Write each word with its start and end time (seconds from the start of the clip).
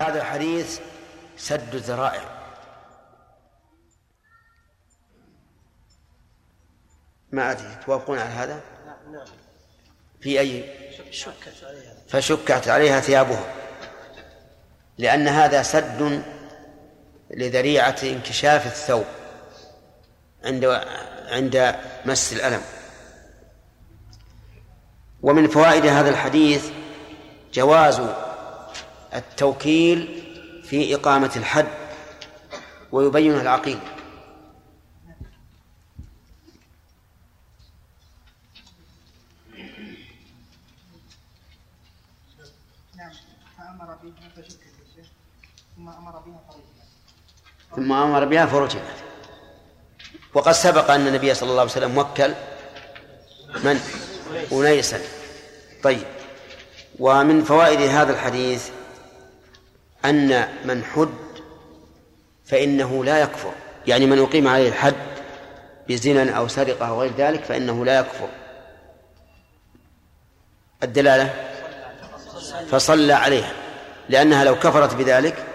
هذا 0.00 0.20
الحديث 0.20 0.80
سد 1.36 1.74
الذرائع. 1.74 2.22
ما 7.32 7.50
أدري 7.50 7.76
توافقون 7.86 8.18
على 8.18 8.30
هذا؟ 8.30 8.60
في 10.20 10.40
أي؟ 10.40 10.64
فشكت 12.08 12.68
عليها 12.68 13.00
ثيابها. 13.00 13.54
لأن 14.98 15.28
هذا 15.28 15.62
سد 15.62 16.22
لذريعة 17.30 17.96
انكشاف 18.02 18.66
الثوب 18.66 19.06
عند 20.44 20.64
عند 21.28 21.76
مس 22.06 22.32
الألم. 22.32 22.62
ومن 25.22 25.48
فوائد 25.48 25.86
هذا 25.86 26.10
الحديث 26.10 26.70
جواز 27.52 28.25
التوكيل 29.16 30.22
في 30.64 30.94
إقامة 30.94 31.32
الحد 31.36 31.66
ويبينه 32.92 33.40
العقيل 33.40 33.78
نعم. 42.96 43.12
ثم 47.76 47.92
أمر 47.92 48.24
بها 48.24 48.46
فرجعت 48.46 48.96
وقد 50.34 50.52
سبق 50.52 50.90
أن 50.90 51.06
النبي 51.06 51.34
صلى 51.34 51.50
الله 51.50 51.60
عليه 51.60 51.70
وسلم 51.70 51.98
وكل 51.98 52.34
من؟ 53.64 53.80
أنيسا 54.52 55.00
طيب. 55.82 56.06
ومن 56.98 57.44
فوائد 57.44 57.80
هذا 57.80 58.12
الحديث 58.12 58.70
أن 60.10 60.48
من 60.64 60.84
حد 60.84 61.08
فإنه 62.44 63.04
لا 63.04 63.18
يكفر. 63.18 63.52
يعني 63.86 64.06
من 64.06 64.18
أقيم 64.18 64.48
عليه 64.48 64.68
الحد 64.68 64.94
بزنا 65.88 66.32
أو 66.32 66.48
سرقة 66.48 66.88
أو 66.88 67.00
غير 67.00 67.12
ذلك 67.18 67.44
فإنه 67.44 67.84
لا 67.84 67.98
يكفر. 68.00 68.28
الدلالة؟ 70.82 71.34
فصلى 72.70 73.12
عليها. 73.12 73.52
لأنها 74.08 74.44
لو 74.44 74.58
كفرت 74.58 74.94
بذلك 74.94 75.46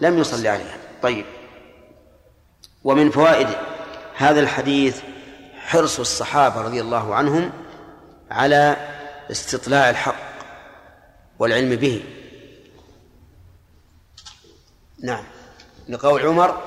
لم 0.00 0.18
يصلي 0.18 0.48
عليها. 0.48 0.76
طيب. 1.02 1.24
ومن 2.84 3.10
فوائد 3.10 3.48
هذا 4.16 4.40
الحديث 4.40 5.00
حرص 5.58 6.00
الصحابة 6.00 6.62
رضي 6.62 6.80
الله 6.80 7.14
عنهم 7.14 7.52
على 8.30 8.76
استطلاع 9.30 9.90
الحق 9.90 10.34
والعلم 11.38 11.76
به. 11.76 12.02
نعم. 15.04 15.24
لقول 15.88 16.26
عمر 16.26 16.62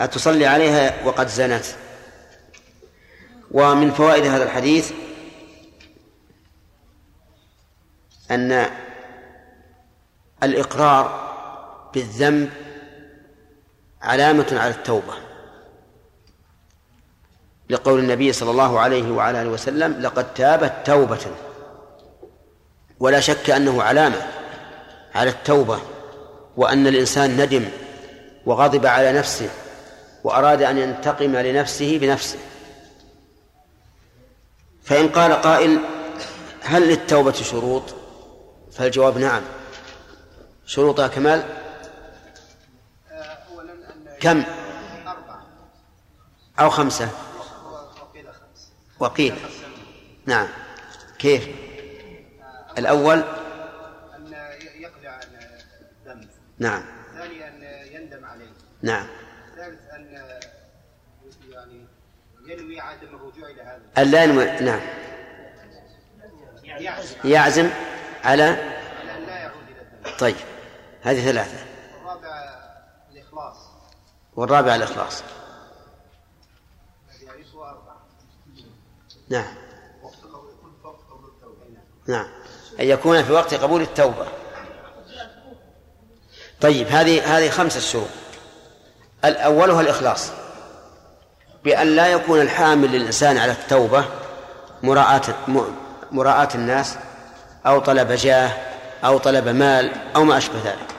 أتصلي 0.00 0.46
عليها 0.46 1.04
وقد 1.04 1.28
زنت. 1.28 1.64
ومن 3.50 3.90
فوائد 3.90 4.24
هذا 4.24 4.44
الحديث 4.44 4.92
أن 8.30 8.66
الإقرار 10.42 11.32
بالذنب 11.94 12.50
علامة 14.02 14.46
على 14.52 14.70
التوبة. 14.70 15.14
لقول 17.70 17.98
النبي 17.98 18.32
صلى 18.32 18.50
الله 18.50 18.80
عليه 18.80 19.10
وعلى 19.10 19.42
آله 19.42 19.50
وسلم 19.50 20.00
لقد 20.00 20.34
تابت 20.34 20.72
توبة. 20.84 21.26
ولا 23.00 23.20
شك 23.20 23.50
أنه 23.50 23.82
علامة 23.82 24.26
على 25.14 25.30
التوبة. 25.30 25.91
وأن 26.56 26.86
الإنسان 26.86 27.40
ندم 27.40 27.64
وغضب 28.46 28.86
على 28.86 29.12
نفسه 29.12 29.48
وأراد 30.24 30.62
أن 30.62 30.78
ينتقم 30.78 31.36
لنفسه 31.36 31.98
بنفسه. 31.98 32.38
فإن 34.84 35.08
قال 35.08 35.32
قائل 35.32 35.78
هل 36.62 36.88
للتوبة 36.88 37.32
شروط؟ 37.32 37.82
فالجواب 38.72 39.18
نعم. 39.18 39.42
شروطها 40.66 41.08
كمال؟ 41.08 41.44
كم؟ 44.20 44.44
أو 46.60 46.70
خمسة. 46.70 47.08
وقيل. 48.00 48.26
خمس 48.26 48.68
وقيل 48.98 49.34
نعم. 50.26 50.48
كيف؟ 51.18 51.48
الأول 52.78 53.22
أن 54.16 54.34
يقلع 54.80 55.20
الذنب 56.06 56.41
نعم. 56.58 56.82
ثانيا 57.14 57.48
أن 57.48 57.62
يندم 57.92 58.24
عليه. 58.24 58.52
نعم. 58.82 59.06
ثالث 59.56 59.80
أن 59.90 60.38
يعني 61.50 61.86
ينوي 62.46 62.80
عدم 62.80 63.08
الرجوع 63.08 63.50
إلى 63.50 63.62
هذا. 63.62 63.82
ألا 63.98 64.24
ينوي 64.24 64.60
نعم. 64.60 64.80
يعزم 66.64 67.16
يعزم 67.24 67.70
على 68.24 68.42
على 68.42 69.16
أن 69.16 69.26
لا 69.26 69.38
يعود 69.38 69.62
إلى 69.68 69.80
الذنب 69.80 70.18
طيب 70.18 70.36
هذه 71.02 71.24
ثلاثة 71.24 71.56
والرابع 72.04 72.74
الإخلاص 73.12 73.56
والرابع 74.36 74.74
الإخلاص 74.74 75.22
يعني 77.22 77.44
نعم 79.28 79.54
نعم. 82.08 82.26
أن 82.80 82.86
يكون 82.86 83.22
في 83.22 83.32
وقت 83.32 83.54
قبول 83.54 83.82
التوبة. 83.82 84.26
طيب 86.62 86.88
هذه 86.88 87.38
هذه 87.38 87.50
خمسة 87.50 87.80
شروط 87.80 88.08
الأولها 89.24 89.80
الإخلاص. 89.80 90.30
بأن 91.64 91.96
لا 91.96 92.06
يكون 92.06 92.40
الحامل 92.40 92.92
للإنسان 92.92 93.38
على 93.38 93.52
التوبة 93.52 94.04
مراعاة 94.82 95.22
مراعاة 96.12 96.48
الناس 96.54 96.94
أو 97.66 97.78
طلب 97.78 98.12
جاه 98.12 98.50
أو 99.04 99.18
طلب 99.18 99.48
مال 99.48 99.92
أو 100.16 100.24
ما 100.24 100.38
أشبه 100.38 100.58
ذلك. 100.64 100.94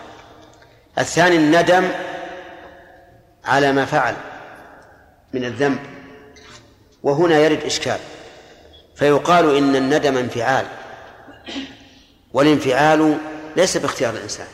الثاني 0.99 1.35
الندم 1.35 1.91
على 3.45 3.71
ما 3.71 3.85
فعل 3.85 4.15
من 5.33 5.45
الذنب. 5.45 5.79
وهنا 7.03 7.39
يرد 7.39 7.63
إشكال. 7.63 7.99
فيقال 8.95 9.57
إن 9.57 9.75
الندم 9.75 10.17
انفعال. 10.17 10.65
والانفعال 12.33 13.17
ليس 13.55 13.77
باختيار 13.77 14.13
الإنسان. 14.13 14.47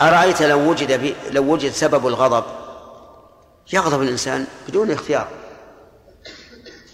أرأيت 0.00 0.42
لو 0.42 0.70
وجد 0.70 1.14
لو 1.30 1.52
وجد 1.52 1.72
سبب 1.72 2.06
الغضب؟ 2.06 2.44
يغضب 3.72 4.02
الإنسان 4.02 4.46
بدون 4.68 4.90
اختيار. 4.90 5.28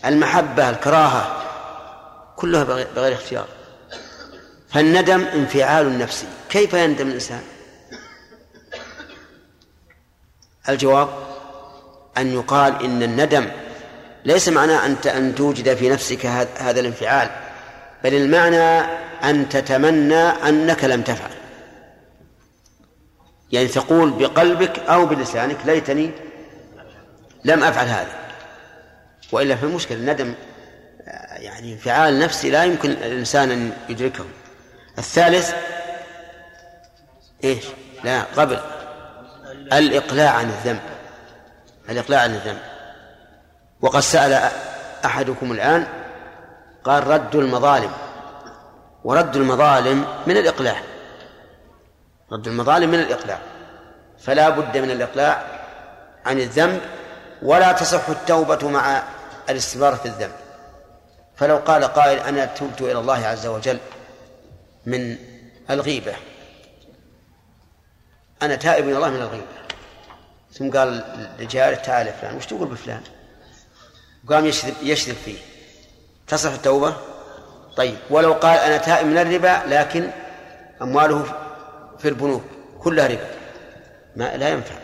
المحبة 0.04 0.70
الكراهة 0.70 1.42
كلها 2.36 2.64
بغير 2.64 3.14
اختيار. 3.14 3.46
فالندم 4.70 5.20
انفعال 5.20 5.98
نفسي 5.98 6.26
كيف 6.48 6.74
يندم 6.74 7.08
الإنسان؟ 7.08 7.42
الجواب 10.68 11.08
أن 12.18 12.32
يقال 12.32 12.84
إن 12.84 13.02
الندم 13.02 13.48
ليس 14.24 14.48
معناه 14.48 14.86
أنت 14.86 15.06
أن 15.06 15.34
توجد 15.34 15.74
في 15.74 15.88
نفسك 15.88 16.26
هذا 16.56 16.80
الانفعال 16.80 17.30
بل 18.04 18.14
المعنى 18.14 18.80
أن 19.24 19.48
تتمنى 19.48 20.22
أنك 20.22 20.84
لم 20.84 21.02
تفعل. 21.02 21.43
يعني 23.54 23.68
تقول 23.68 24.10
بقلبك 24.10 24.78
أو 24.78 25.06
بلسانك 25.06 25.56
ليتني 25.64 26.10
لم 27.44 27.64
أفعل 27.64 27.86
هذا. 27.86 28.12
وإلا 29.32 29.56
في 29.56 29.62
المشكلة 29.62 29.98
الندم 29.98 30.34
يعني 31.32 31.72
انفعال 31.72 32.18
نفسي 32.18 32.50
لا 32.50 32.64
يمكن 32.64 32.90
الإنسان 32.90 33.50
أن 33.50 33.72
يدركه. 33.88 34.24
الثالث 34.98 35.54
إيش؟ 37.44 37.64
لا 38.04 38.22
قبل. 38.22 38.60
الإقلاع 39.72 40.30
عن 40.30 40.48
الذنب. 40.48 40.80
الإقلاع 41.90 42.20
عن 42.20 42.34
الذنب. 42.34 42.62
وقد 43.80 44.00
سأل 44.00 44.50
أحدكم 45.04 45.52
الآن 45.52 45.86
قال 46.84 47.06
رد 47.06 47.36
المظالم. 47.36 47.90
ورد 49.04 49.36
المظالم 49.36 50.04
من 50.26 50.36
الإقلاع. 50.36 50.82
رد 52.34 52.46
المظالم 52.48 52.90
من 52.90 52.98
الإقلاع. 52.98 53.38
فلا 54.18 54.48
بد 54.48 54.76
من 54.78 54.90
الإقلاع 54.90 55.44
عن 56.26 56.40
الذنب 56.40 56.80
ولا 57.42 57.72
تصح 57.72 58.08
التوبة 58.08 58.68
مع 58.68 59.02
الاستمرار 59.50 59.96
في 59.96 60.06
الذنب. 60.06 60.32
فلو 61.36 61.56
قال 61.56 61.84
قائل 61.84 62.18
أنا 62.18 62.44
تبت 62.44 62.80
إلى 62.80 62.98
الله 62.98 63.26
عز 63.26 63.46
وجل 63.46 63.78
من 64.86 65.16
الغيبة. 65.70 66.14
أنا 68.42 68.54
تائب 68.54 68.88
إلى 68.88 68.96
الله 68.96 69.10
من 69.10 69.22
الغيبة. 69.22 69.46
ثم 70.52 70.70
قال 70.70 71.04
لجاره 71.38 71.74
تعال 71.74 72.12
فلان 72.20 72.36
وش 72.36 72.46
تقول 72.46 72.68
بفلان؟ 72.68 73.02
قام 74.28 74.46
يشذب 74.46 74.74
يشذب 74.82 75.16
فيه. 75.24 75.38
تصح 76.28 76.52
التوبة؟ 76.52 76.96
طيب. 77.76 77.96
ولو 78.10 78.32
قال 78.32 78.58
أنا 78.58 78.76
تائب 78.76 79.06
من 79.06 79.18
الربا 79.18 79.62
لكن 79.66 80.10
أمواله 80.82 81.43
في 81.98 82.08
البنوك 82.08 82.42
كلها 82.78 83.06
ربا. 83.06 83.28
ما 84.16 84.36
لا 84.36 84.48
ينفع. 84.48 84.74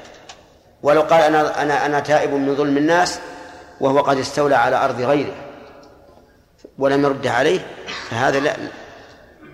ولو 0.82 1.00
قال 1.00 1.22
أنا 1.22 1.62
أنا 1.62 1.86
أنا 1.86 2.00
تائب 2.00 2.30
من 2.30 2.56
ظلم 2.56 2.76
الناس 2.76 3.18
وهو 3.80 4.00
قد 4.00 4.18
استولى 4.18 4.54
على 4.54 4.76
أرض 4.84 5.00
غيره 5.00 5.34
ولم 6.78 7.04
يرد 7.04 7.26
عليه 7.26 7.60
فهذا 8.10 8.40
لا 8.40 8.56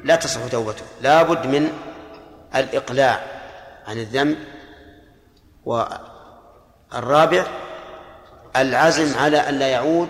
لا 0.05 0.17
تصح 0.17 0.47
توبته. 0.51 0.85
لا 1.01 1.23
بد 1.23 1.47
من 1.47 1.73
الإقلاع 2.55 3.21
عن 3.87 3.99
الذنب 3.99 4.37
والرابع 5.65 7.47
العزم 8.57 9.19
على 9.19 9.39
أن 9.39 9.59
لا 9.59 9.69
يعود 9.69 10.09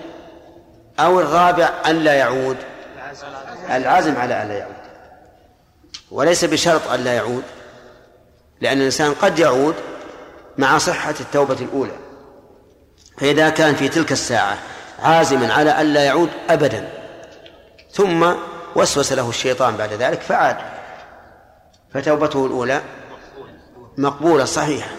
أو 1.01 1.21
الرابع 1.21 1.71
أن 1.87 1.97
لا 1.97 2.15
يعود. 2.15 2.57
العزم 3.71 4.17
على 4.17 4.43
أن 4.43 4.49
لا 4.49 4.55
يعود. 4.59 4.86
وليس 6.11 6.45
بشرط 6.45 6.89
أن 6.89 7.05
لا 7.05 7.15
يعود 7.15 7.43
لأن 8.61 8.79
الإنسان 8.79 9.15
قد 9.15 9.39
يعود 9.39 9.75
مع 10.59 10.79
صحة 10.79 11.15
التوبة 11.21 11.55
الأولى. 11.55 11.97
فإذا 13.19 13.49
كان 13.51 13.75
في 13.75 13.89
تلك 13.89 14.13
الساعة 14.13 14.59
عازما 15.03 15.53
على 15.53 15.71
أن 15.71 15.93
لا 15.93 16.05
يعود 16.05 16.31
أبدا 16.51 16.89
ثم 17.93 18.35
وسوس 18.77 19.13
له 19.13 19.29
الشيطان 19.29 19.77
بعد 19.77 19.93
ذلك 19.93 20.21
فعاد. 20.21 20.57
فتوبته 21.95 22.47
الأولى 22.47 22.83
مقبولة 23.99 24.45
صحيحة. 24.45 24.91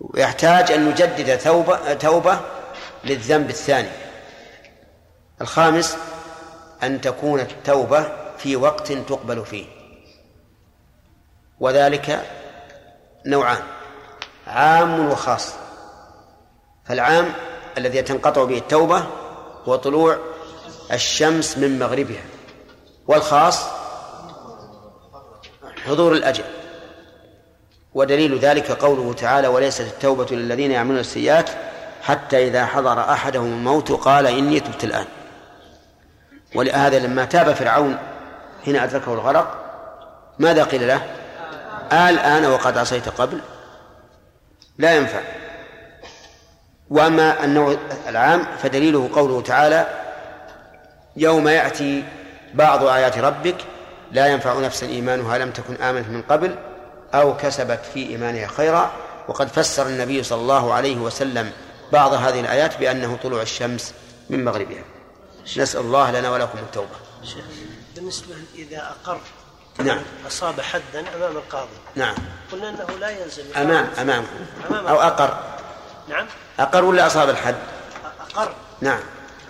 ويحتاج 0.00 0.72
أن 0.72 0.88
نجدد 0.88 1.38
توبة 1.38 1.94
توبة 1.94 2.40
للذنب 3.04 3.50
الثاني. 3.50 3.88
الخامس 5.40 5.96
أن 6.82 7.00
تكون 7.00 7.40
التوبة 7.40 8.12
في 8.38 8.56
وقت 8.56 8.92
تقبل 8.92 9.44
فيه. 9.44 9.77
وذلك 11.60 12.26
نوعان 13.26 13.62
عام 14.46 15.08
وخاص. 15.10 15.52
فالعام 16.84 17.32
الذي 17.78 18.02
تنقطع 18.02 18.44
به 18.44 18.58
التوبة 18.58 19.06
هو 19.64 19.76
طلوع 19.76 20.18
الشمس 20.92 21.58
من 21.58 21.78
مغربها 21.78 22.24
والخاص 23.06 23.66
حضور 25.84 26.12
الأجل. 26.12 26.44
ودليل 27.94 28.38
ذلك 28.38 28.72
قوله 28.72 29.12
تعالى 29.12 29.48
وليست 29.48 29.80
التوبة 29.80 30.26
للذين 30.30 30.70
يعملون 30.70 30.98
السيئات 30.98 31.50
حتى 32.02 32.48
إذا 32.48 32.66
حضر 32.66 33.00
أحدهم 33.00 33.44
الموت 33.44 33.92
قال 33.92 34.26
إني 34.26 34.60
تبت 34.60 34.84
الآن 34.84 35.04
ولهذا 36.54 36.98
لما 36.98 37.24
تاب 37.24 37.52
فرعون 37.52 37.98
حين 38.64 38.76
أدركه 38.76 39.14
الغرق 39.14 39.56
ماذا 40.38 40.64
قيل 40.64 40.88
له؟ 40.88 41.17
الآن 41.92 42.46
وقد 42.46 42.78
عصيت 42.78 43.08
قبل. 43.08 43.40
لا 44.78 44.96
ينفع. 44.96 45.20
وأما 46.90 47.44
النوع 47.44 47.76
العام 48.08 48.46
فدليله 48.62 49.10
قوله 49.14 49.42
تعالى 49.42 49.86
يوم 51.16 51.48
يأتي 51.48 52.04
بعض 52.54 52.84
آيات 52.84 53.18
ربك 53.18 53.56
لا 54.12 54.26
ينفع 54.26 54.58
نفسا 54.60 54.86
إيمانها 54.86 55.38
لم 55.38 55.50
تكن 55.50 55.74
آمنت 55.74 56.08
من 56.08 56.22
قبل 56.22 56.56
أو 57.14 57.36
كسبت 57.36 57.80
في 57.94 58.08
إيمانها 58.08 58.46
خيرا. 58.46 58.92
وقد 59.28 59.48
فسر 59.48 59.86
النبي 59.86 60.22
صلى 60.22 60.40
الله 60.40 60.74
عليه 60.74 60.96
وسلم 60.96 61.52
بعض 61.92 62.12
هذه 62.12 62.40
الآيات 62.40 62.76
بأنه 62.76 63.18
طلوع 63.22 63.42
الشمس 63.42 63.94
من 64.30 64.44
مغربها. 64.44 64.84
نسأل 65.56 65.80
الله 65.80 66.10
لنا 66.10 66.30
ولكم 66.30 66.58
التوبة. 66.58 66.96
بالنسبة 67.96 68.34
إذا 68.54 68.78
أقر 68.78 69.20
نعم. 69.84 70.00
أصاب 70.26 70.60
حدا 70.60 71.04
أمام 71.16 71.36
القاضي. 71.36 71.76
نعم. 71.94 72.14
قلنا 72.52 72.68
أنه 72.68 72.98
لا 73.00 73.10
يلزم 73.10 73.42
أمام 73.56 73.90
أمام 73.98 74.24
أمام 74.70 74.86
أو 74.86 75.00
أقر. 75.00 75.38
نعم. 76.08 76.26
أقر 76.60 76.84
ولا 76.84 77.06
أصاب 77.06 77.28
الحد؟ 77.28 77.56
أقر. 78.20 78.54
نعم. 78.80 79.00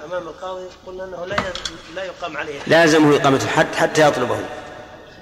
أمام 0.04 0.28
القاضي 0.28 0.66
قلنا 0.86 1.04
أنه 1.04 1.26
لا 1.26 1.36
لا 1.94 2.04
يقام 2.04 2.36
عليه. 2.36 2.60
لازمه 2.66 3.16
إقامة 3.16 3.42
الحد 3.42 3.74
حتى 3.74 4.08
يطلبه. 4.08 4.40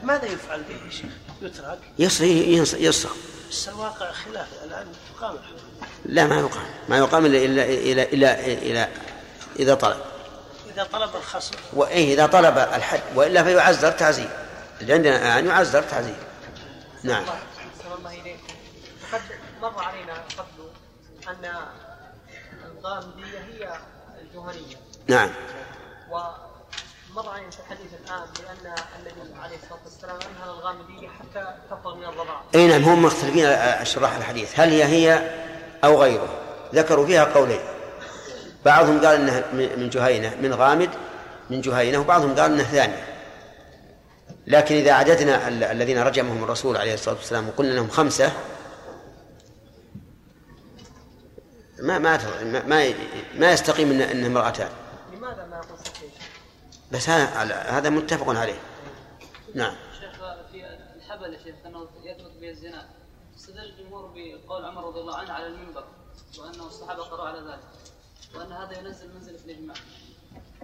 ماذا 0.02 0.24
يفعل 0.24 0.62
به؟ 0.62 0.74
يا 0.86 0.90
شيخ؟ 0.90 1.10
يترك 1.42 2.80
يصرخ. 2.80 3.12
بس 3.50 3.68
الواقع 3.68 4.12
خلاف 4.12 4.46
الآن 4.64 4.86
تقام 5.16 5.36
الحدود 5.36 5.60
لا 6.04 6.26
ما 6.26 6.36
يقام. 6.36 6.66
ما 6.88 6.98
يقام 6.98 7.26
إلا 7.26 7.38
إلا 7.38 7.64
إلا 7.64 8.02
إلا, 8.02 8.46
إلا 8.46 8.88
إذا 9.58 9.74
طلب. 9.74 9.96
إذا 10.74 10.88
طلب 10.92 11.10
الخصم. 11.16 11.54
وإيه 11.72 12.14
إذا 12.14 12.26
طلب 12.26 12.58
الحد. 12.58 13.00
وإلا 13.14 13.44
فيعزر 13.44 13.90
تعزير. 13.90 14.28
اللي 14.80 14.92
عندنا 14.92 15.16
الآن 15.16 15.46
يعزر 15.46 15.82
تعزير. 15.82 16.16
نعم. 17.02 17.22
أحسن 17.22 17.98
الله 17.98 18.10
إليكم 18.10 18.54
قد 19.12 19.20
مر 19.62 19.82
علينا 19.82 20.12
قبل 20.38 20.68
أن 21.28 21.52
الغامدية 22.64 23.38
هي 23.38 23.78
الجوهرية. 24.20 24.76
نعم. 25.08 25.30
ومر 26.10 27.28
علينا 27.28 27.50
في 27.50 27.60
الحديث 27.60 27.92
الآن 28.04 28.26
بأن 28.38 28.74
النبي 28.98 29.40
عليه 29.42 29.56
الصلاة 29.56 29.80
والسلام 29.84 30.16
أنهى 30.16 30.50
الغامدية 30.50 31.08
حتى 31.08 31.54
تفضل 31.70 31.96
من 31.96 32.04
الرضاعة 32.04 32.44
إي 32.54 32.66
نعم 32.66 32.82
هم 32.82 33.02
مختلفين 33.02 33.46
شراح 33.84 34.16
الحديث. 34.16 34.60
هل 34.60 34.68
هي 34.70 34.84
هي 34.84 35.30
أو 35.84 36.02
غيره؟ 36.02 36.28
ذكروا 36.74 37.06
فيها 37.06 37.24
قولين. 37.24 37.60
بعضهم 38.64 39.06
قال 39.06 39.20
إنها 39.20 39.44
من 39.52 39.90
جهينة 39.90 40.34
من 40.34 40.54
غامد 40.54 40.90
من 41.50 41.60
جهينة 41.60 41.98
وبعضهم 41.98 42.34
قال 42.34 42.52
إنها 42.52 42.64
ثانية. 42.64 43.15
لكن 44.46 44.74
إذا 44.74 44.92
عددنا 44.92 45.48
ال- 45.48 45.64
الذين 45.64 45.98
رجمهم 45.98 46.44
الرسول 46.44 46.76
عليه 46.76 46.94
الصلاة 46.94 47.14
والسلام 47.14 47.48
وقلنا 47.48 47.72
لهم 47.74 47.88
خمسة 47.88 48.32
ما 51.78 51.98
ما 51.98 52.18
ما 52.62 52.94
ما, 53.34 53.52
يستقيم 53.52 53.90
ان 53.90 54.00
انها 54.00 54.26
امرأتان. 54.26 54.68
لماذا 55.12 55.46
ما 55.46 55.56
يقول 55.56 55.78
بس 56.92 57.08
هذا 57.08 57.52
هذا 57.54 57.90
متفق 57.90 58.28
عليه. 58.28 58.58
نعم. 59.54 59.74
شيخ 60.00 60.18
في 60.52 60.66
الحبل 60.96 61.34
يا 61.34 61.38
شيخ 61.38 61.54
أنه 61.66 61.88
يثبت 62.04 62.32
به 62.40 62.50
الزنا. 62.50 62.88
استدل 63.36 63.58
الجمهور 63.64 64.12
بقول 64.14 64.64
عمر 64.64 64.84
رضي 64.86 65.00
الله 65.00 65.16
عنه 65.16 65.32
على 65.32 65.46
المنبر 65.46 65.84
وأنه 66.38 66.66
الصحابة 66.66 67.02
قرأوا 67.02 67.28
على 67.28 67.38
ذلك. 67.38 67.60
وأن 68.34 68.52
هذا 68.52 68.78
ينزل 68.78 69.14
منزلة 69.14 69.38
الإجماع. 69.44 69.76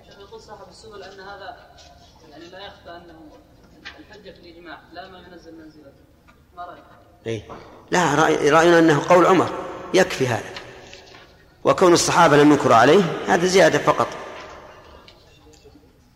شيخ 0.07 0.19
يقول 0.19 0.41
صاحب 0.41 0.69
السبل 0.71 1.03
أن 1.03 1.21
هذا 1.21 1.57
يعني 2.31 2.45
لا 2.45 2.59
يخفى 2.67 2.91
أنه 2.91 3.21
الحجة 3.99 4.31
في 4.31 4.41
الإجماع 4.41 4.81
لا 4.93 5.09
ما 5.09 5.19
ينزل 5.19 5.55
منزلته 5.55 5.93
ما 6.57 6.65
رأيك؟ 6.65 6.85
إيه؟ 7.27 7.43
لا 7.91 8.15
رأي 8.15 8.51
رأينا 8.51 8.79
أنه 8.79 9.09
قول 9.09 9.27
عمر. 9.27 9.51
يكفي 9.95 10.27
هذا. 10.27 10.51
وكون 11.65 11.93
الصحابة 11.93 12.37
لم 12.37 12.53
ينكروا 12.53 12.77
عليه 12.77 13.03
هذا 13.27 13.47
زيادة 13.47 13.79
فقط. 13.79 14.09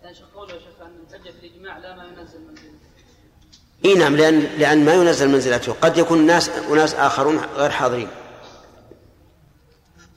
يعني 0.03 0.17
إي 3.85 3.95
نعم 3.95 4.17
لأن 4.17 4.41
لأن 4.41 4.85
ما 4.85 4.95
ينزل 4.95 5.29
منزلته. 5.29 5.73
قد 5.73 5.99
يكون 5.99 6.27
ناس 6.27 6.49
أناس 6.49 6.95
آخرون 6.95 7.39
غير 7.39 7.71
حاضرين. 7.71 8.09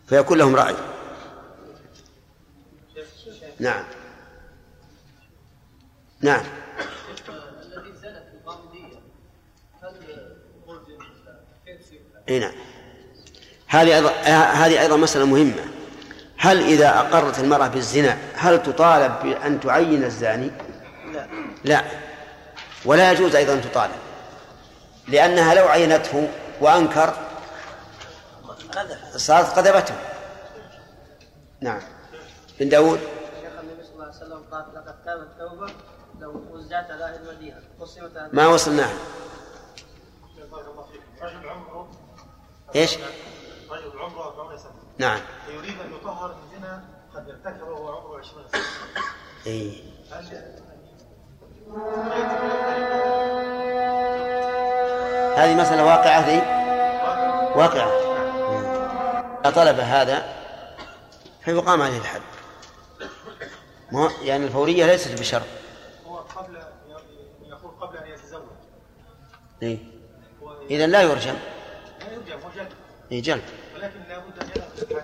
فيكون 0.08 0.38
لهم 0.38 0.56
رأي. 0.56 0.76
نعم. 3.60 3.86
نعم 6.22 6.46
الذي 7.64 7.94
زنت 7.94 8.24
الغامديه 8.34 9.00
هل 9.84 9.94
رجم 10.68 11.00
إي 12.30 12.40
نعم. 12.40 12.52
هذه 13.68 13.96
أيضا 13.96 14.12
هذه 14.34 14.82
أيضا 14.82 14.98
مسألة 14.98 15.26
مهمة. 15.26 15.66
هل 16.38 16.60
إذا 16.60 17.00
أقرت 17.00 17.40
المرأة 17.40 17.68
بالزنا 17.68 18.18
هل 18.36 18.64
تطالب 18.64 19.14
بأن 19.24 19.60
تعين 19.60 20.04
الزاني؟ 20.04 20.52
لا. 21.14 21.28
لا. 21.64 21.84
ولا 22.86 23.12
يجوز 23.12 23.36
أيضا 23.36 23.54
أن 23.54 23.62
تطالب. 23.62 23.96
لأنها 25.08 25.56
لو 25.56 25.68
عينته 25.68 26.30
وأنكر 26.62 27.14
صارت 29.16 29.60
قذبته. 29.60 29.96
نعم. 31.62 31.82
بن 32.60 32.70
داود؟ 32.70 33.00
شيخ 33.42 33.60
النبي 33.60 33.84
صلى 33.84 33.94
الله 33.94 34.06
عليه 34.06 34.16
وسلم 34.16 34.44
قال 34.52 34.66
لقد 34.76 35.04
تابت 35.06 35.28
توبة 35.40 35.74
لو 36.20 36.44
وزعت 36.52 36.92
على 36.92 37.06
أهل 37.06 37.16
المدينة 37.16 37.58
قسمت 37.80 38.30
ما 38.34 38.48
وصلناها 38.48 38.94
رجل 41.22 41.50
عمره 41.50 41.90
إيش؟ 42.76 42.98
رجل 43.70 44.00
عمره 44.00 44.24
40 44.24 44.58
سنة. 44.58 44.72
نعم. 44.98 45.20
فيريد 45.46 45.80
أن 45.82 45.94
يطهر 45.94 46.36
من 46.36 46.60
زنا 46.60 46.84
قد 47.16 47.30
ارتكبه 47.30 47.72
وهو 47.72 47.98
عمره 47.98 48.20
20 48.20 48.44
سنة. 48.52 48.62
اي 49.48 49.84
هذه 55.38 55.56
مسألة 55.56 55.86
واقعة 55.86 56.28
ذي 56.28 56.38
واقعة. 57.60 58.10
طلب 59.52 59.80
هذا 59.80 60.36
فيقام 61.42 61.82
عليه 61.82 61.98
الحد. 61.98 62.22
يعني 64.22 64.46
الفورية 64.46 64.86
ليست 64.86 65.20
بشرط. 65.20 65.46
هو 66.08 66.18
قبل 66.18 66.60
يقول 67.46 67.72
قبل 67.82 67.98
أن 67.98 68.08
يتزوج. 68.08 68.42
إيه؟ 69.62 69.78
إذا 70.70 70.88
لا 70.88 71.02
يرجم. 71.02 71.36
إيه 73.12 73.22
جلب 73.22 73.44
ولكن 73.76 74.00
لابد 74.10 74.44
أن 74.44 74.50
يذهب 74.50 75.04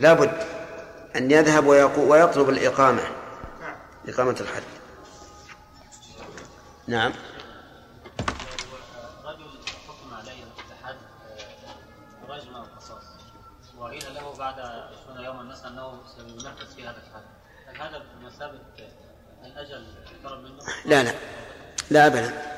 لابد 0.00 0.32
أن 1.16 1.30
يذهب 1.30 1.66
ويطلب 1.98 2.48
الإقامة. 2.48 3.02
نعم. 3.60 3.76
إقامة 4.08 4.36
الحد. 4.40 4.62
نعم. 6.86 7.12
رجل 9.24 9.46
حكم 9.88 10.14
عليه 10.14 10.44
الحد 10.70 10.96
رجم 12.28 12.54
أو 12.54 12.62
قصاص 12.62 13.04
وقيل 13.78 14.14
له 14.14 14.34
بعد 14.38 14.54
20 15.08 15.24
يوما 15.24 15.42
مثلا 15.42 15.68
أنه 15.68 16.00
سينفذ 16.16 16.76
في 16.76 16.82
هذا 16.82 16.96
الحد. 17.08 17.22
هل 17.66 17.76
هذا 17.76 18.02
بمثابة 18.20 18.58
الأجل 19.44 19.84
اقترب 20.06 20.38
منه؟ 20.44 20.62
لا 20.84 21.02
لا. 21.02 21.12
لا 21.90 22.06
أبدا. 22.06 22.52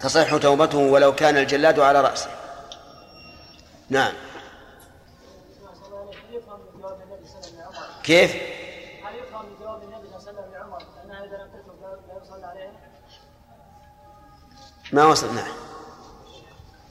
تصح 0.00 0.36
توبته 0.36 0.78
ولو 0.78 1.14
كان 1.14 1.36
الجلاد 1.36 1.80
على 1.80 2.00
رأسه. 2.00 2.45
لعمر 3.90 4.12
كيف؟ 8.02 8.30
هل 9.04 9.14
يفهم 9.18 9.46
من 9.46 9.56
جواب 9.60 9.82
النبي 9.82 10.08
صلى 10.08 10.16
الله 10.18 10.28
عليه 10.28 10.38
وسلم 10.40 10.52
لعمر 10.52 10.82
انها 11.04 11.24
اذا 11.24 11.36
لم 11.36 11.48
تترك 11.50 11.74
لا- 12.08 12.22
يصلى 12.22 12.46
عليها؟ 12.46 12.72
ما 14.92 15.04
وصلنا 15.04 15.44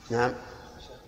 نعم. 0.09 0.33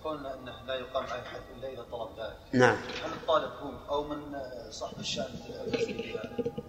قلنا 0.04 0.34
إنه 0.34 0.52
لا 0.66 0.74
يقام 0.74 1.04
على 1.04 1.22
حد 1.22 1.40
إلا 1.56 1.68
إذا 1.68 1.82
طلب 1.92 2.08
ذلك. 2.18 2.36
نعم. 2.52 2.76
هل 3.04 3.12
الطالب 3.12 3.52
هو 3.52 3.94
أو 3.94 4.04
من 4.04 4.36
صاحب 4.70 4.98
الشأن 4.98 5.24
المسلم 5.66 5.96
بها 5.96 6.22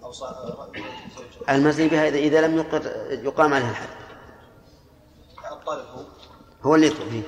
أو 0.04 0.12
صاحب 0.12 0.34
زوجه 0.36 1.50
المزني 1.56 1.88
بها 1.88 2.08
إذا, 2.08 2.18
إذا 2.18 2.40
لم 2.46 2.58
يقر 2.58 2.86
يقام 3.10 3.54
عليه 3.54 3.70
الحد. 3.70 3.88
الطالب 5.52 5.86
هو. 5.86 6.04
هو 6.62 6.74
اللي 6.74 6.86
يطلب 6.86 7.08
فيه 7.08 7.22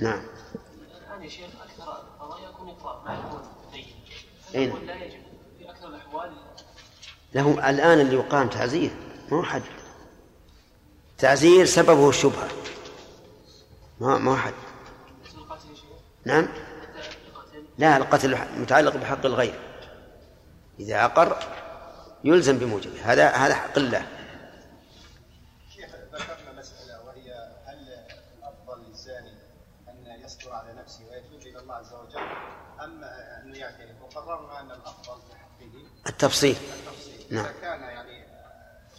نعم. 0.00 0.22
الآن 1.08 1.22
يا 1.22 1.28
شيخ 1.28 1.46
أكثر 1.62 2.00
القضايا 2.00 2.48
يكون 2.48 2.68
اقرار 2.68 3.02
ما 3.04 3.14
يكون 3.14 3.42
دين 4.52 4.86
لا 4.86 5.04
يجب 5.04 5.22
في 5.58 5.70
أكثر 5.70 5.88
الأحوال 5.88 6.32
له 7.34 7.70
الآن 7.70 8.00
اللي 8.00 8.14
يقام 8.14 8.48
تعزير 8.48 8.90
ما 9.30 9.38
هو 9.38 9.42
حد. 9.42 9.62
تعزير 11.18 11.64
سببه 11.66 12.08
الشبهة 12.08 12.48
ما 14.00 14.18
ما 14.18 14.36
حد. 14.36 14.54
نعم. 16.24 16.48
لا 17.78 17.96
القتل 17.96 18.38
متعلق 18.60 18.96
بحق 18.96 19.26
الغير. 19.26 19.60
إذا 20.80 21.04
أقر 21.04 21.38
يلزم 22.24 22.58
بموجبه. 22.58 23.12
هذا 23.12 23.28
هذا 23.28 23.54
حق 23.54 23.78
الله 23.78 24.06
شيخ 25.74 25.90
ذكرنا 26.14 26.52
مسألة 26.58 27.04
وهي 27.04 27.32
هل 27.66 27.88
الأفضل 28.38 28.88
للزاني 28.88 29.34
أن 29.88 30.20
يصبر 30.24 30.52
على 30.52 30.72
نفسه 30.72 31.04
ويتوب 31.10 31.40
إلى 31.40 31.58
الله 31.58 31.74
عز 31.74 31.92
وجل 31.92 32.20
أم 32.84 33.04
أنه 33.04 33.58
يعترف 33.58 34.02
وقررنا 34.02 34.60
أن 34.60 34.70
الأفضل 34.70 35.20
في 35.28 35.34
حقه 35.36 35.93
التفصيل. 36.06 36.56
نعم. 37.30 37.46
كان 37.60 37.80
يعني 37.80 38.24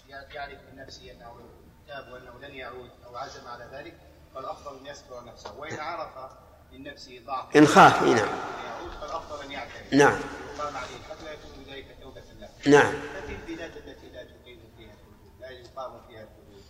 يعرف 0.10 0.60
من 0.72 0.82
نفسه 0.82 1.12
أنه 1.12 1.50
تاب 1.88 2.12
وأنه 2.14 2.48
لن 2.48 2.56
يعود 2.56 2.90
أو 3.06 3.18
عزم 3.18 3.48
على 3.48 3.70
ذلك 3.74 3.98
فالأفضل 4.36 4.80
أن 4.80 4.86
يصبر 4.86 5.26
نفسه. 5.26 5.58
وإن 5.58 5.80
عرف 5.80 6.32
من 6.72 6.84
نفسه 6.84 7.22
ضعف 7.26 7.58
إن 7.58 7.68
خاف 7.68 8.04
إي 8.04 8.14
نعم. 8.14 8.28
يعود 8.66 8.92
فالأفضل 9.02 9.44
أن 9.44 9.52
يعترف 9.52 9.94
نعم. 9.94 10.20
يقام 10.56 10.76
عليه 10.78 11.04
حتى 11.10 11.34
يكون 11.34 11.74
ذلك 11.74 11.98
توبة 12.02 12.22
له. 12.40 12.50
نعم. 12.66 12.94
ففي 12.94 13.36
البلاد 13.36 13.78
التي 13.78 14.10
لا 14.10 14.24
تقيم 14.24 14.60
فيها 14.78 14.94
الحدود 14.94 15.42
لا 15.42 15.50
يقام 15.50 16.02
فيها 16.08 16.22
الحدود. 16.22 16.64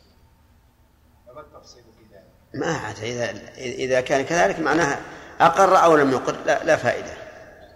فما 1.28 1.42
التفصيل 1.42 1.84
في 1.84 2.16
ذلك؟ 2.16 2.36
ما 2.54 2.78
عاد 2.78 3.00
إذا 3.00 3.32
إذا 3.58 4.02
كان 4.02 4.26
كذلك 4.26 4.60
معناها 4.60 5.02
أقر 5.40 5.84
أو 5.84 5.96
لم 5.96 6.12
يقر 6.12 6.36
لا, 6.46 6.64
لا 6.64 6.76
فائدة 6.76 7.14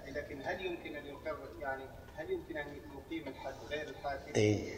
لكن 0.08 0.42
هل 0.46 0.66
يمكن 0.66 0.96
ان 0.96 1.06
يقر 1.06 1.38
يعني 1.60 1.84
هل 2.18 2.32
يمكن 2.32 2.58
ان 2.58 2.68
يقيم 2.76 3.28
الحد 3.28 3.54
غير 3.70 3.90
الحاكم؟ 4.40 4.60
إي 4.60 4.74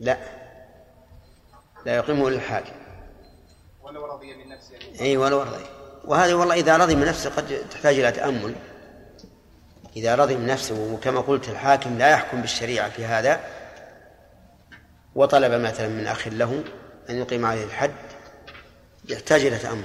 لا. 0.00 0.18
لا 1.86 1.96
يقيمه 1.96 2.28
إلا 2.28 2.36
الحاكم. 2.36 2.76
ولو 3.82 4.06
رضي 4.06 4.36
من 4.36 4.48
نفسه؟ 4.48 4.78
اي 5.00 5.16
ولو 5.16 5.42
رضي. 5.42 5.64
وهذه 6.04 6.34
والله 6.34 6.54
إذا 6.54 6.76
رضي 6.76 6.94
من 6.96 7.06
نفسه 7.06 7.30
قد 7.30 7.68
تحتاج 7.70 7.98
إلى 7.98 8.12
تأمل. 8.12 8.54
إذا 9.96 10.14
رضي 10.14 10.36
من 10.36 10.46
نفسه 10.46 10.92
وكما 10.94 11.20
قلت 11.20 11.48
الحاكم 11.48 11.98
لا 11.98 12.10
يحكم 12.10 12.40
بالشريعة 12.40 12.90
في 12.90 13.04
هذا 13.04 13.40
وطلب 15.14 15.52
مثلا 15.52 15.88
من 15.88 16.06
أخ 16.06 16.28
له 16.28 16.64
أن 17.10 17.16
يقيم 17.16 17.46
عليه 17.46 17.64
الحد 17.64 17.94
يحتاج 19.08 19.46
إلى 19.46 19.58
تأمل. 19.58 19.84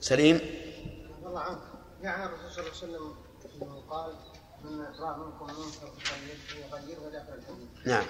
سليم؟ 0.00 0.40
الله 1.26 1.40
عنك 1.40 1.58
يعني 2.02 2.24
الرسول 2.24 2.50
صلى 2.50 2.60
الله 2.60 2.98
عليه 2.98 3.08
وسلم 3.08 3.14
انه 3.62 3.80
قال 3.90 4.12
الحدود 7.28 7.68
نعم. 7.86 8.04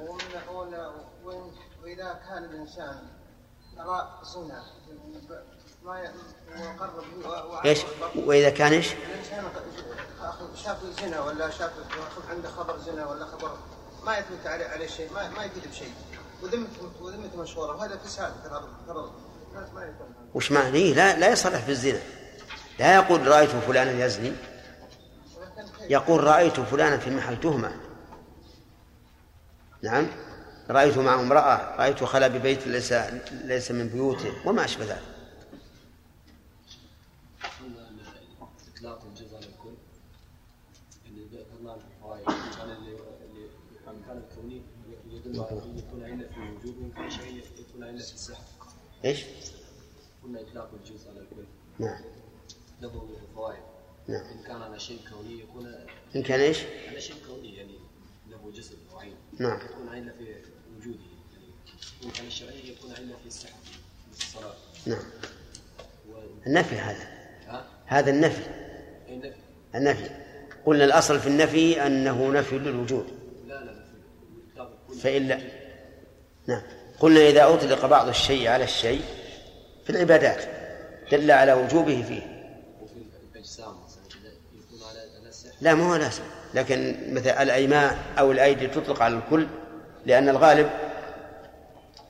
ومن 0.00 1.52
واذا 1.82 2.20
كان 2.28 2.44
الانسان 2.44 2.98
راى 3.78 4.06
زنا 4.34 4.62
ما 5.84 6.00
ي- 6.00 6.10
وقر 6.62 6.90
به 7.00 7.28
و- 7.28 7.50
وعرف 7.52 7.66
إيش؟ 7.66 7.78
وإذا 8.16 8.50
كان 8.50 8.72
إيش؟ 8.72 8.92
الانسان 8.92 9.44
شاف 10.56 10.78
زنا 11.00 11.20
ولا 11.20 11.50
شاف 11.50 11.70
عنده 12.30 12.50
خبر 12.50 12.78
زنا 12.78 13.06
ولا 13.06 13.26
خبر 13.26 13.58
ما 14.04 14.18
يثبت 14.18 14.46
عليه 14.46 14.66
عليه 14.66 14.86
شيء 14.86 15.12
ما 15.12 15.28
ما 15.28 15.44
يفيد 15.44 15.70
بشيء 15.70 15.92
وذمته 16.42 16.90
وذمته 17.02 17.36
مشهوره 17.42 17.76
وهذا 17.76 17.96
فساد 17.96 18.32
في 18.32 18.48
في 19.54 19.60
يفهم 19.82 20.14
وش 20.34 20.52
معنى؟ 20.52 20.76
إيه 20.78 20.94
لا 20.94 21.18
لا 21.18 21.28
يصرح 21.32 21.66
بالزنا 21.66 22.00
لا 22.78 22.94
يقول 22.94 23.26
رأيت 23.28 23.50
فلانا 23.50 24.04
يزني؟ 24.06 24.32
يقول 25.88 26.24
رأيت 26.24 26.60
فلانا 26.60 26.96
في 26.96 27.10
محل 27.10 27.40
تهمة. 27.40 27.80
نعم. 29.82 30.06
رأيت 30.70 30.98
معه 30.98 31.20
امرأة 31.20 31.76
رأيت 31.76 32.04
خلا 32.04 32.28
ببيت 32.28 32.66
ليس 32.66 32.92
ليس 33.30 33.70
من 33.70 33.88
بيوته 33.88 34.48
وما 34.48 34.64
أشبه 34.64 34.84
ذلك. 34.84 35.18
إيش؟ 49.04 49.24
قلنا 50.24 50.40
إطلاق 50.40 50.70
الجزء 50.74 51.10
على 51.10 51.20
الكل 51.20 51.44
نعم. 51.78 52.00
له 52.80 53.17
نعم. 54.08 54.24
إن 54.24 54.42
كان 54.46 54.62
على 54.62 54.78
شيء 54.78 54.98
كوني 55.10 55.40
يكون 55.40 55.74
إن 56.16 56.22
كان 56.22 56.40
إيش؟ 56.40 56.58
على 56.88 57.00
شيء 57.00 57.16
كوني 57.26 57.56
يعني 57.56 57.78
له 58.30 58.52
جسد 58.54 58.76
وعين 58.94 59.14
نعم. 59.38 59.56
يكون 59.56 59.88
عله 59.88 60.12
في 60.18 60.34
وجوده 60.76 60.98
يعني 61.32 61.46
وان 62.02 62.10
كان 62.10 62.26
الشرعي 62.26 62.68
يكون 62.68 62.90
عله 62.90 63.16
في 63.22 63.26
الصحه 63.26 63.56
في 64.12 64.24
الصلاة. 64.24 64.54
نعم. 64.86 65.02
و... 66.10 66.18
النفي 66.46 66.74
هذا. 66.74 67.08
ها؟ 67.46 67.66
هذا 67.86 68.10
النفي. 68.10 68.42
أي 69.08 69.16
نفي؟ 69.16 69.36
النفي. 69.74 70.10
قلنا 70.66 70.84
الأصل 70.84 71.20
في 71.20 71.26
النفي 71.26 71.86
أنه 71.86 72.32
نفي 72.32 72.58
للوجود. 72.58 73.06
لا 73.46 73.54
لا 73.54 73.70
لا 73.70 73.72
في 73.72 74.52
اطلاق 74.52 74.78
الكل 74.88 75.00
فإلا 75.00 75.40
نعم. 76.46 76.62
قلنا 77.00 77.20
إذا 77.20 77.54
أطلق 77.54 77.86
بعض 77.86 78.08
الشيء 78.08 78.48
على 78.48 78.64
الشيء 78.64 79.02
في 79.84 79.90
العبادات 79.90 80.44
دل 81.12 81.30
على 81.30 81.52
وجوبه 81.52 82.02
فيه. 82.02 82.38
وفي 82.82 82.94
الأجسام 83.32 83.74
مثلا 83.84 84.02
إذا 84.20 84.32
يكون 84.52 84.88
على 84.88 85.00
على 85.20 85.28
الصحه 85.28 85.47
لا 85.60 85.74
ما 85.74 85.90
هو 85.90 85.96
لازم 85.96 86.22
لكن 86.54 86.96
مثل 87.14 87.30
الأيمان 87.30 87.96
أو 88.18 88.32
الأيدي 88.32 88.66
تطلق 88.66 89.02
على 89.02 89.14
الكل 89.16 89.46
لأن 90.06 90.28
الغالب 90.28 90.70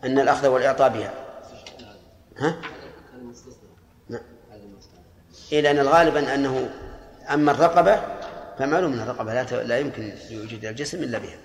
أن 0.04 0.18
الأخذ 0.18 0.48
والإعطاء 0.48 0.88
بها. 0.88 1.14
ها؟ 2.38 2.56
نعم. 4.08 4.20
إيه 5.52 5.60
لأن 5.60 5.78
الغالب 5.78 6.16
أنه 6.16 6.70
أما 7.30 7.52
الرقبة 7.52 8.00
فمعلوم 8.58 8.92
أن 8.92 9.00
الرقبة 9.00 9.34
لا 9.34 9.42
ت- 9.44 9.52
لا 9.52 9.78
يمكن 9.78 10.12
يوجد 10.30 10.64
الجسم 10.64 11.02
إلا 11.02 11.18
بها. 11.18 11.36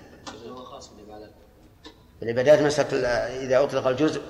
العبادات 2.24 2.62
مسألة 2.62 2.98
إذا 3.46 3.64
أطلق 3.64 3.88
الجزء 3.88 4.22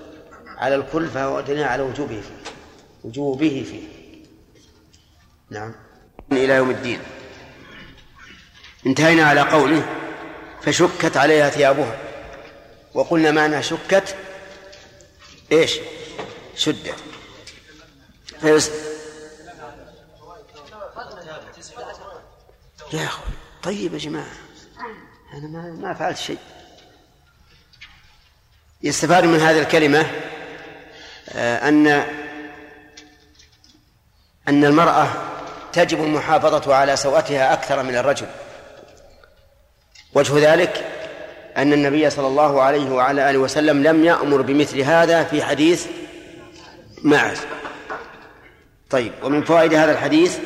على 0.48 0.76
الكل 0.76 1.08
فهو 1.08 1.42
دليل 1.42 1.64
على 1.64 1.84
وجوبه 1.84 2.22
فيه. 2.22 2.52
وجوبه 3.04 3.66
فيه. 3.70 3.88
نعم. 5.50 5.76
إلى 6.32 6.54
يوم 6.54 6.70
الدين. 6.70 7.00
انتهينا 8.86 9.24
على 9.24 9.42
قوله 9.42 9.86
فشكت 10.62 11.18
عليها 11.18 11.50
ثيابها. 11.50 11.98
وقلنا 12.94 13.32
معنى 13.32 13.64
شكت 13.64 14.16
إيش؟ 15.52 15.80
شدت 16.56 16.96
فيس 18.42 18.72
يا 22.94 23.06
أخوي 23.06 23.26
طيب 23.64 23.94
يا 23.94 24.00
جماعة 24.00 24.32
أنا 25.34 25.48
ما 25.48 25.62
ما 25.62 25.94
فعلت 25.94 26.18
شيء. 26.18 26.38
يستفاد 28.84 29.24
من 29.24 29.40
هذه 29.40 29.60
الكلمة 29.60 30.12
آه، 31.30 31.70
أن 31.70 31.88
أن 34.48 34.66
المرأة 34.66 35.08
تجب 35.74 36.04
المحافظة 36.04 36.76
على 36.76 36.96
سوءتها 36.96 37.54
أكثر 37.54 37.84
من 37.84 37.96
الرجل. 37.96 38.28
وجه 40.16 40.54
ذلك 40.54 40.86
أن 41.58 41.74
النبي 41.74 42.10
صلى 42.10 42.28
الله 42.28 42.62
عليه 42.62 42.92
وعلى 42.92 43.30
آله 43.30 43.40
وسلم 43.40 43.84
لم 43.84 44.06
يأمر 44.06 44.42
بمثل 44.42 44.80
هذا 44.80 45.24
في 45.24 45.44
حديث 45.44 45.88
معز 47.04 47.42
طيب 48.90 49.14
ومن 49.24 49.44
فوائد 49.44 49.74
هذا 49.74 49.92
الحديث 49.92 50.40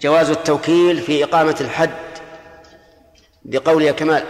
جواز 0.00 0.30
التوكيل 0.30 1.00
في 1.02 1.24
إقامة 1.24 1.56
الحد 1.60 1.90
بقول 3.44 3.82
يا 3.82 3.92
كمال. 3.92 4.24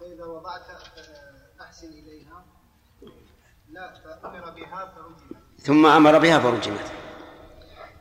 فإذا 0.00 0.24
وضعت 0.24 0.62
أحسن 1.60 1.86
إليها 1.86 2.44
لا 3.70 3.92
فأمر 4.22 4.50
بها 4.50 4.92
فرجمت. 4.96 5.42
ثم 5.58 5.86
أمر 5.86 6.18
بها 6.18 6.38
فرجمت. 6.38 6.92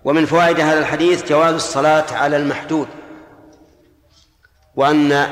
ومن 0.08 0.26
فوائد 0.26 0.60
هذا 0.60 0.80
الحديث 0.80 1.30
جواز 1.30 1.54
الصلاة 1.54 2.06
على 2.12 2.38
المحدود 2.38 2.88
وأن 4.76 5.28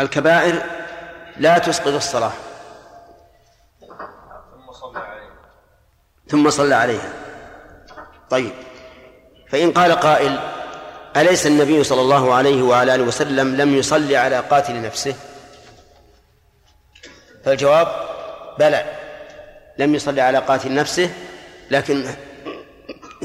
الكبائر 0.00 0.62
لا 1.36 1.58
تسقط 1.58 1.86
الصلاة. 1.86 2.32
ثم 3.80 4.72
صلى 4.72 4.98
عليه 4.98 5.30
ثم 6.28 6.50
صلى 6.50 6.74
عليها. 6.74 7.12
طيب. 8.30 8.52
فإن 9.48 9.72
قال 9.72 9.92
قائل 9.92 10.38
أليس 11.16 11.46
النبي 11.46 11.84
صلى 11.84 12.00
الله 12.00 12.34
عليه 12.34 12.62
وعلى 12.62 12.94
آله 12.94 13.04
وسلم 13.04 13.56
لم 13.56 13.74
يصلي 13.74 14.16
على 14.16 14.40
قاتل 14.40 14.82
نفسه؟ 14.82 15.14
فالجواب 17.44 17.88
بلى. 18.58 18.84
لم 19.78 19.94
يصلي 19.94 20.20
على 20.20 20.38
قاتل 20.38 20.74
نفسه 20.74 21.10
لكن 21.70 22.04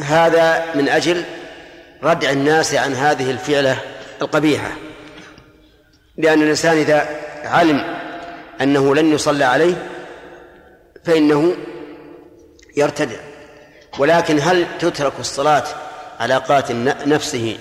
هذا 0.03 0.75
من 0.75 0.89
أجل 0.89 1.23
ردع 2.03 2.29
الناس 2.29 2.75
عن 2.75 2.93
هذه 2.93 3.31
الفعلة 3.31 3.77
القبيحة. 4.21 4.71
لأن 6.17 6.41
الإنسان 6.41 6.77
إذا 6.77 7.09
علم 7.43 7.97
أنه 8.61 8.95
لن 8.95 9.13
يصلى 9.13 9.45
عليه 9.45 9.87
فإنه 11.03 11.55
يرتدع. 12.77 13.17
ولكن 13.99 14.39
هل 14.39 14.65
تترك 14.79 15.13
الصلاة 15.19 15.63
على 16.19 16.37
قاتل 16.37 16.93
نفسه 17.05 17.57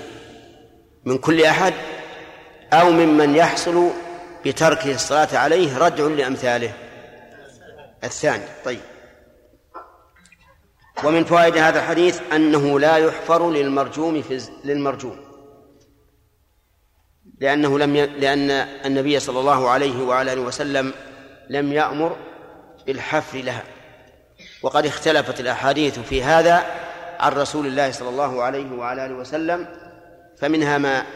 من 1.04 1.18
كل 1.18 1.42
أحد؟ 1.44 1.74
أو 2.72 2.90
ممن 2.90 3.36
يحصل 3.36 3.90
بتركه 4.46 4.94
الصلاة 4.94 5.28
عليه 5.38 5.78
ردع 5.78 6.04
لأمثاله؟ 6.06 6.72
الثاني. 8.04 8.44
طيب. 8.64 8.80
ومن 11.04 11.24
فوائد 11.24 11.56
هذا 11.56 11.78
الحديث 11.78 12.20
أنه 12.32 12.80
لا 12.80 12.96
يحفر 12.96 13.50
للمرجوم 13.50 14.22
في 14.22 14.48
للمرجوم. 14.64 15.16
لأنه 17.40 17.78
لم 17.78 17.96
ي... 17.96 18.06
لأن 18.06 18.50
النبي 18.84 19.20
صلى 19.20 19.40
الله 19.40 19.68
عليه 19.68 20.02
وعلى 20.04 20.32
آله 20.32 20.40
وسلم 20.40 20.92
لم 21.50 21.72
يأمر 21.72 22.16
بالحفر 22.86 23.38
لها. 23.38 23.62
وقد 24.62 24.86
اختلفت 24.86 25.40
الأحاديث 25.40 25.98
في 25.98 26.22
هذا 26.22 26.64
عن 27.20 27.32
رسول 27.32 27.66
الله 27.66 27.90
صلى 27.90 28.08
الله 28.08 28.42
عليه 28.42 28.72
وعلى 28.72 29.06
آله 29.06 29.14
وسلم 29.14 29.66
فمنها 30.38 30.78
ما 30.78 31.06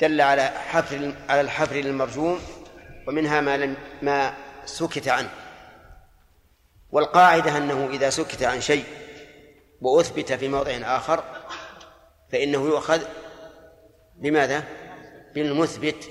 دل 0.00 0.20
على 0.20 0.42
حفر 0.42 1.12
على 1.28 1.40
الحفر 1.40 1.76
للمرجوم 1.76 2.40
ومنها 3.08 3.40
ما 3.40 3.56
لم 3.56 3.74
ما 4.02 4.34
سكت 4.64 5.08
عنه. 5.08 5.28
والقاعدة 6.96 7.56
أنه 7.56 7.88
إذا 7.92 8.10
سكت 8.10 8.42
عن 8.42 8.60
شيء 8.60 8.84
وأثبت 9.80 10.32
في 10.32 10.48
موضع 10.48 10.70
آخر 10.70 11.24
فإنه 12.32 12.66
يؤخذ 12.66 13.02
بماذا؟ 14.16 14.64
بالمثبت 15.34 16.10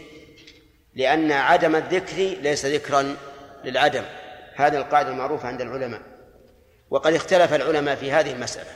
لأن 0.96 1.32
عدم 1.32 1.76
الذكر 1.76 2.18
ليس 2.18 2.66
ذكرا 2.66 3.16
للعدم. 3.64 4.04
هذه 4.56 4.78
القاعدة 4.78 5.10
المعروفة 5.10 5.48
عند 5.48 5.62
العلماء. 5.62 6.02
وقد 6.90 7.14
اختلف 7.14 7.54
العلماء 7.54 7.96
في 7.96 8.12
هذه 8.12 8.32
المسألة. 8.32 8.72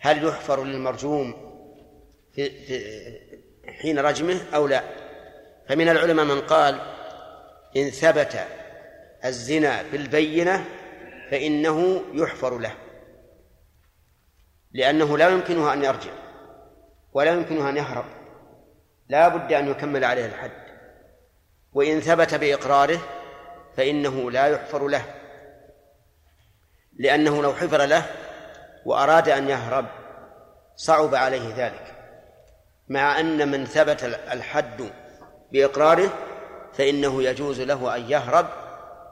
هل 0.00 0.24
يحفر 0.24 0.64
للمرجوم 0.64 1.34
في 2.34 2.50
حين 3.82 3.98
رجمه 3.98 4.40
أو 4.54 4.66
لا؟ 4.66 4.82
فمن 5.68 5.88
العلماء 5.88 6.24
من 6.24 6.40
قال 6.40 6.80
إن 7.76 7.90
ثبت 7.90 8.46
الزنا 9.24 9.82
بالبينة 9.82 10.81
فإنه 11.32 12.02
يحفر 12.12 12.58
له. 12.58 12.74
لأنه 14.72 15.18
لا 15.18 15.28
يمكنه 15.28 15.72
أن 15.72 15.84
يرجع 15.84 16.10
ولا 17.12 17.30
يمكنه 17.30 17.68
أن 17.68 17.76
يهرب. 17.76 18.04
لا 19.08 19.28
بد 19.28 19.52
أن 19.52 19.68
يكمل 19.68 20.04
عليه 20.04 20.26
الحد. 20.26 20.62
وإن 21.72 22.00
ثبت 22.00 22.34
بإقراره 22.34 22.98
فإنه 23.76 24.30
لا 24.30 24.46
يحفر 24.46 24.88
له. 24.88 25.04
لأنه 26.98 27.42
لو 27.42 27.52
حفر 27.52 27.84
له 27.84 28.06
وأراد 28.84 29.28
أن 29.28 29.48
يهرب 29.48 29.86
صعب 30.76 31.14
عليه 31.14 31.54
ذلك. 31.56 31.94
مع 32.88 33.20
أن 33.20 33.50
من 33.50 33.64
ثبت 33.64 34.04
الحد 34.32 34.90
بإقراره 35.52 36.12
فإنه 36.72 37.22
يجوز 37.22 37.60
له 37.60 37.96
أن 37.96 38.10
يهرب 38.10 38.46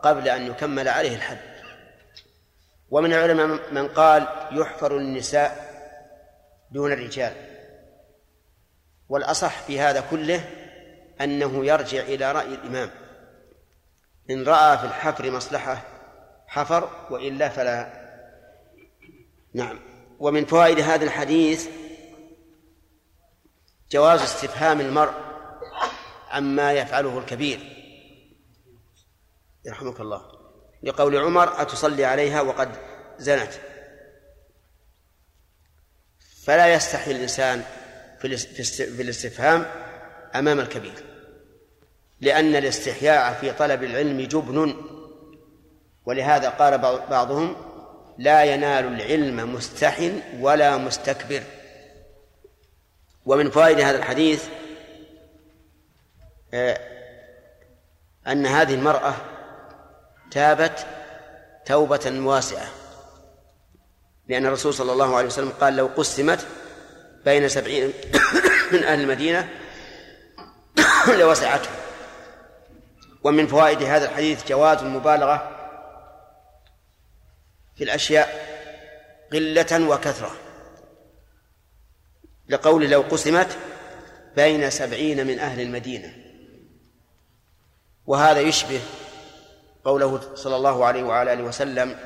قبل 0.02 0.28
أن 0.28 0.46
يكمل 0.46 0.88
عليه 0.88 1.16
الحد. 1.16 1.49
ومن 2.90 3.12
العلماء 3.12 3.72
من 3.72 3.88
قال 3.88 4.26
يحفر 4.52 4.96
النساء 4.96 5.70
دون 6.70 6.92
الرجال. 6.92 7.32
والأصح 9.08 9.62
في 9.62 9.80
هذا 9.80 10.04
كله 10.10 10.44
أنه 11.20 11.64
يرجع 11.64 12.00
إلى 12.00 12.32
رأي 12.32 12.54
الإمام. 12.54 12.90
إن 14.30 14.44
رأى 14.44 14.78
في 14.78 14.84
الحفر 14.84 15.30
مصلحة 15.30 15.82
حفر 16.46 16.90
وإلا 17.10 17.48
فلا. 17.48 18.00
نعم. 19.54 19.78
ومن 20.18 20.44
فوائد 20.44 20.80
هذا 20.80 21.04
الحديث 21.04 21.68
جواز 23.90 24.22
استفهام 24.22 24.80
المرء 24.80 25.12
عما 26.30 26.72
يفعله 26.72 27.18
الكبير. 27.18 27.60
يرحمك 29.64 30.00
الله. 30.00 30.39
لقول 30.82 31.16
عمر 31.16 31.62
أتصلي 31.62 32.04
عليها 32.04 32.40
وقد 32.40 32.68
زنت. 33.18 33.52
فلا 36.44 36.74
يستحي 36.74 37.10
الإنسان 37.10 37.62
في 38.20 39.00
الاستفهام 39.00 39.66
أمام 40.34 40.60
الكبير 40.60 41.04
لأن 42.20 42.56
الاستحياء 42.56 43.34
في 43.34 43.52
طلب 43.52 43.82
العلم 43.82 44.20
جبن. 44.20 44.74
ولهذا 46.06 46.48
قال 46.48 46.78
بعضهم 47.10 47.56
لا 48.18 48.44
ينال 48.44 48.86
العلم 48.86 49.54
مستح 49.54 50.10
ولا 50.40 50.76
مستكبر. 50.76 51.42
ومن 53.26 53.50
فوائد 53.50 53.80
هذا 53.80 53.98
الحديث 53.98 54.44
آه، 56.54 56.78
أن 58.26 58.46
هذه 58.46 58.74
المرأة 58.74 59.14
تابت 60.30 60.86
توبة 61.66 62.20
واسعة. 62.20 62.68
لأن 64.28 64.46
الرسول 64.46 64.74
صلى 64.74 64.92
الله 64.92 65.16
عليه 65.16 65.26
وسلم 65.26 65.50
قال 65.50 65.76
لو 65.76 65.86
قسمت 65.86 66.46
بين 67.24 67.48
سبعين 67.48 67.92
من 68.72 68.84
أهل 68.84 69.00
المدينة 69.00 69.48
لوسعته. 71.18 71.70
ومن 73.24 73.46
فوائد 73.46 73.82
هذا 73.82 74.04
الحديث 74.10 74.48
جواز 74.48 74.78
المبالغة 74.78 75.56
في 77.76 77.84
الأشياء 77.84 78.50
قلة 79.32 79.88
وكثرة. 79.88 80.30
لقول 82.48 82.90
لو 82.90 83.00
قسمت 83.00 83.58
بين 84.36 84.70
سبعين 84.70 85.26
من 85.26 85.38
أهل 85.38 85.60
المدينة. 85.60 86.14
وهذا 88.06 88.40
يشبه 88.40 88.80
قوله 89.84 90.20
صلى 90.34 90.56
الله 90.56 90.84
عليه 90.84 91.02
وعلى 91.02 91.32
آله 91.32 91.42
وسلم 91.42 91.96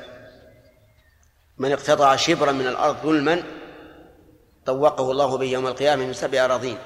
من 1.57 1.71
اقتطع 1.71 2.15
شبرا 2.15 2.51
من 2.51 2.67
الأرض 2.67 2.95
ظلما 3.03 3.43
طوقه 4.65 5.11
الله 5.11 5.37
به 5.37 5.45
يوم 5.45 5.67
القيامة 5.67 6.05
من 6.05 6.13
سبع 6.13 6.45
أراضين 6.45 6.77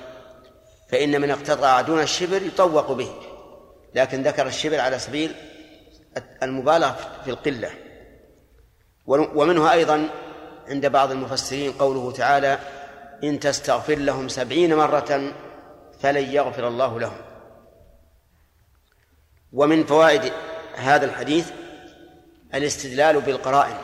فإن 0.90 1.22
من 1.22 1.32
اقتطع 1.32 1.82
دون 1.82 2.02
الشبر 2.02 2.42
يطوق 2.42 2.92
به. 2.92 3.12
لكن 3.96 4.24
ذكر 4.24 4.48
الشبر 4.48 4.80
على 4.80 5.00
سبيل 5.00 5.36
المبالغة 6.44 6.98
في 7.24 7.30
القلة. 7.30 7.72
ومنه 9.08 9.72
أيضا 9.72 10.10
عند 10.68 10.86
بعض 10.86 11.12
المفسرين 11.12 11.72
قوله 11.72 12.12
تعالى 12.12 12.60
إن 13.24 13.40
تستغفر 13.40 13.96
لهم 13.96 14.28
سبعين 14.28 14.76
مرة 14.76 15.34
فلن 16.00 16.24
يغفر 16.24 16.68
الله 16.68 17.00
لهم. 17.00 17.18
ومن 19.54 19.84
فوائد 19.84 20.34
هذا 20.76 21.06
الحديث 21.06 21.52
الاستدلال 22.54 23.22
بالقرائن. 23.22 23.78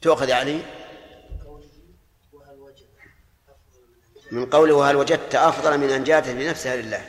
تؤخذ 0.00 0.28
يعني؟ 0.28 0.62
من 4.32 4.46
قوله 4.46 4.74
وهل 4.74 4.96
وجدت 4.96 5.34
أفضل 5.34 5.78
من 5.78 5.90
أن 5.90 6.04
جاءت 6.04 6.28
بنفسها 6.28 6.76
لله. 6.76 7.08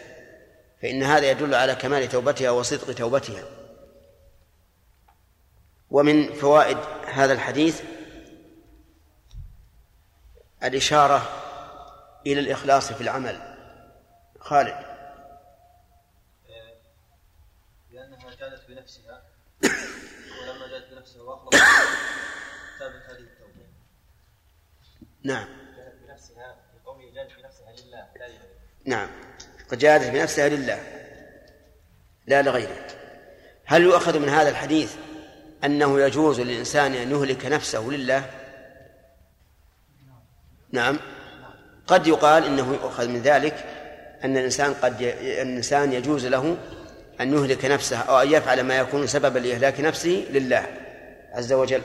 فإن 0.81 1.03
هذا 1.03 1.31
يدل 1.31 1.55
على 1.55 1.75
كمال 1.75 2.09
توبتها 2.09 2.49
وصدق 2.49 2.93
توبتها. 2.93 3.43
ومن 5.89 6.33
فوائد 6.33 6.77
هذا 7.05 7.33
الحديث 7.33 7.81
الإشارة 10.63 11.29
إلى 12.25 12.39
الإخلاص 12.39 12.93
في 12.93 13.01
العمل. 13.01 13.57
خالد 14.39 14.85
لأنها 17.91 18.35
جادت 18.35 18.67
بنفسها 18.67 19.23
ولما 19.63 20.67
جادت 20.67 20.89
تابت 22.79 23.03
هذه 23.09 23.27
نعم. 25.23 25.47
جادت 25.77 25.95
بنفسها 26.07 26.55
جادت 27.15 27.31
بنفسها 27.39 27.71
لله 27.71 28.07
لا 28.15 28.27
لغيره. 28.27 28.47
نعم. 28.85 29.09
قد 29.69 29.77
جاءت 29.77 30.11
بنفسها 30.11 30.49
لله 30.49 30.83
لا 32.27 32.41
لغيره. 32.41 32.87
هل 33.65 33.81
يؤخذ 33.81 34.19
من 34.19 34.29
هذا 34.29 34.49
الحديث 34.49 34.95
أنه 35.63 35.99
يجوز 36.01 36.39
للإنسان 36.39 36.93
أن 36.93 37.11
يهلك 37.11 37.45
نفسه 37.45 37.81
لله؟ 37.81 38.29
نعم. 40.71 40.99
قد 41.87 42.07
يقال 42.07 42.43
إنه 42.43 42.73
يؤخذ 42.73 43.07
من 43.07 43.21
ذلك 43.21 43.65
أن 44.23 44.37
الإنسان 44.37 44.73
قد 44.73 45.01
ي... 45.01 45.41
الإنسان 45.41 45.93
يجوز 45.93 46.25
له 46.25 46.57
أن 47.21 47.33
يهلك 47.33 47.65
نفسه 47.65 47.97
أو 47.97 48.19
أن 48.21 48.31
يفعل 48.31 48.61
ما 48.61 48.77
يكون 48.77 49.07
سببا 49.07 49.39
لإهلاك 49.39 49.79
نفسه 49.79 50.25
لله 50.29 50.65
عز 51.33 51.53
وجل. 51.53 51.81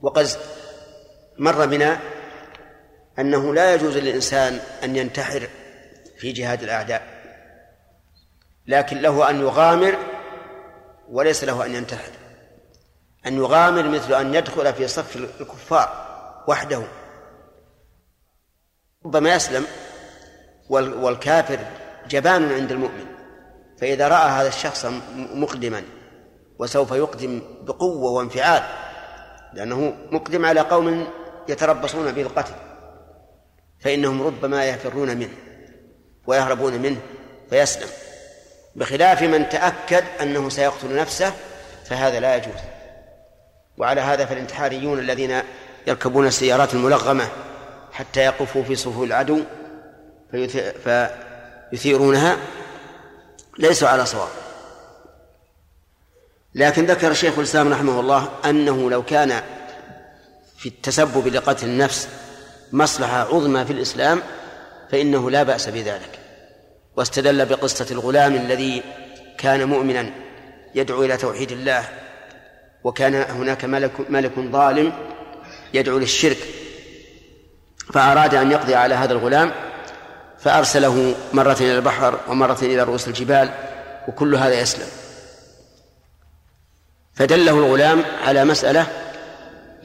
وقد 0.00 0.28
مر 1.38 1.66
بنا 1.66 2.00
أنه 3.18 3.54
لا 3.54 3.74
يجوز 3.74 3.96
للإنسان 3.96 4.60
أن 4.84 4.96
ينتحر 4.96 5.48
في 6.18 6.32
جهاد 6.32 6.62
الأعداء 6.62 7.14
لكن 8.66 8.98
له 8.98 9.30
أن 9.30 9.40
يغامر 9.40 9.98
وليس 11.08 11.44
له 11.44 11.66
أن 11.66 11.74
ينتحر. 11.74 12.10
أن 13.26 13.36
يغامر 13.36 13.88
مثل 13.88 14.14
أن 14.14 14.34
يدخل 14.34 14.74
في 14.74 14.88
صف 14.88 15.16
الكفار 15.16 16.04
وحده. 16.48 16.82
ربما 19.06 19.34
يسلم 19.34 19.66
والكافر 20.70 21.58
جبان 22.08 22.52
عند 22.52 22.72
المؤمن. 22.72 23.13
فإذا 23.80 24.08
رأى 24.08 24.30
هذا 24.30 24.48
الشخص 24.48 24.86
مقدما 25.16 25.82
وسوف 26.58 26.90
يقدم 26.90 27.42
بقوة 27.62 28.10
وانفعال 28.10 28.62
لأنه 29.52 29.94
مقدم 30.10 30.44
على 30.46 30.60
قوم 30.60 31.06
يتربصون 31.48 32.12
به 32.12 32.22
القتل 32.22 32.54
فإنهم 33.80 34.22
ربما 34.22 34.64
يفرون 34.64 35.16
منه 35.16 35.34
ويهربون 36.26 36.72
منه 36.72 37.00
فيسلم 37.50 37.88
بخلاف 38.76 39.22
من 39.22 39.48
تأكد 39.48 40.04
أنه 40.20 40.48
سيقتل 40.48 40.96
نفسه 40.96 41.32
فهذا 41.84 42.20
لا 42.20 42.36
يجوز. 42.36 42.60
وعلى 43.78 44.00
هذا 44.00 44.24
فالانتحاريون 44.24 44.98
الذين 44.98 45.42
يركبون 45.86 46.26
السيارات 46.26 46.74
الملغمة 46.74 47.28
حتى 47.92 48.20
يقفوا 48.20 48.62
في 48.62 48.76
صفوف 48.76 49.02
العدو 49.02 49.40
فيثيرونها 51.70 52.36
ليسوا 53.58 53.88
على 53.88 54.06
صواب. 54.06 54.28
لكن 56.54 56.86
ذكر 56.86 57.14
شيخ 57.14 57.38
الإسلام 57.38 57.72
رحمه 57.72 58.00
الله 58.00 58.28
أنه 58.44 58.90
لو 58.90 59.02
كان 59.02 59.42
في 60.58 60.68
التسبب 60.68 61.28
لقتل 61.28 61.66
النفس 61.66 62.08
مصلحة 62.72 63.16
عظمى 63.16 63.64
في 63.64 63.72
الإسلام 63.72 64.22
فإنه 64.90 65.30
لا 65.30 65.42
بأس 65.42 65.68
بذلك. 65.68 66.18
واستدل 66.96 67.46
بقصة 67.46 67.86
الغلام 67.90 68.34
الذي 68.34 68.82
كان 69.38 69.68
مؤمنا 69.68 70.10
يدعو 70.74 71.04
إلى 71.04 71.16
توحيد 71.16 71.52
الله 71.52 71.88
وكان 72.84 73.14
هناك 73.14 73.64
ملك, 73.64 74.10
ملك 74.10 74.32
ظالم 74.38 74.92
يدعو 75.74 75.98
للشرك 75.98 76.38
فأراد 77.92 78.34
أن 78.34 78.50
يقضي 78.50 78.74
على 78.74 78.94
هذا 78.94 79.12
الغلام 79.12 79.52
فأرسله 80.44 81.14
مرة 81.32 81.56
إلى 81.60 81.76
البحر 81.76 82.20
ومرة 82.28 82.58
إلى 82.62 82.82
رؤوس 82.82 83.08
الجبال 83.08 83.50
وكل 84.08 84.34
هذا 84.34 84.60
يسلم. 84.60 84.86
فدله 87.14 87.52
الغلام 87.52 88.02
على 88.26 88.44
مسألة 88.44 88.86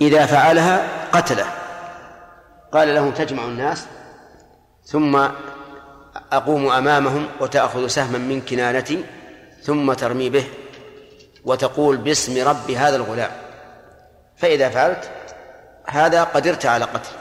إذا 0.01 0.25
فعلها 0.25 0.87
قتله. 1.11 1.45
قال 2.71 2.95
له 2.95 3.11
تجمع 3.11 3.43
الناس 3.43 3.85
ثم 4.85 5.27
أقوم 6.31 6.71
أمامهم 6.71 7.27
وتأخذ 7.39 7.87
سهما 7.87 8.17
من 8.17 8.41
كنانتي 8.41 9.05
ثم 9.63 9.93
ترمي 9.93 10.29
به 10.29 10.47
وتقول 11.45 11.97
باسم 11.97 12.47
رب 12.47 12.71
هذا 12.71 12.95
الغلام. 12.95 13.31
فإذا 14.37 14.69
فعلت 14.69 15.09
هذا 15.87 16.23
قدرت 16.23 16.65
على 16.65 16.85
قتله. 16.85 17.19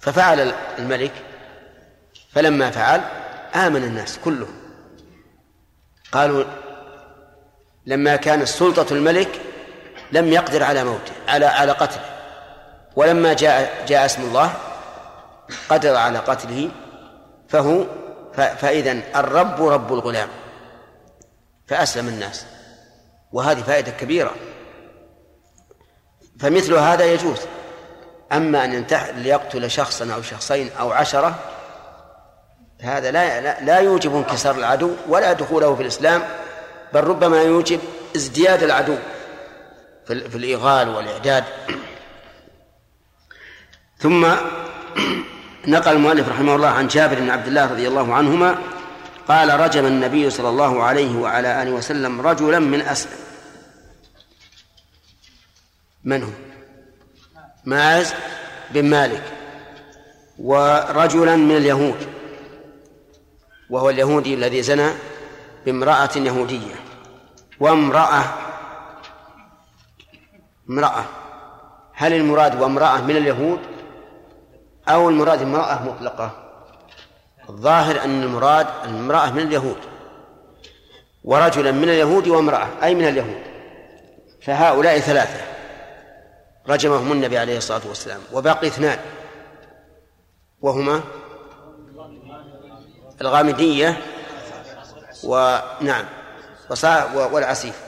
ففعل 0.00 0.52
الملك 0.78 1.12
فلما 2.34 2.70
فعل 2.70 3.00
آمن 3.54 3.84
الناس 3.84 4.18
كلهم. 4.24 4.62
قالوا 6.12 6.44
لما 7.86 8.16
كانت 8.16 8.48
سلطة 8.48 8.92
الملك 8.92 9.40
لم 10.12 10.28
يقدر 10.28 10.62
على 10.62 10.84
موته 10.84 11.12
على 11.28 11.46
على 11.46 11.72
قتله. 11.72 12.04
ولما 12.96 13.32
جاء 13.32 13.84
جاء 13.86 14.04
اسم 14.04 14.22
الله 14.22 14.54
قدر 15.68 15.96
على 15.96 16.18
قتله 16.18 16.70
فهو 17.48 17.84
فإذا 18.34 18.92
الرب 19.16 19.62
رب 19.62 19.92
الغلام. 19.92 20.28
فأسلم 21.66 22.08
الناس. 22.08 22.46
وهذه 23.32 23.62
فائدة 23.62 23.90
كبيرة. 23.90 24.34
فمثل 26.40 26.74
هذا 26.74 27.04
يجوز. 27.04 27.38
أما 28.32 28.64
أن 28.64 28.74
ينتحر 28.74 29.12
ليقتل 29.12 29.70
شخصا 29.70 30.14
أو 30.14 30.22
شخصين 30.22 30.70
أو 30.80 30.92
عشرة 30.92 31.38
هذا 32.82 33.10
لا, 33.10 33.60
لا, 33.60 33.78
يوجب 33.78 34.16
انكسار 34.16 34.54
العدو 34.54 34.90
ولا 35.08 35.32
دخوله 35.32 35.74
في 35.74 35.82
الإسلام 35.82 36.22
بل 36.94 37.04
ربما 37.04 37.42
يوجب 37.42 37.80
ازدياد 38.16 38.62
العدو 38.62 38.96
في, 40.06 40.28
في 40.28 40.36
الإيغال 40.36 40.88
والإعداد. 40.88 41.44
ثم 43.98 44.26
نقل 45.66 45.92
المؤلف 45.92 46.28
رحمه 46.28 46.54
الله 46.54 46.68
عن 46.68 46.88
جابر 46.88 47.20
بن 47.20 47.30
عبد 47.30 47.46
الله 47.46 47.66
رضي 47.66 47.88
الله 47.88 48.14
عنهما 48.14 48.58
قال 49.28 49.60
رجم 49.60 49.86
النبي 49.86 50.30
صلى 50.30 50.48
الله 50.48 50.82
عليه 50.82 51.16
وعلى 51.16 51.62
آله 51.62 51.70
وسلم 51.70 52.20
رجلا 52.20 52.58
من 52.58 52.80
أسلم. 52.80 53.18
من 56.04 56.22
هو؟ 56.22 56.30
ماعز 57.64 58.14
بن 58.70 58.84
مالك 58.84 59.22
ورجلا 60.38 61.36
من 61.36 61.56
اليهود. 61.56 62.21
وهو 63.72 63.90
اليهودي 63.90 64.34
الذي 64.34 64.62
زنى 64.62 64.90
بامرأة 65.66 66.10
يهودية. 66.16 66.74
وامرأة 67.60 68.24
امرأة. 70.70 71.04
هل 71.92 72.12
المراد 72.12 72.60
وامرأة 72.60 73.00
من 73.00 73.16
اليهود؟ 73.16 73.58
أو 74.88 75.08
المراد 75.08 75.42
امرأة 75.42 75.84
مطلقة؟ 75.84 76.30
الظاهر 77.48 78.04
أن 78.04 78.22
المراد 78.22 78.66
المرأة 78.84 79.30
من 79.30 79.42
اليهود. 79.42 79.78
ورجلا 81.24 81.72
من 81.72 81.88
اليهود 81.88 82.28
وامرأة 82.28 82.68
أي 82.82 82.94
من 82.94 83.08
اليهود. 83.08 83.42
فهؤلاء 84.42 84.98
ثلاثة. 84.98 85.40
رجمهم 86.68 87.12
النبي 87.12 87.38
عليه 87.38 87.56
الصلاة 87.56 87.82
والسلام. 87.88 88.20
وبقي 88.32 88.66
اثنان. 88.66 88.98
وهما؟ 90.60 91.00
الغامدية 93.22 94.00
ونعم 95.24 96.04
والعسيف. 97.14 97.80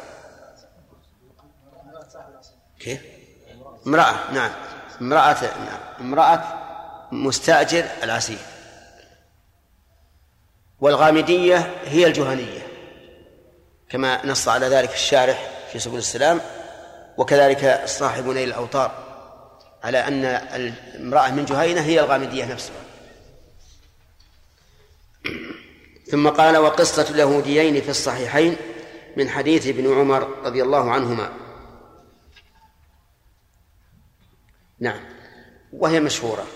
كيف؟ 2.80 3.00
امرأة 3.86 4.14
نعم. 4.32 4.50
امرأة 5.00 5.42
نعم. 5.42 5.78
امرأة 6.00 6.42
مستأجر 7.12 7.84
العسيف. 8.02 8.46
والغامدية 10.80 11.70
هي 11.84 12.06
الجهنية 12.06 12.66
كما 13.88 14.26
نص 14.26 14.48
على 14.48 14.66
ذلك 14.66 14.92
الشارح 14.92 15.50
في 15.72 15.78
سبل 15.78 15.98
السلام 15.98 16.40
وكذلك 17.16 17.82
صاحب 17.86 18.26
نيل 18.26 18.48
الأوطار 18.48 18.92
على 19.84 19.98
أن 19.98 20.24
المرأة 20.94 21.30
من 21.30 21.44
جهينة 21.44 21.80
هي 21.80 22.00
الغامدية 22.00 22.44
نفسها. 22.44 22.83
ثم 26.06 26.28
قال 26.28 26.56
وقصة 26.56 27.10
اليهوديين 27.10 27.80
في 27.80 27.88
الصحيحين 27.88 28.56
من 29.16 29.28
حديث 29.28 29.66
ابن 29.66 29.98
عمر 29.98 30.28
رضي 30.44 30.62
الله 30.62 30.90
عنهما. 30.90 31.32
نعم 34.80 35.00
وهي 35.72 36.00
مشهورة. 36.00 36.46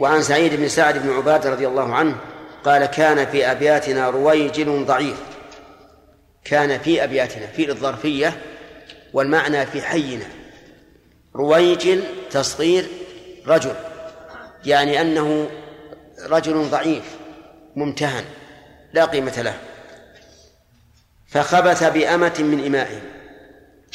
وعن 0.00 0.22
سعيد 0.22 0.54
بن 0.54 0.68
سعد 0.68 0.98
بن 0.98 1.10
عبادة 1.10 1.50
رضي 1.50 1.66
الله 1.66 1.94
عنه 1.94 2.16
قال 2.64 2.86
كان 2.86 3.26
في 3.26 3.50
أبياتنا 3.50 4.10
رويجل 4.10 4.84
ضعيف. 4.84 5.20
كان 6.44 6.78
في 6.78 7.04
أبياتنا 7.04 7.46
في 7.46 7.70
الظرفية 7.70 8.42
والمعنى 9.12 9.66
في 9.66 9.82
حينا. 9.82 10.26
رويجل 11.36 12.02
تصغير 12.30 12.88
رجل 13.46 13.74
يعني 14.64 15.00
أنه 15.00 15.50
رجل 16.28 16.64
ضعيف 16.70 17.16
ممتهن. 17.76 18.24
لا 18.94 19.04
قيمة 19.04 19.42
له. 19.42 19.58
فخبث 21.26 21.84
بأمة 21.84 22.34
من 22.38 22.66
إمائهم 22.66 23.02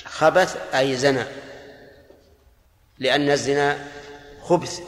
خبث 0.05 0.57
أي 0.75 0.95
زنى. 0.95 1.23
لأن 2.99 3.29
الزنا 3.29 3.77
خبث 4.41 4.79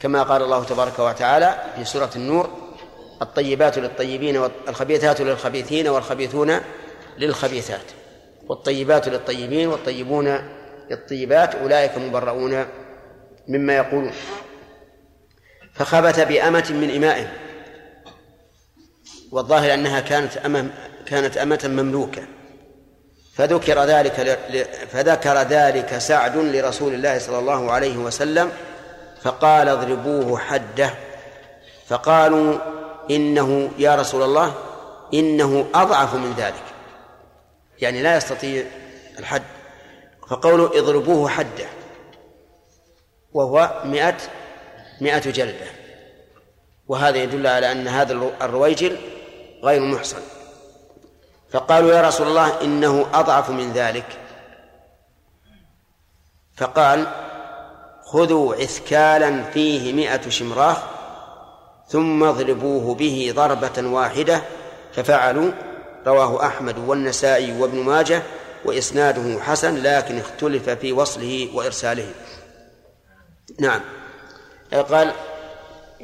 كما 0.00 0.22
قال 0.22 0.42
الله 0.42 0.64
تبارك 0.64 0.98
وتعالى 0.98 1.64
في 1.76 1.84
سورة 1.84 2.10
النور 2.16 2.50
الطيبات 3.22 3.78
للطيبين 3.78 4.36
والخبيثات 4.36 5.20
للخبيثين 5.20 5.88
والخبيثون 5.88 6.60
للخبيثات. 7.18 7.84
والطيبات 8.46 9.08
للطيبين 9.08 9.68
والطيبون 9.68 10.38
للطيبات 10.90 11.54
أولئك 11.54 11.98
مبرؤون 11.98 12.66
مما 13.48 13.76
يقولون. 13.76 14.12
فخبث 15.74 16.20
بأمة 16.20 16.70
من 16.70 16.96
إمائهم 16.96 17.47
والظاهر 19.32 19.74
أنها 19.74 20.00
كانت 20.00 20.36
أمة 20.36 20.70
كانت 21.06 21.36
أمة 21.36 21.60
مملوكة. 21.64 22.22
فذكر 23.34 23.84
ذلك 23.84 24.38
فذكر 24.92 25.42
ذلك 25.42 25.98
سعد 25.98 26.36
لرسول 26.36 26.94
الله 26.94 27.18
صلى 27.18 27.38
الله 27.38 27.72
عليه 27.72 27.96
وسلم 27.96 28.52
فقال 29.22 29.68
اضربوه 29.68 30.38
حده. 30.38 30.90
فقالوا 31.86 32.58
إنه 33.10 33.70
يا 33.78 33.94
رسول 33.94 34.22
الله 34.22 34.54
إنه 35.14 35.66
أضعف 35.74 36.14
من 36.14 36.34
ذلك. 36.38 36.64
يعني 37.80 38.02
لا 38.02 38.16
يستطيع 38.16 38.64
الحد. 39.18 39.42
فقولوا 40.28 40.78
اضربوه 40.78 41.28
حده. 41.28 41.66
وهو 43.32 43.82
مئة 43.84 44.16
مئة 45.00 45.30
جلدة. 45.30 45.66
وهذا 46.88 47.16
يدل 47.16 47.46
على 47.46 47.72
أن 47.72 47.88
هذا 47.88 48.12
الرويجل 48.42 48.96
غير 49.62 49.80
محصن 49.80 50.20
فقالوا 51.50 51.92
يا 51.92 52.02
رسول 52.02 52.26
الله 52.26 52.62
إنه 52.62 53.06
أضعف 53.14 53.50
من 53.50 53.72
ذلك. 53.72 54.06
فقال 56.56 57.06
خذوا 58.04 58.54
عثكالا 58.54 59.42
فيه 59.42 59.92
مئة 59.92 60.28
شمراخ 60.28 60.78
ثم 61.88 62.24
اضربوه 62.24 62.94
به 62.94 63.32
ضربة 63.36 63.88
واحدة 63.88 64.42
ففعلوا 64.92 65.50
رواه 66.06 66.46
أحمد 66.46 66.78
والنسائي 66.78 67.60
وابن 67.60 67.78
ماجه 67.78 68.22
وإسناده 68.64 69.42
حسن 69.42 69.82
لكن 69.82 70.18
اختلف 70.18 70.70
في 70.70 70.92
وصله 70.92 71.48
وإرساله. 71.54 72.06
نعم. 73.58 73.80
قال 74.72 75.12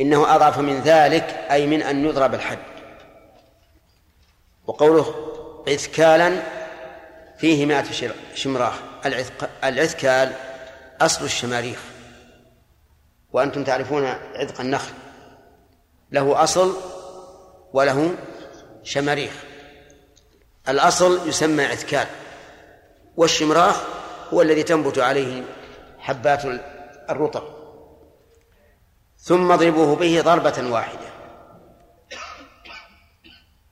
إنه 0.01 0.35
أضعف 0.35 0.59
من 0.59 0.81
ذلك 0.81 1.47
أي 1.51 1.67
من 1.67 1.83
أن 1.83 2.05
يضرب 2.05 2.35
الحد. 2.35 2.74
وقوله 4.67 5.15
عثكالا 5.69 6.43
فيه 7.39 7.67
مائة 7.67 7.85
شمراخ. 8.35 8.75
العثكال 9.65 10.33
أصل 11.01 11.25
الشماريخ. 11.25 11.79
وأنتم 13.33 13.65
تعرفون 13.65 14.05
عذق 14.35 14.61
النخل. 14.61 14.93
له 16.13 16.43
أصل 16.43 16.77
وله 17.73 18.15
شماريخ. 18.83 19.33
الأصل 20.69 21.29
يسمى 21.29 21.65
عثكال 21.65 22.07
والشمراخ 23.17 23.83
هو 24.33 24.43
الذي 24.43 24.63
تنبت 24.63 24.99
عليه 24.99 25.43
حبات 25.99 26.45
الرطب. 27.11 27.43
ثم 29.19 29.53
اضربوه 29.53 29.97
به 29.97 30.21
ضربة 30.21 30.71
واحدة. 30.71 31.04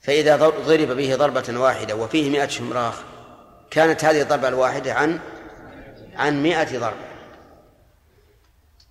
فإذا 0.03 0.37
ضرب 0.37 0.88
به 0.97 1.17
ضربة 1.17 1.61
واحدة 1.61 1.95
وفيه 1.95 2.31
مئة 2.31 2.47
شمراخ 2.47 2.95
كانت 3.71 4.05
هذه 4.05 4.23
الضربة 4.23 4.49
الواحدة 4.49 4.95
عن 4.95 5.19
عن 6.17 6.43
مئة 6.43 6.79
ضربة 6.79 7.12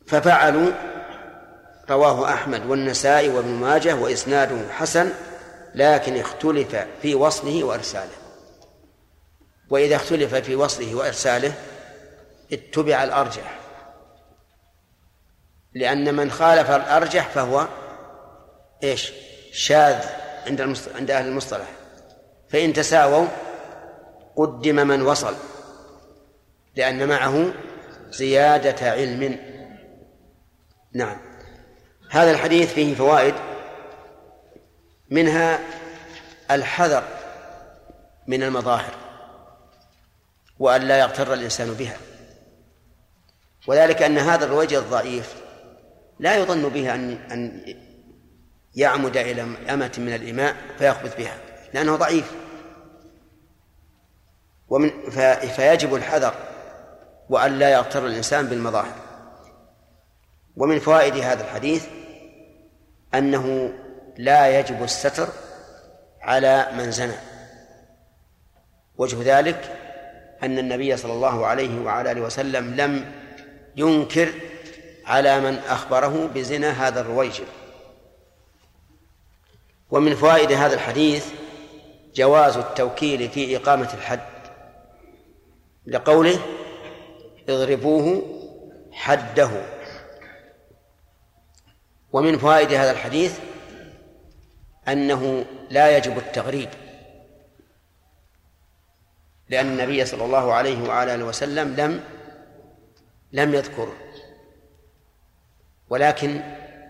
ففعلوا 0.08 0.72
رواه 1.90 2.34
أحمد 2.34 2.66
والنسائي 2.66 3.30
وابن 3.30 3.50
ماجه 3.50 3.96
وإسناده 3.96 4.74
حسن 4.74 5.10
لكن 5.76 6.20
اختلف 6.20 6.76
في 7.02 7.16
وصله 7.16 7.64
وإرساله. 7.64 8.12
وإذا 9.70 9.96
اختلف 9.96 10.36
في 10.36 10.56
وصله 10.56 10.96
وإرساله 10.96 11.54
اتبع 12.54 13.04
الأرجح. 13.04 13.60
لأن 15.74 16.16
من 16.16 16.32
خالف 16.32 16.72
الأرجح 16.72 17.30
فهو 17.30 17.68
إيش؟ 18.84 19.12
شاذ. 19.54 20.21
عند 20.48 20.78
عند 20.96 21.12
أهل 21.12 21.28
المصطلح. 21.28 21.68
فإن 22.50 22.74
تساووا 22.74 23.28
قدم 24.36 24.88
من 24.88 25.02
وصل 25.02 25.36
لأن 26.76 27.08
معه 27.08 27.54
زيادة 28.10 28.92
علم. 28.92 29.40
نعم. 30.94 31.18
هذا 32.10 32.32
الحديث 32.32 32.74
فيه 32.74 32.96
فوائد. 32.96 33.34
منها 35.10 35.60
الحذر 36.52 37.04
من 38.28 38.44
المظاهر 38.44 38.94
وأن 40.60 40.82
لا 40.82 41.00
يغتر 41.00 41.34
الإنسان 41.34 41.74
بها. 41.74 41.98
وذلك 43.68 44.02
أن 44.02 44.18
هذا 44.18 44.46
الرويج 44.46 44.74
الضعيف 44.74 45.36
لا 46.20 46.36
يظن 46.36 46.70
به 46.70 46.96
أن 46.96 47.12
أن 47.32 47.64
يعمد 48.76 49.18
إلى 49.18 49.42
أمة 49.70 49.92
من 49.98 50.14
الإماء 50.14 50.56
فيخبث 50.78 51.18
بها 51.18 51.38
لأنه 51.74 51.96
ضعيف. 51.96 52.32
ومن 54.70 54.92
فيجب 55.56 55.96
الحذر 55.96 56.34
وأن 57.30 57.60
لا 57.60 57.70
يغتر 57.70 58.06
الإنسان 58.08 58.48
بالمظاهر. 58.48 58.96
ومن 60.58 60.80
فوائد 60.80 61.18
هذا 61.18 61.44
الحديث 61.44 61.88
أنه 63.14 63.74
لا 64.18 64.60
يجب 64.60 64.84
الستر 64.84 65.28
على 66.22 66.68
من 66.78 66.92
زنى. 66.92 67.16
وجه 68.98 69.40
ذلك 69.40 69.78
أن 70.44 70.60
النبي 70.60 70.98
صلى 70.98 71.14
الله 71.14 71.46
عليه 71.46 71.82
وعلى 71.82 72.12
آله 72.12 72.22
وسلم 72.22 72.76
لم 72.76 73.12
ينكر 73.76 74.30
على 75.06 75.40
من 75.40 75.58
أخبره 75.58 76.30
بزنا 76.36 76.88
هذا 76.88 77.02
الرويجل 77.02 77.46
ومن 79.92 80.16
فوائد 80.16 80.52
هذا 80.52 80.74
الحديث 80.74 81.28
جواز 82.16 82.58
التوكيل 82.58 83.30
في 83.30 83.58
إقامة 83.58 83.94
الحد 83.94 84.20
لقوله 85.86 86.40
اضربوه 87.50 88.22
حده. 88.92 89.50
ومن 92.14 92.38
فوائد 92.38 92.74
هذا 92.74 92.92
الحديث 92.92 93.40
أنه 94.88 95.46
لا 95.70 95.98
يجب 95.98 96.18
التغريب 96.18 96.70
لأن 99.50 99.68
النبي 99.68 100.06
صلى 100.06 100.26
الله 100.26 100.54
عليه 100.54 100.90
وعلى 100.90 101.16
آله 101.16 101.26
وسلم 101.26 101.76
لم 101.76 102.04
لم 103.32 103.54
يذكر 103.54 103.94
ولكن 105.90 106.42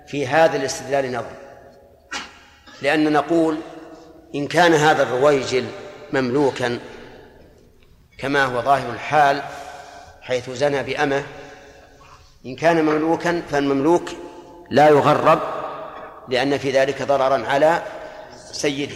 في 0.07 0.27
هذا 0.27 0.57
الاستدلال 0.57 1.11
نظر. 1.11 1.40
لأن 2.81 3.13
نقول 3.13 3.57
إن 4.35 4.47
كان 4.47 4.73
هذا 4.73 5.03
الرويجل 5.03 5.65
مملوكا 6.13 6.79
كما 8.17 8.43
هو 8.43 8.61
ظاهر 8.61 8.93
الحال 8.93 9.41
حيث 10.21 10.49
زنى 10.49 10.83
بأمه 10.83 11.23
إن 12.45 12.55
كان 12.55 12.85
مملوكا 12.85 13.41
فالمملوك 13.51 14.09
لا 14.69 14.89
يغرب 14.89 15.39
لأن 16.27 16.57
في 16.57 16.71
ذلك 16.71 17.01
ضررا 17.01 17.47
على 17.47 17.83
سيده. 18.51 18.95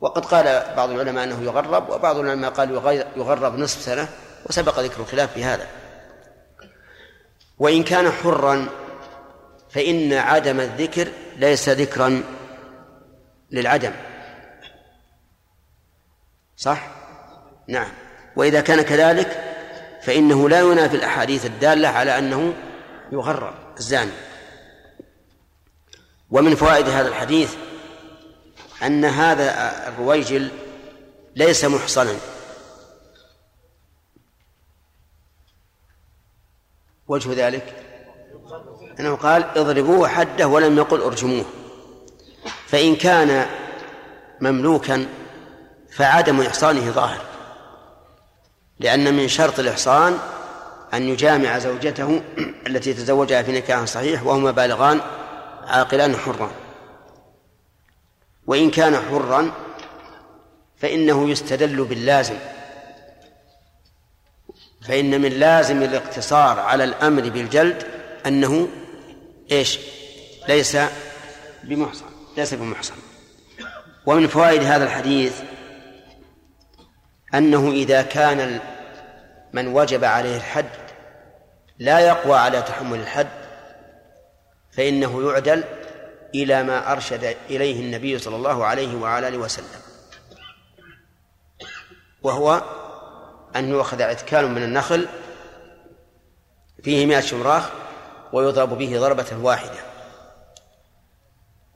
وقد 0.00 0.24
قال 0.24 0.74
بعض 0.76 0.90
العلماء 0.90 1.24
أنه 1.24 1.42
يغرب 1.42 1.90
وبعض 1.90 2.18
العلماء 2.18 2.50
قال 2.50 2.70
يغرب 3.16 3.58
نصف 3.58 3.82
سنة 3.82 4.08
وسبق 4.46 4.80
ذكر 4.80 5.00
الخلاف 5.00 5.32
في 5.32 5.44
هذا. 5.44 5.66
وإن 7.58 7.82
كان 7.82 8.10
حرا 8.10 8.66
فإن 9.70 10.12
عدم 10.12 10.60
الذكر 10.60 11.08
ليس 11.36 11.68
ذكرا 11.68 12.22
للعدم. 13.50 13.92
صح؟ 16.56 16.90
نعم. 17.68 17.92
وإذا 18.36 18.60
كان 18.60 18.82
كذلك 18.82 19.44
فإنه 20.02 20.48
لا 20.48 20.60
ينافي 20.60 20.96
الأحاديث 20.96 21.46
الدالة 21.46 21.88
على 21.88 22.18
أنه 22.18 22.54
يغرر 23.12 23.74
الزاني. 23.78 24.12
ومن 26.30 26.54
فوائد 26.54 26.88
هذا 26.88 27.08
الحديث 27.08 27.54
أن 28.82 29.04
هذا 29.04 29.88
الرويجل 29.88 30.50
ليس 31.36 31.64
محصنا. 31.64 32.14
وجه 37.08 37.46
ذلك؟ 37.46 37.84
أنه 39.00 39.16
قال 39.16 39.44
اضربوه 39.44 40.08
حده 40.08 40.48
ولم 40.48 40.78
يقل 40.78 41.00
ارجموه. 41.00 41.44
فإن 42.68 42.96
كان 42.96 43.46
مملوكا 44.40 45.06
فعدم 45.90 46.40
إحصانه 46.40 46.90
ظاهر 46.90 47.20
لأن 48.80 49.14
من 49.14 49.28
شرط 49.28 49.58
الإحصان 49.58 50.18
أن 50.94 51.08
يجامع 51.08 51.58
زوجته 51.58 52.22
التي 52.66 52.94
تزوجها 52.94 53.42
في 53.42 53.52
نكاح 53.52 53.84
صحيح 53.84 54.22
وهما 54.22 54.50
بالغان 54.50 55.00
عاقلان 55.66 56.16
حران 56.16 56.50
وإن 58.46 58.70
كان 58.70 58.96
حرا 58.96 59.52
فإنه 60.76 61.30
يستدل 61.30 61.84
باللازم 61.84 62.36
فإن 64.88 65.20
من 65.20 65.28
لازم 65.28 65.82
الاقتصار 65.82 66.60
على 66.60 66.84
الأمر 66.84 67.28
بالجلد 67.28 67.82
أنه 68.26 68.68
إيش؟ 69.50 69.78
ليس 70.48 70.76
بمحصن. 71.64 72.17
ليس 72.38 72.54
بمحصن. 72.54 72.94
ومن 74.06 74.26
فوائد 74.26 74.62
هذا 74.62 74.84
الحديث 74.84 75.40
أنه 77.34 77.70
إذا 77.70 78.02
كان 78.02 78.60
من 79.52 79.68
وجب 79.68 80.04
عليه 80.04 80.36
الحد 80.36 80.70
لا 81.78 81.98
يقوى 81.98 82.36
على 82.36 82.62
تحمل 82.62 83.00
الحد 83.00 83.28
فإنه 84.72 85.30
يعدل 85.30 85.64
إلى 86.34 86.62
ما 86.62 86.92
أرشد 86.92 87.36
إليه 87.50 87.80
النبي 87.80 88.18
صلى 88.18 88.36
الله 88.36 88.64
عليه 88.64 88.96
وعلى 88.96 89.28
آله 89.28 89.38
وسلم. 89.38 89.80
وهو 92.22 92.62
أن 93.56 93.68
يؤخذ 93.68 94.02
عتكال 94.02 94.48
من 94.48 94.62
النخل 94.62 95.08
فيه 96.82 97.06
مئة 97.06 97.20
شمراخ 97.20 97.70
ويضرب 98.32 98.78
به 98.78 99.00
ضربة 99.00 99.36
واحدة. 99.42 99.87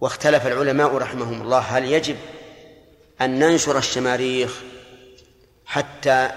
واختلف 0.03 0.47
العلماء 0.47 0.97
رحمهم 0.97 1.43
الله 1.43 1.59
هل 1.59 1.85
يجب 1.85 2.17
أن 3.21 3.38
ننشر 3.38 3.79
الشماريخ 3.79 4.62
حتى 5.67 6.31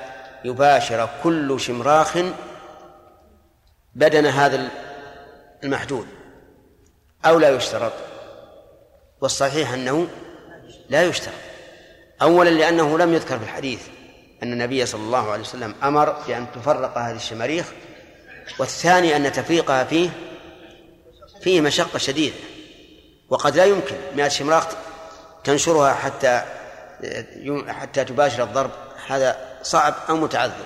يباشر 0.43 1.09
كل 1.23 1.59
شمراخ 1.59 2.17
بدن 3.95 4.25
هذا 4.25 4.69
المحدود 5.63 6.07
أو 7.25 7.39
لا 7.39 7.49
يشترط؟ 7.49 7.93
والصحيح 9.21 9.73
أنه 9.73 10.07
لا 10.89 11.03
يشترط. 11.03 11.33
أولا 12.21 12.49
لأنه 12.49 12.97
لم 12.97 13.13
يذكر 13.13 13.39
في 13.39 13.43
الحديث 13.43 13.81
أن 14.43 14.53
النبي 14.53 14.85
صلى 14.85 15.01
الله 15.01 15.31
عليه 15.31 15.41
وسلم 15.41 15.75
أمر 15.83 16.09
بأن 16.27 16.45
تفرق 16.55 16.97
هذه 16.97 17.15
الشماريخ 17.15 17.65
والثاني 18.59 19.15
أن 19.15 19.31
تفريقها 19.31 19.83
فيه 19.83 20.09
فيه 21.41 21.61
مشقة 21.61 21.99
شديدة. 21.99 22.54
وقد 23.29 23.55
لا 23.55 23.65
يمكن 23.65 23.95
مئة 24.15 24.27
شمراخ 24.27 24.67
تنشرها 25.43 25.93
حتى 25.93 26.43
حتى 27.67 28.03
تباشر 28.03 28.43
الضرب. 28.43 28.71
هذا 29.07 29.59
صعب 29.63 29.93
أو 30.09 30.15
متعذر 30.15 30.65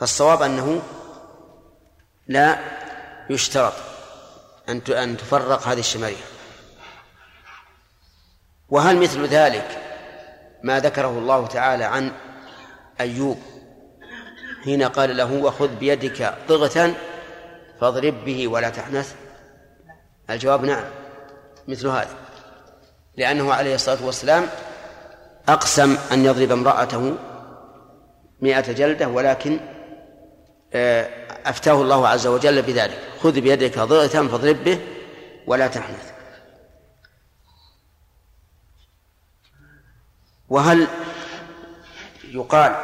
فالصواب 0.00 0.42
أنه 0.42 0.82
لا 2.26 2.58
يشترط 3.30 3.72
أن 4.68 4.82
أن 4.88 5.16
تفرق 5.16 5.68
هذه 5.68 5.80
الشماريخ. 5.80 6.38
وهل 8.68 8.96
مثل 8.96 9.26
ذلك 9.26 9.82
ما 10.62 10.80
ذكره 10.80 11.18
الله 11.18 11.46
تعالى 11.46 11.84
عن 11.84 12.12
أيوب 13.00 13.38
حين 14.64 14.82
قال 14.82 15.16
له 15.16 15.32
وخذ 15.32 15.68
بيدك 15.68 16.34
ضغثا 16.48 16.94
فاضرب 17.80 18.24
به 18.24 18.48
ولا 18.48 18.70
تحنث 18.70 19.14
الجواب 20.30 20.64
نعم. 20.64 20.84
مثل 21.68 21.88
هذا. 21.88 22.16
لأنه 23.16 23.54
عليه 23.54 23.74
الصلاة 23.74 24.06
والسلام 24.06 24.46
أقسم 25.48 25.96
أن 26.12 26.24
يضرب 26.24 26.50
امرأته 26.50 27.14
مئة 28.40 28.72
جلدة 28.72 29.08
ولكن 29.08 29.60
آه، 30.72 31.08
أفتاه 31.46 31.82
الله 31.82 32.08
عز 32.08 32.26
وجل 32.26 32.62
بذلك. 32.62 32.98
خذ 33.22 33.40
بيدك 33.40 33.78
ضغثا 33.78 34.28
فاضرب 34.28 34.64
به 34.64 34.80
ولا 35.46 35.66
تحنث. 35.66 36.12
وهل 40.48 40.86
يقال 42.24 42.76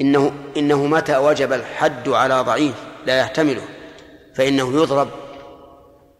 إنه 0.00 0.32
إنه 0.56 0.86
متى 0.86 1.16
وجب 1.16 1.52
الحد 1.52 2.08
على 2.08 2.40
ضعيف 2.40 2.74
لا 3.06 3.18
يحتمله 3.18 3.68
فإنه 4.34 4.72
يضرب 4.72 5.23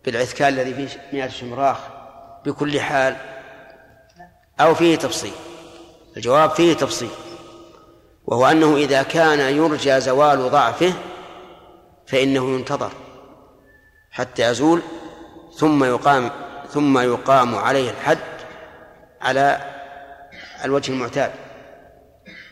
بالعثكال 0.05 0.49
الذي 0.61 0.75
فيه 0.75 1.01
مئة 1.13 1.29
شمراخ 1.29 1.79
بكل 2.45 2.81
حال 2.81 3.17
أو 4.61 4.75
فيه 4.75 4.97
تفصيل. 4.97 5.33
الجواب 6.17 6.51
فيه 6.51 6.75
تفصيل. 6.75 7.11
وهو 8.27 8.47
أنه 8.47 8.77
إذا 8.77 9.03
كان 9.03 9.57
يرجى 9.57 10.01
زوال 10.01 10.51
ضعفه 10.51 10.93
فإنه 12.07 12.55
ينتظر 12.55 12.93
حتى 14.11 14.43
يزول 14.43 14.83
ثم 15.57 15.85
يقام 15.85 16.31
ثم 16.69 16.99
يقام 16.99 17.55
عليه 17.55 17.91
الحد 17.91 18.19
على 19.21 19.61
الوجه 20.65 20.93
المعتاد. 20.93 21.31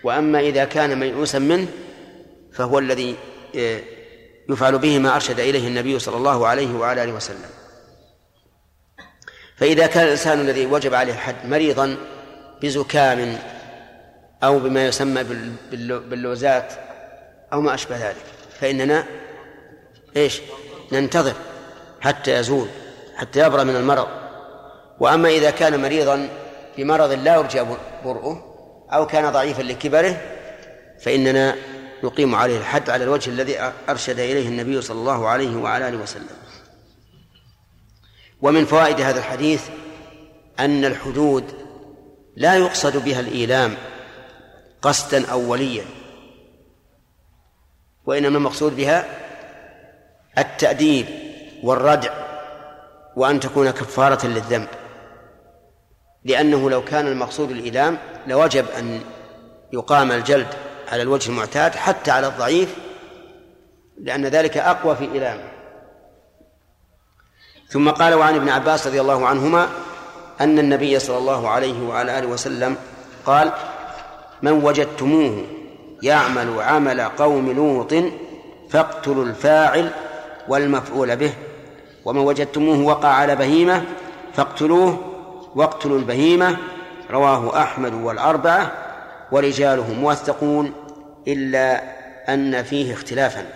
وأما 0.05 0.41
إذا 0.41 0.65
كان 0.65 0.99
ميؤوسا 0.99 1.39
منه 1.39 1.67
فهو 2.53 2.79
الذي 2.79 3.17
آه، 3.57 3.81
يفعل 4.51 4.79
به 4.79 4.99
ما 4.99 5.15
أرشد 5.15 5.41
إليه 5.41 5.69
النبي 5.69 5.99
صلى 5.99 6.17
الله 6.17 6.47
عليه 6.47 6.75
وعلى 6.75 7.05
آله 7.05 7.13
وسلم. 7.13 7.51
فإذا 9.57 9.87
كان 9.87 10.05
الإنسان 10.05 10.41
الذي 10.41 10.67
وجب 10.67 10.95
عليه 10.95 11.13
الحد 11.13 11.47
مريضا 11.47 11.97
بزكام 12.63 13.39
أو 14.43 14.59
بما 14.59 14.87
يسمى 14.87 15.25
باللوزات 15.83 16.73
أو 17.53 17.61
ما 17.61 17.75
أشبه 17.75 17.97
ذلك 17.97 18.25
فإننا 18.61 19.05
إيش؟ 20.17 20.41
ننتظر 20.93 21.35
حتى 22.01 22.35
يزول 22.35 22.69
حتى 23.17 23.47
يبرأ 23.47 23.65
من 23.65 23.77
المرض. 23.77 24.09
وأما 25.01 25.29
إذا 25.29 25.51
كان 25.51 25.83
مريضا 25.83 26.29
بمرض 26.79 27.13
لا 27.13 27.35
يرجى 27.35 27.65
برؤه 28.05 28.53
أو 28.93 29.07
كان 29.07 29.33
ضعيفا 29.33 29.63
لكبره 29.63 30.21
فإننا 31.01 31.57
نقيم 32.05 32.35
عليه 32.35 32.59
الحد 32.59 32.91
على 32.91 33.05
الوجه 33.05 33.31
الذي 33.31 33.73
أرشد 33.89 34.19
إليه 34.19 34.49
النبي 34.49 34.83
صلى 34.83 34.99
الله 34.99 35.29
عليه 35.29 35.57
وعلى 35.57 35.89
آله 35.89 35.97
وسلم. 35.99 36.37
ومن 38.43 38.65
فوائد 38.65 39.01
هذا 39.01 39.19
الحديث 39.19 39.69
أن 40.61 40.85
الحدود 40.85 41.45
لا 42.37 42.55
يقصد 42.55 43.05
بها 43.05 43.21
الإيلام 43.21 43.77
قصدا 44.83 45.31
أوليا 45.31 45.85
وإنما 48.07 48.39
المقصود 48.39 48.77
بها 48.77 49.07
التأديب 50.39 51.07
والردع 51.63 52.13
وأن 53.17 53.41
تكون 53.41 53.71
كفارة 53.71 54.27
للذنب. 54.27 54.69
لأنه 56.25 56.71
لو 56.71 56.85
كان 56.85 57.07
المقصود 57.07 57.51
الإيلام 57.51 57.99
لوجب 58.27 58.67
أن 58.79 59.01
يقام 59.73 60.13
الجلد 60.13 60.72
على 60.93 61.03
الوجه 61.03 61.31
المعتاد 61.31 61.75
حتى 61.75 62.11
على 62.11 62.27
الضعيف 62.27 62.75
لأن 64.01 64.27
ذلك 64.27 64.57
أقوى 64.57 64.97
في 64.97 65.05
إيلامه 65.13 65.45
ثم 67.69 67.91
قال 67.91 68.15
وعن 68.15 68.35
ابن 68.35 68.49
عباس 68.49 68.87
رضي 68.87 69.01
الله 69.01 69.27
عنهما 69.27 69.69
أن 70.41 70.59
النبي 70.59 70.99
صلى 70.99 71.19
الله 71.19 71.49
عليه 71.49 71.89
وعلى 71.89 72.19
آله 72.19 72.27
وسلم 72.27 72.77
قال 73.27 73.53
من 74.43 74.53
وجدتموه 74.53 75.45
يعمل 76.03 76.61
عمل 76.61 77.01
قوم 77.01 77.53
لوط 77.53 77.95
فاقتلوا 78.71 79.25
الفاعل 79.25 79.91
والمفعول 80.49 81.17
به 81.17 81.33
ومن 82.05 82.21
وجدتموه 82.21 82.79
وقع 82.87 83.09
على 83.09 83.37
بهيمة 83.37 83.85
فاقتلوه 84.35 84.99
واقتلوا 85.55 85.99
البهيمة. 85.99 86.57
رواه 87.11 87.63
أحمد 87.63 87.95
والأربعة 87.95 88.73
ورجاله 89.33 89.93
موثقون. 89.93 90.73
إلا 91.29 91.83
أن 92.35 92.63
فيه 92.63 92.95
اختلافا. 92.95 93.47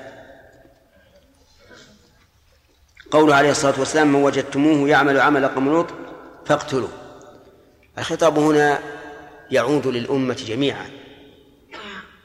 قوله 3.10 3.34
عليه 3.34 3.50
الصلاة 3.50 3.74
والسلام 3.78 4.12
من 4.12 4.22
وجدتموه 4.22 4.88
يعمل 4.88 5.20
عمل 5.20 5.48
قوم 5.48 5.68
لوط 5.68 5.86
فاقتلوه. 6.46 6.88
الخطاب 7.98 8.38
هنا 8.38 8.78
يعود 9.50 9.86
للأمة 9.86 10.34
جميعا. 10.34 10.90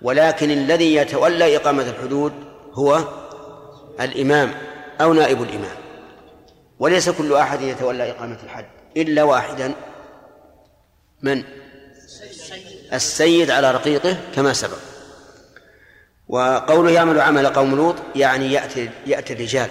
ولكن 0.02 0.52
الذي 0.52 0.96
يتولى 0.96 1.56
إقامة 1.56 1.84
الحدود 1.84 2.34
هو 2.74 3.04
الإمام 4.02 4.54
أو 5.02 5.14
نائب 5.14 5.42
الإمام. 5.42 5.78
وليس 6.80 7.10
كل 7.10 7.34
أحد 7.34 7.62
يتولى 7.62 8.12
إقامة 8.12 8.38
الحد 8.44 8.66
إلا 8.98 9.24
واحدا. 9.24 9.74
من؟ 11.22 11.44
السيد. 12.94 13.52
على 13.52 13.72
رقيقه 13.72 14.18
كما 14.36 14.54
سبق. 14.54 14.91
وقوله 16.32 16.92
يعمل 16.92 17.22
عمل 17.22 17.48
قوم 17.48 17.76
لوط 17.76 17.96
يعني 18.16 18.52
يأتي 18.52 18.90
يأتي 19.06 19.34
الرجال. 19.34 19.70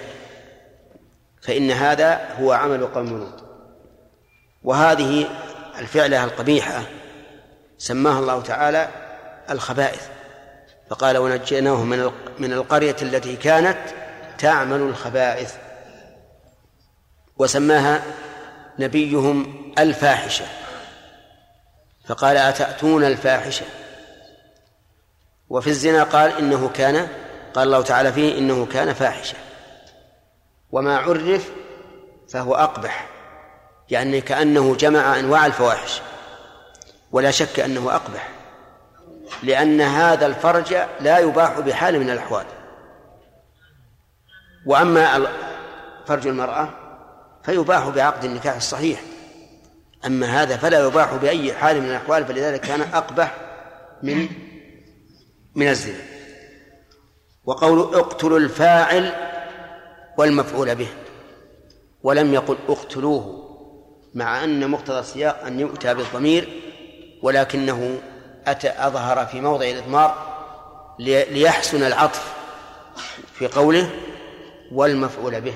فإن 1.42 1.70
هذا 1.70 2.34
هو 2.40 2.52
عمل 2.52 2.86
قوم 2.86 3.18
لوط. 3.18 3.44
وهذه 4.62 5.26
الفعلة 5.78 6.24
القبيحة 6.24 6.82
سماها 7.78 8.18
الله 8.18 8.42
تعالى 8.42 8.88
الخبائث. 9.50 10.06
فقال 10.90 11.18
ونجيناه 11.18 11.84
من 11.84 12.10
من 12.38 12.52
القرية 12.52 12.96
التي 13.02 13.36
كانت 13.36 13.78
تعمل 14.38 14.80
الخبائث. 14.80 15.54
وسماها 17.38 18.02
نبيهم 18.78 19.72
الفاحشة. 19.78 20.44
فقال 22.06 22.36
أتأتون 22.36 23.04
الفاحشة؟ 23.04 23.66
وفي 25.50 25.70
الزنا 25.70 26.02
قال 26.02 26.38
إنه 26.38 26.70
كان 26.74 27.08
قال 27.54 27.66
الله 27.66 27.82
تعالى 27.82 28.12
فيه 28.12 28.38
إنه 28.38 28.66
كان 28.66 28.92
فاحشة. 28.92 29.36
وما 30.72 30.98
عرف 30.98 31.50
فهو 32.28 32.54
أقبح 32.54 33.08
يعني 33.90 34.20
كأنه 34.20 34.76
جمع 34.76 35.18
أنواع 35.18 35.46
الفواحش. 35.46 36.00
ولا 37.12 37.30
شك 37.30 37.60
أنه 37.60 37.94
أقبح 37.94 38.28
لأن 39.42 39.80
هذا 39.80 40.26
الفرج 40.26 40.76
لا 41.00 41.18
يباح 41.18 41.60
بحال 41.60 42.00
من 42.00 42.10
الأحوال. 42.10 42.46
وأما 44.66 45.26
فرج 46.06 46.26
المرأة 46.26 46.68
فيباح 47.42 47.88
بعقد 47.88 48.24
النكاح 48.24 48.56
الصحيح. 48.56 49.00
أما 50.06 50.42
هذا 50.42 50.56
فلا 50.56 50.86
يباح 50.86 51.14
بأي 51.14 51.54
حال 51.54 51.80
من 51.80 51.90
الأحوال 51.90 52.26
فلذلك 52.26 52.60
كان 52.60 52.80
أقبح 52.80 53.34
من 54.02 54.28
من 55.54 55.68
الزنا. 55.68 56.02
وقول 57.44 57.94
اقتلوا 57.94 58.38
الفاعل 58.38 59.12
والمفعول 60.18 60.74
به. 60.74 60.88
ولم 62.02 62.34
يقل 62.34 62.56
اقتلوه 62.68 63.46
مع 64.14 64.44
أن 64.44 64.70
مقتضى 64.70 64.98
السياق 64.98 65.44
أن 65.44 65.60
يؤتى 65.60 65.94
بالضمير 65.94 66.48
ولكنه 67.22 68.00
أتى 68.46 68.68
أظهر 68.68 69.26
في 69.26 69.40
موضع 69.40 69.64
الإضمار 69.66 70.30
ليحسن 70.98 71.82
العطف 71.82 72.32
في 73.34 73.46
قوله 73.46 73.90
والمفعول 74.72 75.40
به. 75.40 75.54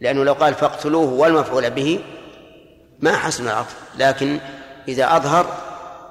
لأنه 0.00 0.24
لو 0.24 0.32
قال 0.32 0.54
فاقتلوه 0.54 1.12
والمفعول 1.12 1.70
به 1.70 2.00
ما 3.00 3.16
حسن 3.16 3.44
العطف 3.44 3.76
لكن 3.98 4.38
إذا 4.88 5.16
أظهر 5.16 5.46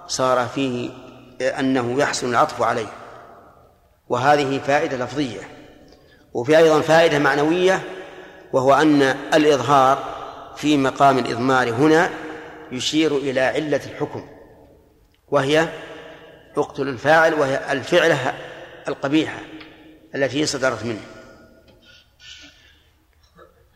صار 0.08 0.48
فيه 0.48 0.90
أنه 1.42 2.00
يحسن 2.00 2.30
العطف 2.30 2.62
عليه. 2.62 2.92
وهذه 4.10 4.60
فائدة 4.60 4.98
لفظية. 4.98 5.42
وفي 6.34 6.58
أيضا 6.58 6.82
فائدة 6.82 7.20
معنوية 7.20 7.82
وهو 8.54 8.74
أن 8.74 9.02
الإظهار 9.34 10.20
في 10.56 10.78
مقام 10.78 11.18
الإضمار 11.18 11.70
هنا 11.70 12.10
يشير 12.72 13.18
إلى 13.18 13.42
علة 13.42 13.82
الحكم 13.86 14.30
وهي 15.28 15.68
اقتل 16.58 16.88
الفاعل 16.88 17.34
وهي 17.34 17.72
الفعلة 17.72 18.34
القبيحة 18.88 19.40
التي 20.16 20.46
صدرت 20.46 20.86
منه. 20.86 21.02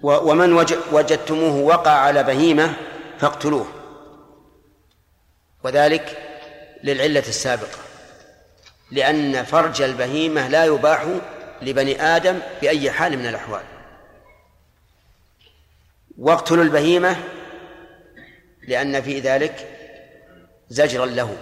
ومن 0.02 0.54
وجدتموه 0.92 1.56
وقع 1.56 1.92
على 1.92 2.24
بهيمة 2.24 2.74
فاقتلوه. 3.18 3.68
وذلك 5.64 6.23
للعلة 6.84 7.20
السابقة. 7.28 7.78
لأن 8.92 9.44
فرج 9.44 9.82
البهيمة 9.82 10.48
لا 10.48 10.66
يباح 10.66 11.06
لبني 11.62 12.02
آدم 12.02 12.40
بأي 12.62 12.92
حال 12.92 13.18
من 13.18 13.26
الأحوال. 13.26 13.64
واقتلوا 16.18 16.64
البهيمة 16.64 17.16
لأن 18.68 19.02
في 19.02 19.20
ذلك 19.20 19.68
زجرا 20.70 21.06
له 21.06 21.38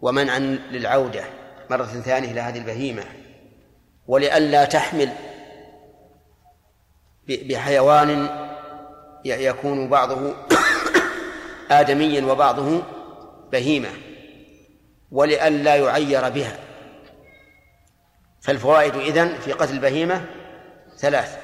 ومنعا 0.00 0.38
للعودة 0.70 1.24
مرة 1.70 1.84
ثانية 1.84 2.30
إلى 2.30 2.40
هذه 2.40 2.58
البهيمة. 2.58 3.04
ولئلا 4.06 4.64
تحمل 4.64 5.12
بحيوان 7.28 8.28
يكون 9.24 9.88
بعضه 9.88 10.34
آدميا 11.70 12.24
وبعضه 12.24 12.82
بهيمة 13.56 13.88
ولئلا 15.10 15.76
يعير 15.76 16.28
بها. 16.28 16.58
فالفوائد 18.40 18.96
إذن 18.96 19.38
في 19.38 19.52
قتل 19.52 19.72
البهيمة 19.72 20.24
ثلاث. 20.98 21.38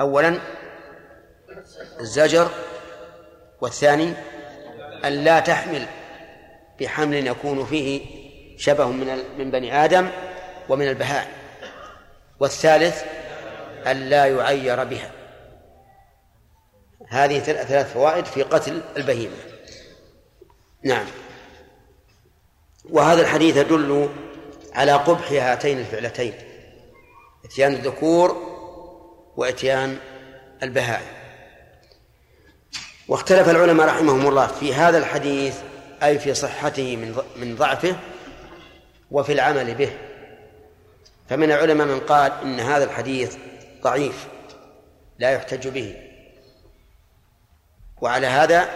أولا 0.00 0.40
الزجر 2.00 2.50
والثاني 3.60 4.12
أن 5.04 5.12
لا 5.12 5.40
تحمل 5.40 5.86
بحمل 6.80 7.26
يكون 7.26 7.66
فيه 7.66 8.00
شبه 8.56 8.86
من 8.86 9.18
من 9.38 9.50
بني 9.50 9.84
آدم 9.84 10.08
ومن 10.68 10.88
البهائم. 10.88 11.30
والثالث 12.40 13.04
أن 13.86 13.96
لا 13.96 14.26
يعير 14.26 14.84
بها. 14.84 15.10
هذه 17.08 17.38
ثلاث 17.38 17.92
فوائد 17.92 18.24
في 18.24 18.42
قتل 18.42 18.82
البهيمة. 18.96 19.36
نعم. 20.84 21.06
وهذا 22.90 23.20
الحديث 23.20 23.56
يدل 23.56 24.08
على 24.74 24.92
قبح 24.92 25.32
هاتين 25.32 25.78
الفعلتين 25.78 26.34
إتيان 27.44 27.72
الذكور 27.72 28.36
وإتيان 29.36 29.98
البهائم. 30.62 31.06
واختلف 33.08 33.48
العلماء 33.48 33.86
رحمهم 33.86 34.28
الله 34.28 34.46
في 34.46 34.74
هذا 34.74 34.98
الحديث 34.98 35.56
أي 36.02 36.18
في 36.18 36.34
صحته 36.34 36.96
من 36.96 37.16
من 37.36 37.56
ضعفه 37.56 37.96
وفي 39.10 39.32
العمل 39.32 39.74
به. 39.74 39.90
فمن 41.28 41.52
العلماء 41.52 41.86
من 41.86 42.00
قال 42.00 42.32
إن 42.42 42.60
هذا 42.60 42.84
الحديث 42.84 43.36
ضعيف 43.82 44.26
لا 45.18 45.30
يحتج 45.30 45.68
به. 45.68 45.96
وعلى 48.00 48.26
هذا 48.26 48.68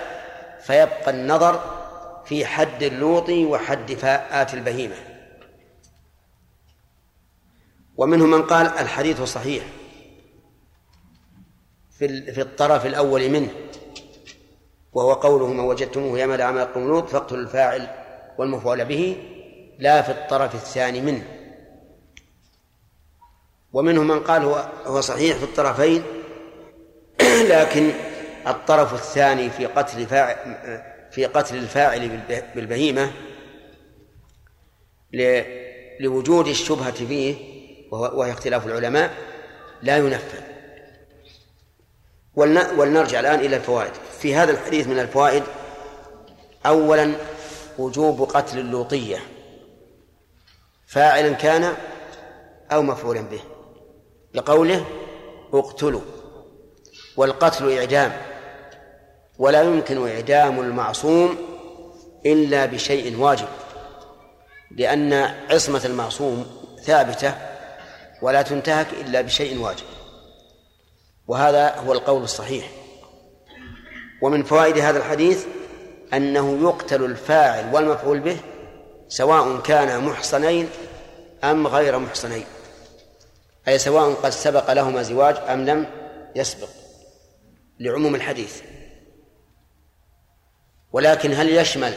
فيبقى 0.61 1.11
النظر 1.11 1.82
في 2.33 2.47
حد 2.47 2.83
اللوط 2.83 3.29
وحد 3.29 3.93
فاءات 3.93 4.55
البهيمة. 4.55 4.95
ومنهم 7.97 8.31
من 8.31 8.43
قال 8.43 8.67
الحديث 8.67 9.23
صحيح 9.23 9.65
في 11.99 12.33
في 12.33 12.41
الطرف 12.41 12.87
الأول 12.87 13.31
منه 13.31 13.51
وهو 14.93 15.13
قوله 15.13 15.47
ما 15.47 15.63
وجدتموه 15.63 16.19
يعمل 16.19 16.43
عمل 16.43 16.65
قوم 16.65 16.89
لوط 16.89 17.09
فاقتلوا 17.09 17.41
الفاعل 17.41 17.89
والمفعول 18.39 18.85
به 18.85 19.17
لا 19.79 20.03
في 20.03 20.13
الطرف 20.13 20.55
الثاني 20.55 21.01
منه. 21.01 21.25
ومنهم 23.73 24.09
من 24.09 24.21
قال 24.21 24.43
هو 24.43 24.69
هو 24.87 25.01
صحيح 25.01 25.37
في 25.37 25.45
الطرفين 25.45 26.03
لكن 27.53 27.91
الطرف 28.47 28.95
الثاني 28.95 29.51
في 29.51 29.67
قتل 29.67 30.07
فاعل 30.07 30.92
في 31.13 31.27
قتل 31.27 31.57
الفاعل 31.57 32.21
بالبهيمة 32.55 33.13
لوجود 36.01 36.49
الشبهة 36.49 36.93
فيه 36.93 37.37
وهي 37.91 38.33
اختلاف 38.33 38.67
العلماء 38.67 39.15
لا 39.83 39.97
ينفذ. 39.97 40.41
ولنرجع 42.77 43.21
الآن 43.21 43.41
إلى 43.41 43.57
الفوائد. 43.57 43.93
في 44.21 44.35
هذا 44.35 44.53
الحديث 44.53 44.87
من 44.87 44.99
الفوائد 44.99 45.43
أولا 46.67 47.13
وجوب 47.79 48.23
قتل 48.23 48.59
اللوطية. 48.59 49.19
فاعلا 50.87 51.33
كان 51.33 51.75
أو 52.73 52.83
مفعولا 52.83 53.21
به. 53.21 53.41
لقوله 54.35 54.87
اقتلوا 55.55 56.01
والقتل 57.17 57.79
إعدام. 57.79 58.32
ولا 59.39 59.63
يمكن 59.63 60.09
إعدام 60.09 60.61
المعصوم 60.61 61.37
إلا 62.27 62.67
بشيء 62.67 63.19
واجب 63.19 63.49
لأن 64.71 65.13
عصمة 65.51 65.81
المعصوم 65.85 66.47
ثابتة 66.83 67.35
ولا 68.23 68.43
تنتهك 68.43 68.87
إلا 68.93 69.21
بشيء 69.21 69.61
واجب 69.61 69.85
وهذا 71.27 71.77
هو 71.77 71.93
القول 71.93 72.23
الصحيح. 72.23 72.71
ومن 74.23 74.43
فوائد 74.43 74.79
هذا 74.79 74.99
الحديث 74.99 75.45
أنه 76.15 76.59
يقتل 76.63 77.05
الفاعل 77.05 77.75
والمفعول 77.75 78.21
به 78.21 78.37
سواء 79.09 79.61
كانا 79.61 79.99
محصنين 79.99 80.69
أم 81.45 81.67
غير 81.67 81.99
محصنين 81.99 82.45
أي 83.69 83.79
سواء 83.79 84.13
قد 84.15 84.31
سبق 84.31 84.73
لهما 84.73 85.03
زواج 85.03 85.37
أم 85.49 85.67
لم 85.67 85.87
يسبق 86.37 86.69
لعموم 87.81 88.15
الحديث. 88.15 88.61
ولكن 90.93 91.33
هل 91.33 91.49
يشمل 91.49 91.95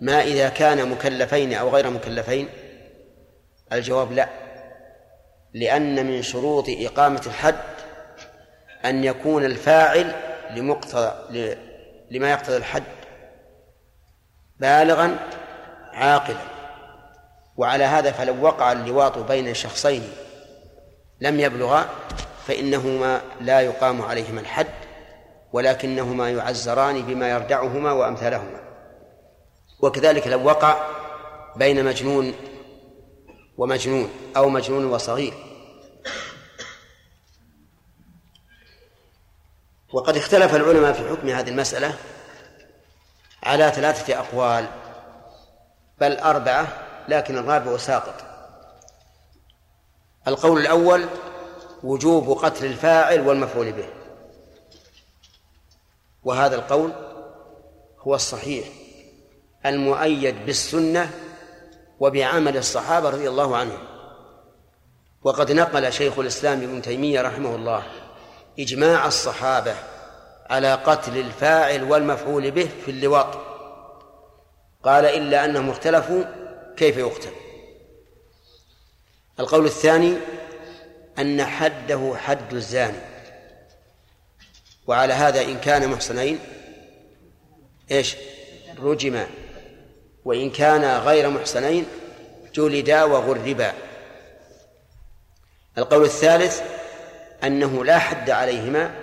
ما 0.00 0.22
إذا 0.22 0.48
كان 0.48 0.88
مكلفين 0.88 1.52
أو 1.52 1.68
غير 1.68 1.90
مكلفين؟ 1.90 2.48
الجواب 3.72 4.12
لا. 4.12 4.28
لأن 5.54 6.06
من 6.06 6.22
شروط 6.22 6.64
إقامة 6.68 7.22
الحد 7.26 7.54
أن 8.84 9.04
يكون 9.04 9.44
الفاعل 9.44 10.14
لمقتضى 10.50 11.12
لما 12.10 12.30
يقتضي 12.30 12.56
الحد 12.56 12.82
بالغا 14.58 15.16
عاقلا. 15.92 16.40
وعلى 17.56 17.84
هذا 17.84 18.12
فلو 18.12 18.44
وقع 18.44 18.72
اللواط 18.72 19.18
بين 19.18 19.54
شخصين 19.54 20.02
لم 21.20 21.40
يبلغا 21.40 21.88
فإنهما 22.46 23.20
لا 23.40 23.60
يقام 23.60 24.02
عليهما 24.02 24.40
الحد. 24.40 24.89
ولكنهما 25.52 26.30
يعزران 26.30 27.02
بما 27.02 27.30
يردعهما 27.30 27.92
وأمثالهما. 27.92 28.60
وكذلك 29.80 30.26
لو 30.26 30.44
وقع 30.44 30.90
بين 31.56 31.84
مجنون 31.84 32.34
ومجنون 33.58 34.10
أو 34.36 34.48
مجنون 34.48 34.84
وصغير. 34.84 35.34
وقد 39.92 40.16
اختلف 40.16 40.54
العلماء 40.54 40.92
في 40.92 41.08
حكم 41.08 41.28
هذه 41.28 41.48
المسألة 41.48 41.94
على 43.42 43.70
ثلاثة 43.70 44.18
أقوال 44.18 44.68
بل 46.00 46.16
أربعة 46.16 46.68
لكن 47.08 47.38
الرابع 47.38 47.76
ساقط. 47.76 48.14
القول 50.28 50.60
الأول 50.60 51.08
وجوب 51.82 52.38
قتل 52.38 52.66
الفاعل 52.66 53.28
والمفعول 53.28 53.72
به. 53.72 53.99
وهذا 56.24 56.56
القول 56.56 56.92
هو 57.98 58.14
الصحيح 58.14 58.68
المؤيد 59.66 60.46
بالسنة 60.46 61.10
وبعمل 62.00 62.56
الصحابة 62.56 63.10
رضي 63.10 63.28
الله 63.28 63.56
عنهم. 63.56 63.78
وقد 65.22 65.52
نقل 65.52 65.92
شيخ 65.92 66.18
الإسلام 66.18 66.62
ابن 66.62 66.82
تيمية 66.82 67.22
رحمه 67.22 67.54
الله 67.54 67.82
إجماع 68.58 69.06
الصحابة 69.06 69.74
على 70.50 70.74
قتل 70.74 71.18
الفاعل 71.18 71.82
والمفعول 71.82 72.50
به 72.50 72.68
في 72.84 72.90
اللواط. 72.90 73.38
قال 74.82 75.04
إلا 75.04 75.44
أنهم 75.44 75.70
اختلفوا 75.70 76.24
كيف 76.76 76.96
يقتل. 76.96 77.32
القول 79.40 79.64
الثاني 79.64 80.16
أن 81.18 81.44
حده 81.44 82.12
حد 82.16 82.54
الزاني. 82.54 83.09
وعلى 84.90 85.12
هذا 85.12 85.42
إن 85.42 85.58
كان 85.58 85.88
محصنين 85.88 86.38
إيش؟ 87.90 88.16
رجما. 88.78 89.26
وإن 90.24 90.50
كان 90.50 90.84
غير 91.00 91.30
محصنين 91.30 91.86
جلدا 92.54 93.04
وغربا. 93.04 93.72
القول 95.78 96.04
الثالث 96.04 96.62
أنه 97.44 97.84
لا 97.84 97.98
حد 97.98 98.30
عليهما 98.30 98.94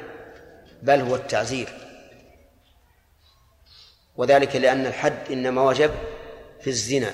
بل 0.81 1.01
هو 1.01 1.15
التعزير. 1.15 1.69
وذلك 4.15 4.55
لأن 4.55 4.85
الحد 4.85 5.31
إنما 5.31 5.61
وجب 5.61 5.91
في 6.61 6.69
الزنا 6.69 7.13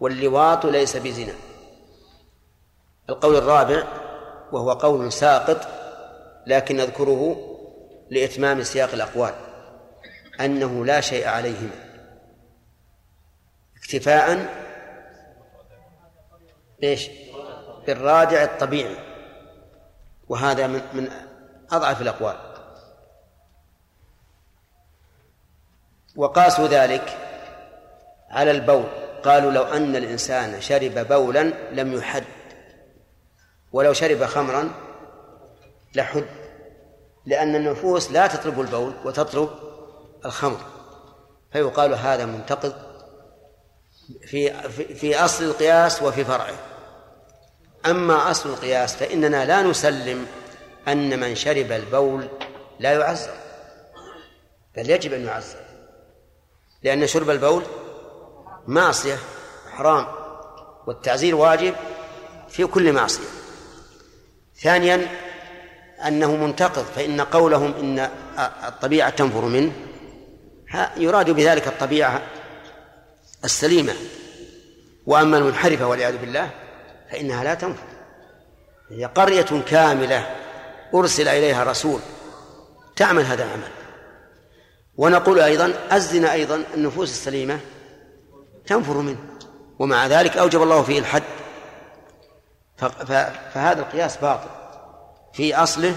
واللواط 0.00 0.66
ليس 0.66 0.96
بزنا. 0.96 1.34
القول 3.10 3.36
الرابع 3.36 3.84
وهو 4.52 4.72
قول 4.72 5.12
ساقط 5.12 5.68
لكن 6.46 6.76
نذكره 6.76 7.49
لإتمام 8.10 8.62
سياق 8.62 8.92
الأقوال 8.92 9.34
أنه 10.40 10.84
لا 10.86 11.00
شيء 11.00 11.28
عليهما. 11.28 11.90
اكتفاء 13.76 14.48
إيش؟ 16.82 17.10
بالرادع 17.86 18.42
الطبيعي. 18.42 18.96
وهذا 20.28 20.66
من 20.66 20.82
من 20.92 21.10
أضعف 21.70 22.02
الأقوال. 22.02 22.36
وقاسوا 26.16 26.68
ذلك 26.68 27.18
على 28.30 28.50
البول. 28.50 28.84
قالوا 29.24 29.52
لو 29.52 29.62
أن 29.62 29.96
الإنسان 29.96 30.60
شرب 30.60 31.08
بولا 31.08 31.42
لم 31.72 31.92
يحد 31.92 32.24
ولو 33.72 33.92
شرب 33.92 34.24
خمرا 34.24 34.70
لحد. 35.94 36.39
لأن 37.26 37.56
النفوس 37.56 38.10
لا 38.10 38.26
تطلب 38.26 38.60
البول 38.60 38.94
وتطلب 39.04 39.50
الخمر. 40.24 40.60
فيقال 41.52 41.94
هذا 41.94 42.26
منتقض 42.26 42.72
في 44.26 44.68
في 44.94 45.24
أصل 45.24 45.44
القياس 45.44 46.02
وفي 46.02 46.24
فرعه. 46.24 46.54
أما 47.86 48.30
أصل 48.30 48.48
القياس 48.50 48.96
فإننا 48.96 49.44
لا 49.44 49.62
نسلم 49.62 50.26
أن 50.88 51.20
من 51.20 51.34
شرب 51.34 51.72
البول 51.72 52.28
لا 52.78 52.92
يعزر 52.92 53.34
بل 54.76 54.90
يجب 54.90 55.12
أن 55.12 55.24
يعزر. 55.24 55.60
لأن 56.82 57.06
شرب 57.06 57.30
البول 57.30 57.62
معصية 58.66 59.18
حرام 59.70 60.06
والتعزير 60.86 61.34
واجب 61.34 61.74
في 62.48 62.66
كل 62.66 62.92
معصية. 62.92 63.28
ثانيا 64.62 65.08
أنه 66.06 66.36
منتقض 66.36 66.84
فإن 66.84 67.20
قولهم 67.20 67.74
إن 67.74 68.10
الطبيعة 68.68 69.10
تنفر 69.10 69.44
منه 69.44 69.72
يراد 70.96 71.30
بذلك 71.30 71.68
الطبيعة 71.68 72.22
السليمة. 73.44 73.94
وأما 75.06 75.38
المنحرفة 75.38 75.86
والعياذ 75.86 76.18
بالله 76.18 76.50
فإنها 77.10 77.44
لا 77.44 77.54
تنفر. 77.54 77.82
هي 78.90 79.04
قرية 79.04 79.62
كاملة 79.66 80.26
أرسل 80.94 81.28
إليها 81.28 81.64
رسول 81.64 82.00
تعمل 82.96 83.22
هذا 83.22 83.44
العمل. 83.44 83.70
ونقول 84.96 85.40
أيضا 85.40 85.74
الزنا 85.92 86.32
أيضا 86.32 86.64
النفوس 86.74 87.10
السليمة 87.10 87.60
تنفر 88.66 88.96
منه. 88.96 89.18
ومع 89.78 90.06
ذلك 90.06 90.36
أوجب 90.36 90.62
الله 90.62 90.82
فيه 90.82 90.98
الحد. 90.98 91.22
فهذا 93.54 93.80
القياس 93.80 94.16
باطل. 94.16 94.59
في 95.32 95.54
أصله 95.54 95.96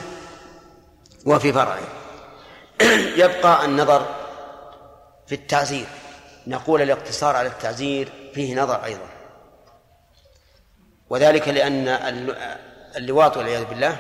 وفي 1.26 1.54
فرعه. 1.54 1.80
يبقى 3.24 3.66
النظر 3.66 4.06
في 5.28 5.36
التعزير. 5.36 5.86
نقول 6.48 6.82
الاقتصار 6.82 7.36
على 7.36 7.48
التعزير 7.48 8.12
فيه 8.34 8.56
نظر 8.56 8.86
أيضا. 8.86 9.10
وذلك 11.10 11.48
لأن 11.48 11.88
اللواط 12.96 13.38
والعياذ 13.38 13.66
بالله 13.66 13.98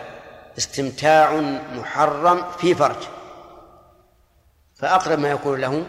استمتاع 0.58 1.36
محرم 1.74 2.52
في 2.52 2.76
فرج. 2.76 3.04
فأقرب 4.76 5.20
ما 5.20 5.32
يكون 5.32 5.62
له 5.62 5.86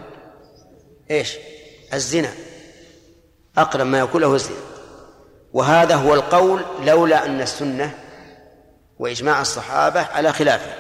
إيش؟ 1.11 1.37
الزنا. 1.93 2.31
أقرب 3.59 3.87
ما 3.87 3.99
يكون 3.99 4.21
له 4.21 4.35
الزنا. 4.35 4.57
وهذا 5.53 5.95
هو 5.95 6.15
القول 6.15 6.63
لولا 6.85 7.27
أن 7.27 7.41
السنة 7.41 8.04
وإجماع 8.99 9.41
الصحابة 9.41 10.01
على 10.01 10.33
خلافه. 10.33 10.73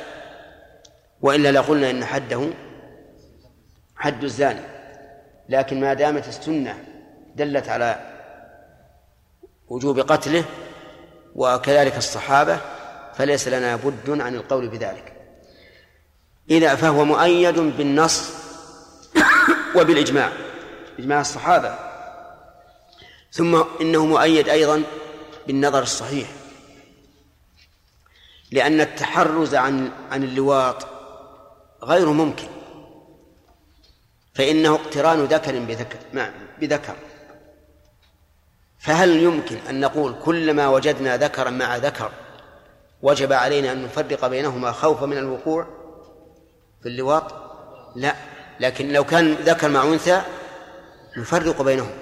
وإلا 1.20 1.52
لقلنا 1.52 1.90
إن 1.90 2.04
حده 2.04 2.48
حد 3.96 4.24
الزاني. 4.24 4.60
لكن 5.48 5.80
ما 5.80 5.94
دامت 5.94 6.28
السنة 6.28 6.84
دلت 7.34 7.68
على 7.68 8.00
وجوب 9.68 10.00
قتله 10.00 10.44
وكذلك 11.34 11.96
الصحابة 11.96 12.58
فليس 13.14 13.48
لنا 13.48 13.76
بد 13.76 14.20
عن 14.20 14.34
القول 14.34 14.68
بذلك. 14.68 15.12
إذا 16.50 16.74
فهو 16.74 17.04
مؤيد 17.04 17.58
بالنص 17.58 18.30
وبالإجماع. 19.76 20.32
إجماع 20.98 21.20
الصحابة. 21.20 21.78
ثم 23.32 23.62
إنه 23.80 24.06
مؤيد 24.06 24.48
أيضا 24.48 24.82
بالنظر 25.46 25.82
الصحيح. 25.82 26.28
لأن 28.54 28.80
التحرز 28.80 29.54
عن 29.54 29.90
عن 30.10 30.22
اللواط 30.22 30.86
غير 31.82 32.12
ممكن. 32.12 32.46
فإنه 34.34 34.74
اقتران 34.74 35.24
ذكر 35.24 35.58
بذكر 35.58 35.98
بذكر. 36.60 36.94
فهل 38.78 39.10
يمكن 39.10 39.56
أن 39.70 39.80
نقول 39.80 40.14
كلما 40.24 40.68
وجدنا 40.68 41.16
ذكرا 41.16 41.50
مع 41.50 41.76
ذكر 41.76 42.10
وجب 43.02 43.32
علينا 43.32 43.72
أن 43.72 43.84
نفرق 43.84 44.26
بينهما 44.26 44.72
خوفا 44.72 45.06
من 45.06 45.18
الوقوع 45.18 45.66
في 46.82 46.88
اللواط؟ 46.88 47.34
لا. 47.96 48.14
لكن 48.60 48.92
لو 48.92 49.04
كان 49.04 49.32
ذكر 49.34 49.68
مع 49.68 49.82
أنثى 49.82 50.22
نفرق 51.16 51.62
بينهم. 51.62 51.92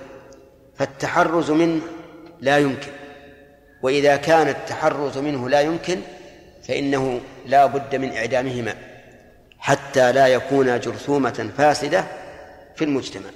فالتحرز 0.77 1.51
منه 1.51 1.81
لا 2.41 2.59
يمكن. 2.59 2.93
وإذا 3.83 4.17
كان 4.17 4.49
التحرز 4.49 5.19
منه 5.19 5.49
لا 5.49 5.61
يمكن 5.61 6.01
فإنه 6.69 7.21
لا 7.47 7.67
بد 7.67 7.97
من 7.97 8.13
إعدامهما 8.13 8.75
حتى 9.59 10.13
لا 10.13 10.27
يكون 10.27 10.81
جرثومة 10.81 11.53
فاسدة 11.59 12.05
في 12.77 12.85
المجتمع. 12.85 13.31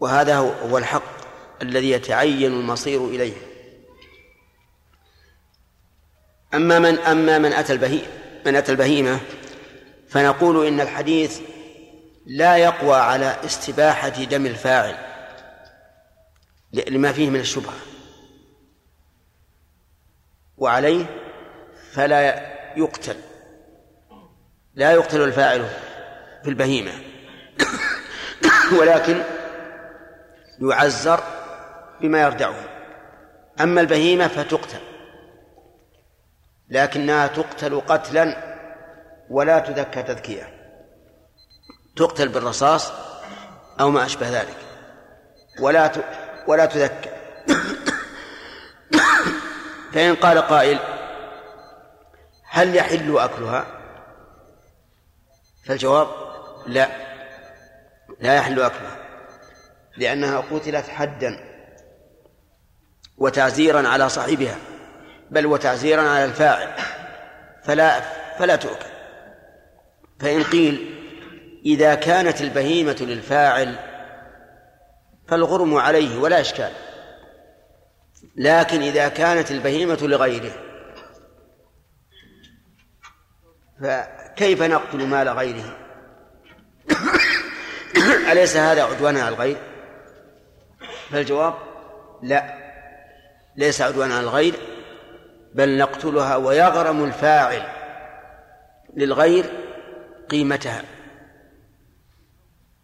وهذا 0.00 0.36
هو 0.36 0.78
الحق 0.78 1.14
الذي 1.62 1.90
يتعين 1.90 2.52
المصير 2.52 3.06
إليه. 3.08 3.34
أما 6.54 6.78
من 6.78 6.98
أما 6.98 7.38
من 7.38 7.52
أتى 7.52 7.72
البهيمة 7.72 8.06
من 8.46 8.56
أتى 8.56 8.72
البهيمة 8.72 9.20
فنقول 10.08 10.66
إن 10.66 10.80
الحديث 10.80 11.40
لا 12.26 12.56
يقوى 12.56 12.96
على 12.96 13.36
استباحة 13.44 14.08
دم 14.08 14.46
الفاعل 14.46 14.96
لما 16.72 17.12
فيه 17.12 17.30
من 17.30 17.40
الشبهة. 17.40 17.74
وعليه 20.56 21.23
فلا 21.94 22.52
يقتل. 22.76 23.16
لا 24.74 24.92
يقتل 24.92 25.22
الفاعل 25.22 25.66
في 26.42 26.50
البهيمة. 26.50 26.92
ولكن 28.80 29.22
يعزر 30.60 31.20
بما 32.00 32.22
يردعه. 32.22 32.54
أما 33.60 33.80
البهيمة 33.80 34.28
فتقتل. 34.28 34.80
لكنها 36.68 37.26
تقتل 37.26 37.80
قتلا 37.80 38.54
ولا 39.30 39.58
تذكى 39.58 40.02
تذكية. 40.02 40.54
تقتل 41.96 42.28
بالرصاص 42.28 42.92
أو 43.80 43.90
ما 43.90 44.04
أشبه 44.04 44.28
ذلك. 44.28 44.56
ولا 45.60 45.90
ولا 46.46 46.66
تذكى. 46.66 47.10
فإن 49.92 50.14
قال 50.14 50.38
قائل 50.38 50.93
هل 52.54 52.76
يحل 52.76 53.18
أكلها؟ 53.18 53.66
فالجواب 55.64 56.08
لا. 56.66 56.88
لا 58.20 58.34
يحل 58.34 58.60
أكلها 58.60 58.96
لأنها 59.96 60.40
قتلت 60.40 60.88
حدا 60.88 61.40
وتعزيرا 63.18 63.88
على 63.88 64.08
صاحبها 64.08 64.56
بل 65.30 65.46
وتعزيرا 65.46 66.02
على 66.02 66.24
الفاعل 66.24 66.68
فلا 67.64 68.00
فلا 68.38 68.56
تؤكل. 68.56 68.86
فإن 70.20 70.42
قيل 70.42 71.00
إذا 71.66 71.94
كانت 71.94 72.40
البهيمة 72.40 72.96
للفاعل 73.00 73.74
فالغرم 75.28 75.74
عليه 75.74 76.18
ولا 76.18 76.40
إشكال 76.40 76.72
لكن 78.36 78.82
إذا 78.82 79.08
كانت 79.08 79.50
البهيمة 79.50 79.98
لغيره 80.02 80.63
فكيف 83.80 84.62
نقتل 84.62 85.06
مال 85.06 85.28
غيره؟ 85.28 85.76
أليس 88.32 88.56
هذا 88.56 88.82
عدوان 88.82 89.16
على 89.16 89.28
الغير؟ 89.28 89.56
فالجواب 91.10 91.54
لا 92.22 92.64
ليس 93.56 93.80
عدوان 93.80 94.12
على 94.12 94.20
الغير 94.20 94.54
بل 95.54 95.78
نقتلها 95.78 96.36
ويغرم 96.36 97.04
الفاعل 97.04 97.62
للغير 98.96 99.44
قيمتها. 100.28 100.82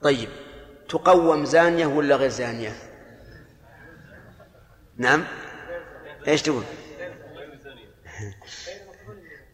طيب 0.01 0.29
تقوم 0.89 1.45
زانية 1.45 1.87
ولا 1.87 2.17
غير 2.17 2.29
زانية؟ 2.29 2.73
نعم؟ 4.97 5.25
إيش 6.29 6.43
تقول؟ 6.43 6.65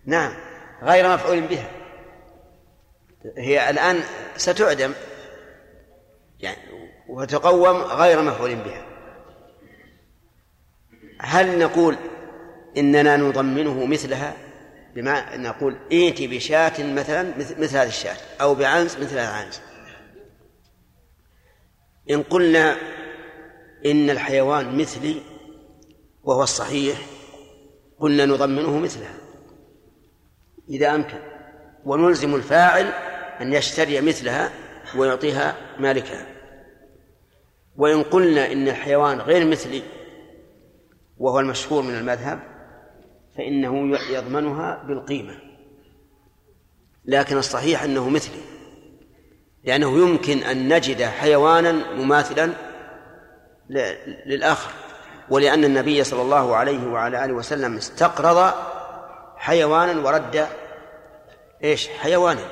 نعم. 0.06 0.45
غير 0.82 1.14
مفعول 1.14 1.40
بها. 1.40 1.70
هي 3.36 3.70
الآن 3.70 4.00
ستعدم 4.36 4.92
يعني 6.40 6.90
وتقوم 7.08 7.76
غير 7.76 8.22
مفعول 8.22 8.54
بها. 8.54 8.86
هل 11.20 11.58
نقول 11.58 11.96
إننا 12.76 13.16
نضمنه 13.16 13.86
مثلها؟ 13.86 14.36
بما 14.94 15.36
نقول 15.36 15.76
ائتي 15.92 16.26
بشاة 16.26 16.92
مثلا 16.92 17.34
مثل 17.38 17.76
هذه 17.76 17.88
الشاة 17.88 18.16
أو 18.40 18.54
بعنز 18.54 18.96
مثل 18.96 19.18
هذا 19.18 19.30
العنز. 19.30 19.60
إن 22.10 22.22
قلنا 22.22 22.76
إن 23.86 24.10
الحيوان 24.10 24.78
مثلي 24.78 25.22
وهو 26.22 26.42
الصحيح 26.42 26.98
قلنا 28.00 28.26
نضمنه 28.26 28.78
مثلها. 28.78 29.25
إذا 30.70 30.94
أمكن. 30.94 31.18
ونلزم 31.84 32.34
الفاعل 32.34 32.84
أن 33.40 33.52
يشتري 33.52 34.00
مثلها 34.00 34.50
ويعطيها 34.96 35.56
مالكها. 35.78 36.26
وإن 37.76 38.02
قلنا 38.02 38.52
إن 38.52 38.68
الحيوان 38.68 39.20
غير 39.20 39.46
مثلي 39.46 39.82
وهو 41.18 41.40
المشهور 41.40 41.82
من 41.82 41.94
المذهب 41.94 42.40
فإنه 43.36 43.98
يضمنها 44.10 44.82
بالقيمة. 44.88 45.34
لكن 47.04 47.36
الصحيح 47.36 47.82
أنه 47.82 48.08
مثلي 48.08 48.40
لأنه 49.64 49.98
يمكن 49.98 50.38
أن 50.38 50.74
نجد 50.74 51.02
حيوانا 51.02 51.72
مماثلا 51.72 52.50
للآخر. 54.26 54.70
ولأن 55.28 55.64
النبي 55.64 56.04
صلى 56.04 56.22
الله 56.22 56.56
عليه 56.56 56.86
وعلى 56.86 57.24
آله 57.24 57.32
وسلم 57.32 57.76
استقرض 57.76 58.52
حيوانا 59.36 60.06
ورد 60.06 60.48
إيش؟ 61.64 61.88
حيوانا. 61.88 62.48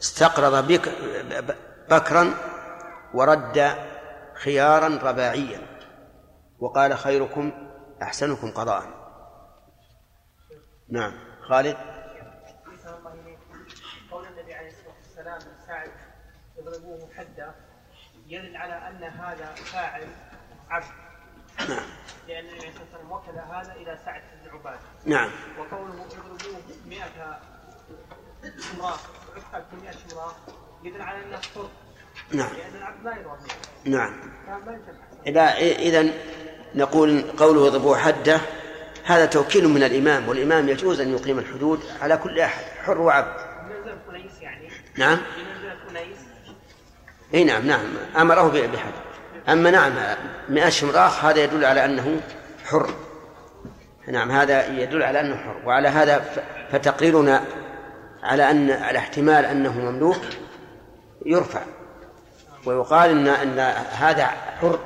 استقرض 0.00 0.66
بك 0.66 0.88
بكرا 1.90 2.34
ورد 3.14 3.76
خيارا 4.34 4.88
رباعيا. 5.02 5.60
وقال 6.58 6.98
خيركم 6.98 7.52
أحسنكم 8.02 8.50
قضاء. 8.50 8.84
نعم. 10.88 11.12
خالد؟ 11.48 11.76
قول 14.10 14.26
النبي 14.26 14.54
عليه 14.54 14.68
الصلاة 14.68 14.94
والسلام 14.96 15.38
يضربوه 16.56 17.08
حدا 17.16 17.54
يدل 18.26 18.56
على 18.56 18.74
أن 18.88 19.04
هذا 19.04 19.54
فاعل 19.54 20.08
عبد. 20.70 20.86
نعم. 21.68 21.88
لأن 22.28 22.44
النبي 22.44 22.58
عليه 22.58 22.68
الصلاة 22.68 22.84
والسلام 22.84 23.12
وكل 23.12 23.38
هذا 23.38 23.72
إلى 23.72 23.98
سعد 24.04 24.22
بن 24.42 24.50
عبادة. 24.50 24.89
نعم. 25.04 25.30
وقوله 25.58 25.94
يضربوه 25.94 26.60
100 26.88 27.00
شمراء 28.60 28.98
عقد 29.52 29.64
ب 29.72 29.82
100 29.82 29.92
شمراء 29.92 30.34
يدل 30.84 31.02
على 31.02 31.24
انه 31.24 31.36
حر 31.36 31.68
نعم. 32.32 32.48
لأن 32.52 32.76
العبد 32.76 33.04
لا 33.04 33.20
يضرب 33.20 33.38
نعم. 33.84 34.20
إذا 35.26 35.42
إذا 35.58 36.10
نقول 36.74 37.22
قوله 37.22 37.66
يضربوه 37.66 37.98
حده 37.98 38.40
هذا 39.04 39.26
توكيل 39.26 39.68
من 39.68 39.82
الإمام 39.82 40.28
والإمام 40.28 40.68
يجوز 40.68 41.00
أن 41.00 41.12
يقيم 41.12 41.38
الحدود 41.38 41.80
على 42.00 42.16
كل 42.16 42.40
أحد 42.40 42.64
حر 42.84 43.00
وعبد. 43.00 43.50
يعني؟ 44.40 44.68
نعم. 44.96 45.18
إي 47.34 47.44
نعم 47.44 47.66
نعم. 47.66 47.80
أمره 48.16 48.48
بحد. 48.48 48.92
أما 49.48 49.70
نعم 49.70 49.92
مئة 50.48 50.68
شمراخ 50.68 51.24
هذا 51.24 51.44
يدل 51.44 51.64
على 51.64 51.84
أنه 51.84 52.20
حر. 52.64 52.94
نعم 54.10 54.30
هذا 54.30 54.66
يدل 54.66 55.02
على 55.02 55.20
أنه 55.20 55.36
حر. 55.36 55.62
وعلى 55.64 55.88
هذا 55.88 56.18
فتقريرنا 56.72 57.44
على 58.22 58.50
أن 58.50 58.70
على 58.70 58.98
احتمال 58.98 59.44
أنه 59.44 59.78
مملوك 59.78 60.20
يرفع. 61.26 61.62
ويقال 62.66 63.10
ان 63.10 63.26
إن 63.26 63.58
هذا 63.90 64.26
حر 64.26 64.78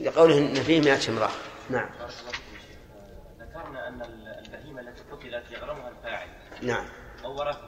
لقوله 0.00 0.38
إن 0.38 0.54
فيه 0.54 0.80
مئة 0.80 0.98
شمراخ 0.98 1.36
نعم. 1.70 1.88
ذكرنا 3.40 3.88
أن 3.88 4.02
البهيمة 4.44 4.80
التي 4.80 5.02
قتلت 5.12 5.50
يغرمها 5.50 5.88
الفاعل. 5.88 6.28
نعم. 6.62 6.84
أو 7.24 7.38
ورثه 7.38 7.58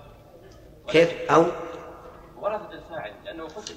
كيف؟ 0.89 1.31
أو؟ 1.31 1.47
ورثه 2.37 2.73
الفاعل 2.73 3.13
لأنه 3.25 3.45
قتل. 3.45 3.75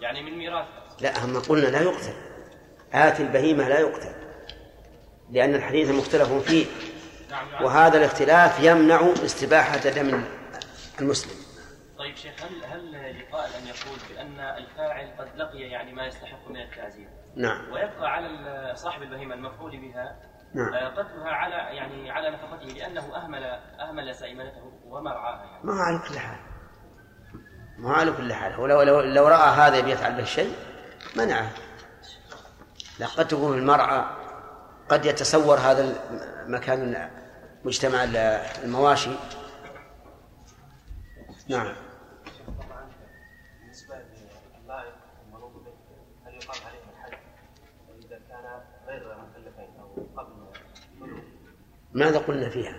يعني 0.00 0.22
من 0.22 0.38
ميراثه 0.38 0.68
لا 1.00 1.24
هم 1.24 1.40
قلنا 1.40 1.66
لا 1.66 1.80
يقتل. 1.82 2.14
آتي 2.92 3.22
البهيمة 3.22 3.68
لا 3.68 3.78
يقتل. 3.78 4.25
لأن 5.30 5.54
الحديث 5.54 5.90
مختلف 5.90 6.32
فيه 6.32 6.66
وهذا 7.60 7.98
الاختلاف 7.98 8.60
يمنع 8.60 9.12
استباحة 9.24 9.76
دم 9.76 10.24
المسلم. 11.00 11.46
طيب 11.98 12.16
شيخ 12.16 12.34
هل 12.42 12.64
هل 12.64 12.92
لقائل 12.92 13.52
ان 13.52 13.66
يقول 13.66 13.98
بأن 14.10 14.40
الفاعل 14.40 15.10
قد 15.18 15.28
لقي 15.36 15.58
يعني 15.58 15.92
ما 15.92 16.06
يستحق 16.06 16.48
من 16.48 16.56
التعزير؟ 16.56 17.08
نعم. 17.36 17.72
ويبقى 17.72 18.12
على 18.12 18.72
صاحب 18.76 19.02
البهيمة 19.02 19.34
المفعول 19.34 19.76
بها 19.76 20.16
نعم. 20.54 20.74
آه، 20.74 20.88
قتلها 20.88 21.28
على 21.28 21.76
يعني 21.76 22.10
على 22.10 22.30
نفقته 22.30 22.66
لأنه 22.66 23.16
اهمل 23.16 23.44
أهمل 23.80 24.14
سيمنته 24.14 24.72
وما 24.84 25.10
رعاها 25.10 25.44
يعني. 25.44 25.64
ما 25.64 25.72
هو 25.72 25.78
على 25.78 25.98
كل 25.98 26.18
حال. 26.18 26.38
ما 27.78 27.88
هو 27.88 27.94
على 27.94 28.12
كل 28.12 28.32
حال. 28.32 28.60
ولو 28.60 28.82
لو, 28.82 29.00
لو 29.00 29.28
رأى 29.28 29.48
هذا 29.48 29.80
بيفعل 29.80 30.16
به 30.16 30.24
شيء 30.24 30.54
منعه. 31.16 31.50
لا 32.98 33.06
قد 33.06 33.28
تكون 33.28 33.58
المرأة 33.58 34.25
قد 34.88 35.04
يتصور 35.04 35.58
هذا 35.58 35.96
المكان 36.46 37.10
مجتمع 37.64 38.04
المواشي. 38.64 39.10
نعم. 41.48 41.74
بلوغ 48.86 49.16
ماذا 51.92 52.18
قلنا 52.18 52.48
فيها؟ 52.48 52.76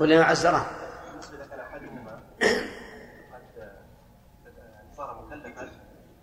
قلنا 0.00 0.32
احدهما 1.60 2.22
قد 3.32 3.72
صار 4.96 5.26
مكلفا 5.26 5.70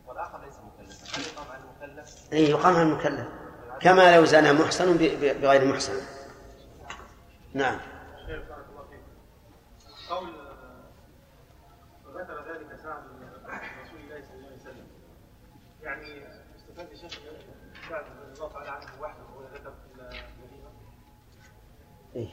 والآخر 0.07 0.45
ليس 0.45 0.53
مكلفا 0.53 1.17
هل 1.17 1.21
يقام 1.21 1.51
على 1.51 1.63
المكلف؟ 1.63 2.33
أي 2.33 2.49
يقام 2.49 2.75
على 2.75 2.83
المكلف. 2.83 3.27
كما 3.81 4.15
لو 4.15 4.25
زنى 4.25 4.53
محسن 4.53 4.97
بغير 4.97 5.65
محسن. 5.65 5.93
نعم. 7.53 7.79
شيخ 8.27 8.49
بارك 8.49 8.65
الله 8.69 8.83
فيك. 8.89 9.01
قول 10.09 10.29
وذكر 12.05 12.53
ذلك 12.53 12.79
سعد 12.83 13.03
من 13.03 13.29
رسول 13.83 13.99
الله 13.99 14.21
صلى 14.25 14.35
الله 14.35 14.47
عليه 14.47 14.55
وسلم. 14.55 14.87
يعني 15.81 16.27
استفاد 16.55 16.93
شيخ 16.93 17.11
سعد 17.89 18.03
بن 18.03 18.33
الله 18.33 18.49
تعالى 18.53 18.69
عنه 18.69 19.01
وحده 19.01 19.23
وهو 19.23 19.47
ذكر 19.53 19.71
في 19.71 20.01
المدينة. 20.39 20.69
إيه. 22.15 22.29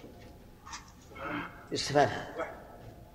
يستفاد 1.72 2.08
وحده. 2.38 2.56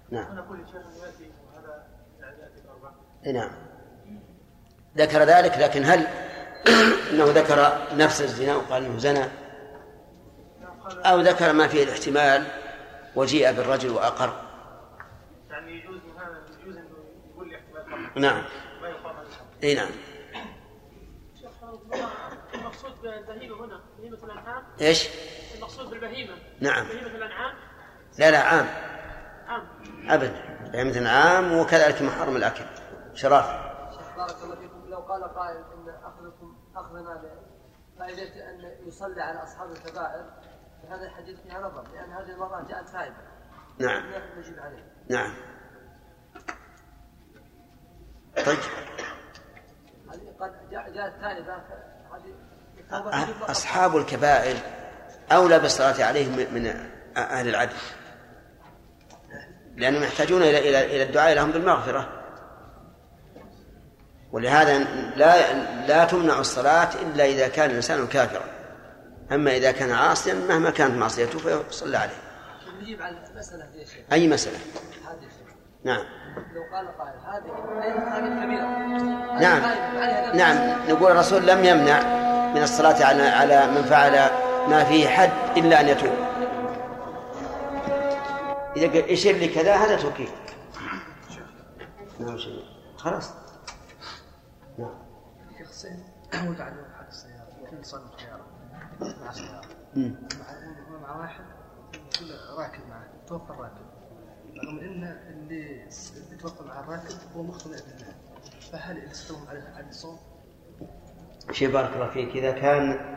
نعم. 0.10 0.32
أنا 0.32 0.40
أقول 0.40 0.66
شيخ 0.68 0.76
يأتي 0.76 1.32
وهذا 1.48 1.88
يعني 2.20 2.40
يأتي 2.42 2.62
بأربعة. 2.68 2.96
إيه 3.26 3.32
نعم. 3.32 3.52
ذكر 4.98 5.24
ذلك 5.24 5.58
لكن 5.58 5.84
هل 5.84 6.08
أنه 7.12 7.26
ذكر 7.26 7.78
نفس 7.98 8.22
الزنا 8.22 8.56
وقال 8.56 8.86
إنه 8.86 8.98
زنى 8.98 9.26
أو 11.06 11.20
ذكر 11.20 11.54
ما 11.54 11.68
فيه 11.68 11.84
الاحتمال 11.84 12.48
وجيء 13.16 13.52
بالرجل 13.52 13.90
وأقر. 13.90 14.34
يعني 15.50 15.72
يجوز 15.72 15.96
من 15.96 16.18
هذا 16.18 16.42
يجوز 16.62 16.78
إنه 16.78 16.88
يقول 17.32 17.50
لي 17.50 17.56
احتمال 17.56 18.06
فقط. 18.10 18.18
نعم. 18.18 18.44
إي 19.64 19.76
نعم. 19.76 19.90
شيخ 21.42 21.50
المقصود 22.54 22.92
بالبهيمة 23.02 23.66
هنا 23.66 23.82
بهيمة 24.00 24.18
الأنعام؟ 24.24 24.64
إيش؟ 24.82 25.10
المقصود 25.56 25.90
بالبهيمة. 25.90 26.34
نعم. 26.60 26.88
بهيمة 26.88 27.08
الأنعام؟ 27.08 27.56
لا 28.20 28.32
لا 28.32 28.40
عام. 28.40 28.68
عام. 29.48 29.68
ابدا. 30.10 30.60
يعني 30.74 31.10
عام 31.10 31.54
وكذلك 31.54 32.02
محرم 32.02 32.36
الأكل. 32.36 32.64
شراف 33.14 33.46
شيخ 33.92 34.18
بارك 34.18 34.44
الله 34.44 34.56
فيكم. 34.56 34.90
لو 34.90 34.98
قال 34.98 35.24
قائل 35.24 35.64
اخذكم 36.92 37.08
اخذنا 37.08 37.32
فائده 38.00 38.50
أن 38.50 38.88
يصلي 38.88 39.22
على 39.22 39.44
أصحاب 39.44 39.72
الكبائر؟ 39.72 40.26
فهذا 40.84 41.04
الحديث 41.06 41.40
فيها 41.40 41.60
نظر 41.62 41.84
لأن 41.94 42.12
هذه 42.12 42.30
المراه 42.32 42.68
جاءت 42.70 42.90
تائبه 42.90 43.16
نعم. 43.80 44.04
نجيب 44.38 44.60
عليه؟ 44.60 44.84
نعم. 45.10 45.34
طيب. 48.46 48.58
قد 50.40 50.70
جاء- 50.72 50.90
جاءت 50.90 51.14
التوبة 52.80 53.12
تجب 53.24 53.34
فقط. 53.40 53.50
أصحاب 53.50 53.98
الكبائر 53.98 54.58
أولى 55.32 55.60
بالصلاة 55.60 56.04
عليهم 56.06 56.54
من- 56.54 56.90
أهل 57.18 57.48
العدل. 57.50 57.74
لأنهم 59.76 60.04
يحتاجون 60.04 60.42
إلى 60.42 60.60
إلى 60.70 60.86
إلى 60.86 61.04
الدعاء 61.04 61.34
لهم 61.36 61.52
بالمغفرة. 61.52 62.21
ولهذا 64.32 64.78
لا 65.16 65.54
لا 65.88 66.06
تمنع 66.06 66.40
الصلاة 66.40 66.90
إلا 67.02 67.26
إذا 67.26 67.48
كان 67.48 67.70
الإنسان 67.70 68.08
كافرا. 68.08 68.44
أما 69.32 69.52
إذا 69.52 69.72
كان 69.72 69.92
عاصيا 69.92 70.34
مهما 70.34 70.70
كانت 70.70 70.96
معصيته 70.96 71.40
فيصلى 71.40 71.98
عليه. 71.98 72.14
نجيب 72.82 73.02
على 73.02 73.18
المساله 73.34 73.64
هذه 73.64 73.80
يا 73.80 73.86
شيخ. 73.86 74.04
أي 74.12 74.28
مسألة؟ 74.28 74.58
هذه 74.58 75.24
يا 75.24 75.30
شيخ. 75.30 75.56
نعم. 75.84 76.06
لو 76.56 76.64
قال 76.74 76.98
قائل 76.98 77.14
هذه 77.20 77.50
هذه 78.18 78.46
كبيرة. 78.46 78.66
نعم. 79.40 79.62
نعم. 80.38 80.82
نقول 80.90 81.12
الرسول 81.12 81.48
لم 81.48 81.66
يمنع 81.66 82.02
من 82.54 82.64
الصلاة 82.64 83.06
على 83.06 83.24
على 83.24 83.68
من 83.68 83.84
فعل 83.84 84.12
ما 84.70 84.84
فيه 84.84 85.08
حد 85.08 85.58
إلا 85.58 85.82
أن 85.82 85.88
يتوب. 85.88 86.14
إذا 88.76 88.88
قال 88.88 89.12
يشير 89.12 89.36
لي 89.36 89.48
كذا؟ 89.48 89.76
هذا 89.76 89.96
توكيد. 89.96 90.30
نعم. 90.82 91.00
خلاص 92.30 92.30
نعم 92.30 92.38
شيخ. 92.38 93.41
بعد 96.32 96.74
حق 96.98 97.08
السيارة 97.08 97.48
يمكن 97.62 97.80
يصلي 97.80 98.04
السيارة 98.16 98.46
مع 99.02 99.32
سيارة. 99.32 99.68
مع 101.02 101.18
واحد 101.18 101.44
يكون 102.16 102.58
راكب 102.58 102.88
معه 102.90 103.08
توفى 103.28 103.50
الراكب 103.50 103.86
رغم 104.64 104.80
إن 104.80 105.04
اللي 105.04 105.90
اللي 106.16 106.38
توفى 106.42 106.64
مع 106.64 106.80
الراكب 106.80 107.16
هو 107.36 107.44
مقتنع 107.44 107.76
بالله 107.76 108.16
فهل 108.72 109.04
يستوهم 109.04 109.48
على 109.48 109.60
على 109.76 109.90
الصوم؟ 109.90 110.20
شيء 111.52 111.72
بارك 111.72 111.94
الله 111.94 112.10
فيك 112.10 112.36
إذا 112.36 112.52
كان 112.52 113.16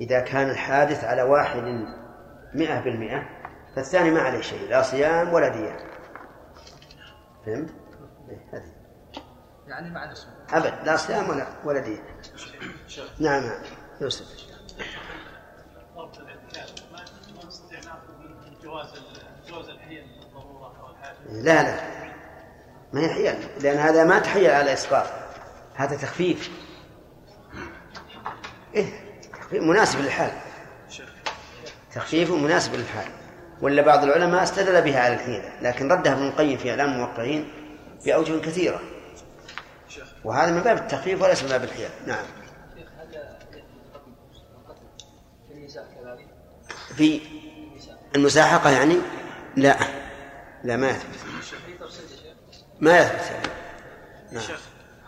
إذا 0.00 0.20
كان 0.20 0.50
الحادث 0.50 1.04
على 1.04 1.22
واحد 1.22 1.62
مئة 2.54 2.80
بالمئة 2.80 3.28
فالثاني 3.76 4.10
ما 4.10 4.20
عليه 4.20 4.40
شيء 4.40 4.68
لا 4.68 4.82
صيام 4.82 5.32
ولا 5.32 5.48
دية 5.48 5.76
فهمت؟ 7.46 7.70
إيه، 8.28 8.38
هذه 8.52 8.77
يعني 9.78 9.90
مع 9.90 10.10
الصوم 10.10 10.32
أبد 10.50 10.74
لا 10.84 10.96
صيام 10.96 11.28
ولا 11.28 11.46
ولا 11.64 11.80
دية 11.80 12.02
نعم 13.18 13.42
نعم. 13.42 13.62
يوسف. 14.00 14.26
لا 21.30 21.62
لا. 21.62 21.80
ما 22.92 23.00
هي 23.00 23.08
حيل 23.08 23.62
لأن 23.62 23.76
هذا 23.76 24.04
ما 24.04 24.18
تحيل 24.18 24.50
على 24.50 24.72
إسقاط. 24.72 25.06
هذا 25.74 25.96
تخفيف. 25.96 26.50
إيه 28.74 28.92
مناسب 29.52 30.00
للحال. 30.00 30.32
تخفيف 31.94 32.30
مناسب 32.30 32.74
للحال. 32.74 33.06
ولا 33.60 33.82
بعض 33.82 34.04
العلماء 34.04 34.42
استدل 34.42 34.82
بها 34.82 35.00
على 35.00 35.14
الحيلة 35.14 35.52
لكن 35.62 35.92
ردها 35.92 36.12
ابن 36.12 36.28
القيم 36.28 36.58
في 36.58 36.70
إعلام 36.70 36.92
الموقعين 36.92 37.52
بأوجه 38.04 38.40
كثيرة. 38.40 38.80
وهذا 40.28 40.50
من 40.52 40.60
باب 40.60 40.76
التخفيف 40.76 41.22
وليس 41.22 41.42
من 41.42 41.48
باب 41.48 41.64
الحيل. 41.64 41.88
نعم. 42.06 42.24
شيخ 42.76 42.88
هل 42.98 43.12
في 45.48 45.54
النساء 45.54 45.84
كذلك؟ 45.94 46.28
في 46.96 47.20
المساحقة 48.16 48.70
يعني؟ 48.70 48.96
لا. 49.56 49.76
لا 50.64 50.76
ما 50.76 50.90
يثبت. 50.90 51.14
في 51.14 51.78
تفصيل 51.80 52.04
يا 52.04 52.16
شيخ 52.16 52.62
ما 52.80 52.98
يثبت. 52.98 53.30
يعني. 53.30 53.48
نعم. 54.32 54.42
شيخ 54.42 54.60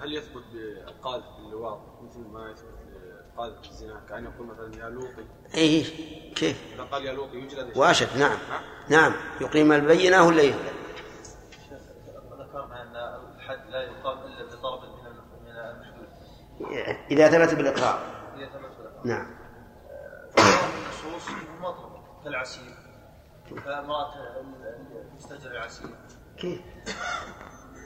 هل 0.03 0.15
يثبت 0.17 0.43
بالقاذف 0.53 1.25
باللواط 1.39 1.81
مثل 2.03 2.19
ما 2.19 2.51
يثبت 2.51 2.71
القاذف 3.33 3.69
بالزنا 3.69 4.01
كأن 4.09 4.25
يقول 4.25 4.47
مثلا 4.47 4.85
يا 4.85 4.91
لوطي. 4.91 5.25
اي 5.55 5.83
كيف؟ 6.37 6.63
إذا 6.75 6.83
قال 6.83 7.07
يا 7.07 7.13
لوطي 7.13 7.37
يجلد 7.39 7.69
شيخ. 7.69 7.77
وأشد. 7.77 8.17
نعم. 8.19 8.39
نعم. 8.89 9.15
يقيم 9.41 9.73
البينة 9.73 10.27
ولا 10.27 10.43
يهلك 10.43 10.73
ذكرنا 12.39 12.83
أن 12.83 12.97
الحد 13.37 13.71
لا 13.71 13.83
يقام 13.83 14.19
الا 14.19 14.45
بطلب 14.47 14.81
من 14.83 15.07
الم- 15.07 15.45
من 15.45 15.51
المشهور 15.51 16.07
إذا 17.11 17.29
ثبت 17.29 17.55
بالإقرار. 17.55 18.01
إذا 18.37 18.47
ثبت 18.47 18.79
له. 18.81 18.91
نعم. 19.05 19.27
النصوص 20.39 21.31
مطلوبه 21.61 22.01
كالعسير 22.25 22.75
كامراه 23.65 24.13
المستاجر 25.13 25.51
العسير. 25.51 25.91
كيف؟ 26.37 26.61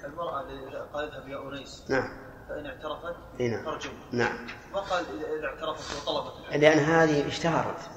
اللي 0.05 0.89
قال 0.93 1.05
اذهب 1.05 1.29
يا 1.29 1.49
أنيس 1.49 1.91
نعم. 1.91 2.09
فإن 2.49 2.67
اعترفت 2.67 3.17
نعم. 3.41 3.65
فارجم 3.65 3.93
نعم. 4.13 4.47
ما 4.73 4.81
قال 4.81 5.05
إذا 5.39 5.47
اعترفت 5.47 6.09
وطلبت؟ 6.09 6.33
لأن 6.51 6.79
هذه 6.79 7.29
اشتهرت. 7.29 7.91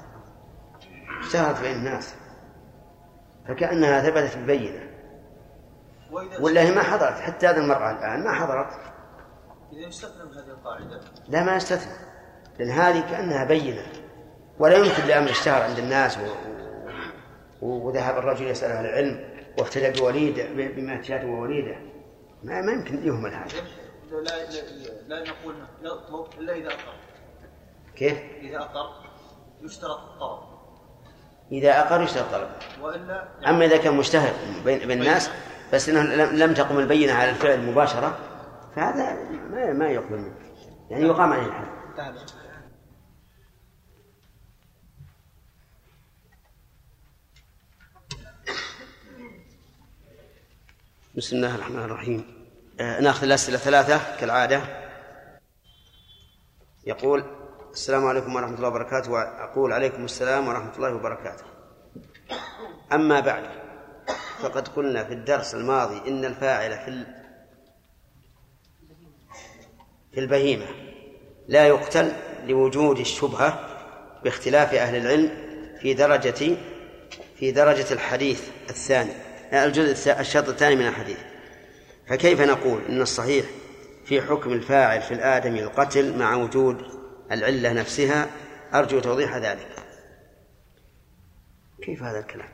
اشتهرت 1.20 1.60
بين 1.60 1.76
الناس. 1.76 2.14
فكأنها 3.48 4.02
ثبتت 4.02 4.36
وإذا 6.10 6.40
ولا 6.40 6.60
هي 6.60 6.74
ما 6.74 6.82
حضرت. 6.82 7.20
حتى 7.20 7.46
هذه 7.46 7.56
المرأة 7.56 7.90
الآن 7.90 8.24
ما 8.24 8.32
حضرت. 8.32 8.87
إذا 9.72 9.86
يستثنى 9.86 10.24
من 10.24 10.32
هذه 10.32 10.50
القاعدة. 10.50 11.00
لا 11.28 11.44
ما 11.44 11.56
يستثنى 11.56 11.92
لأن 12.58 12.70
هذه 12.70 13.00
كأنها 13.10 13.44
بينة 13.44 13.86
ولا 14.58 14.76
يمكن 14.76 15.06
لأمر 15.06 15.30
اشتهر 15.30 15.62
عند 15.62 15.78
الناس 15.78 16.18
و... 16.18 16.20
و... 17.62 17.86
وذهب 17.86 18.18
الرجل 18.18 18.46
يسأل 18.46 18.70
أهل 18.70 18.86
العلم 18.86 19.24
واحتلى 19.58 19.90
بوليد 19.90 20.34
بمئة 20.56 21.02
شاة 21.02 21.26
ووليده. 21.26 21.76
ما 22.42 22.60
ما 22.60 22.72
يمكن 22.72 23.06
يهمل 23.06 23.34
هذا. 23.34 23.46
لا 24.10 24.20
لا, 25.08 25.24
لا 25.24 25.30
نقول 25.30 25.54
إلا 26.38 26.52
إذا 26.52 26.68
أقر. 26.68 26.94
كيف؟ 27.96 28.18
إذا 28.40 28.58
أقر 28.58 28.90
يشترط 29.62 29.98
الطلب. 29.98 30.58
إذا 31.52 31.80
أقر 31.80 32.02
يشترط 32.02 32.32
طلب 32.32 32.48
والا 32.82 33.28
أما 33.46 33.64
إذا 33.64 33.76
كان 33.76 33.96
مشتهر 33.96 34.32
بين, 34.64 34.78
بين 34.78 35.02
الناس 35.02 35.30
بس 35.72 35.88
أنه 35.88 36.02
لم 36.02 36.36
لم 36.36 36.54
تقم 36.54 36.78
البينة 36.78 37.12
على 37.12 37.30
الفعل 37.30 37.60
مباشرة 37.60 38.18
فهذا 38.78 39.14
ما 39.50 39.72
ما 39.72 39.88
يقبل 39.88 40.18
منه 40.18 40.34
يعني 40.90 41.04
يقام 41.04 41.32
عليه 41.32 41.46
الحد 41.46 41.66
بسم 51.14 51.36
الله 51.36 51.54
الرحمن 51.54 51.78
الرحيم. 51.78 52.24
آه، 52.80 53.00
ناخذ 53.00 53.22
الأسئلة 53.22 53.58
ثلاثة 53.58 54.16
كالعادة. 54.20 54.62
يقول 56.86 57.24
السلام 57.72 58.06
عليكم 58.06 58.36
ورحمة 58.36 58.54
الله 58.54 58.68
وبركاته 58.68 59.10
وأقول 59.10 59.72
عليكم 59.72 60.04
السلام 60.04 60.48
ورحمة 60.48 60.76
الله 60.76 60.94
وبركاته. 60.94 61.44
أما 62.92 63.20
بعد 63.20 63.44
فقد 64.38 64.68
قلنا 64.68 65.04
في 65.04 65.14
الدرس 65.14 65.54
الماضي 65.54 66.10
إن 66.10 66.24
الفاعل 66.24 66.78
في 66.78 67.17
في 70.18 70.24
البهيمة. 70.24 70.66
لا 71.48 71.66
يقتل 71.66 72.12
لوجود 72.46 72.98
الشبهة 72.98 73.78
باختلاف 74.24 74.74
أهل 74.74 74.96
العلم 74.96 75.30
في 75.80 75.94
درجة 75.94 76.56
في 77.36 77.52
درجة 77.52 77.92
الحديث 77.92 78.48
الثاني. 78.70 79.12
الجزء 79.52 80.20
الشرط 80.20 80.48
الثاني 80.48 80.76
من 80.76 80.86
الحديث. 80.86 81.18
فكيف 82.06 82.40
نقول 82.40 82.80
إن 82.88 83.00
الصحيح 83.00 83.46
في 84.04 84.22
حكم 84.22 84.52
الفاعل 84.52 85.02
في 85.02 85.14
الآدمي 85.14 85.62
القتل 85.62 86.18
مع 86.18 86.34
وجود 86.34 86.82
العلة 87.32 87.72
نفسها؟ 87.72 88.26
أرجو 88.74 89.00
توضيح 89.00 89.36
ذلك. 89.36 89.68
كيف 91.82 92.02
هذا 92.02 92.18
الكلام؟ 92.18 92.48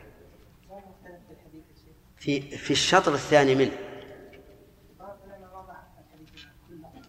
في 2.17 2.41
في 2.41 2.71
الشطر 2.71 3.15
الثاني 3.15 3.55
منه. 3.55 3.79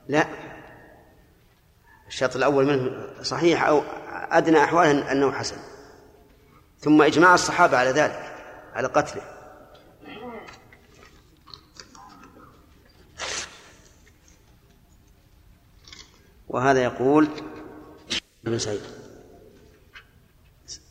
لا. 0.08 0.45
الشطر 2.16 2.40
الأول 2.40 2.66
منه 2.66 3.08
صحيح 3.24 3.64
أو 3.64 3.84
أدنى 4.12 4.64
أحواله 4.64 5.12
أنه 5.12 5.32
حسن. 5.32 5.56
ثم 6.80 7.02
إجماع 7.02 7.34
الصحابة 7.34 7.78
على 7.78 7.90
ذلك 7.90 8.36
على 8.74 8.88
قتله. 8.88 9.22
وهذا 16.48 16.84
يقول 16.84 17.28
ابن 18.46 18.60
سعيد. 18.60 18.82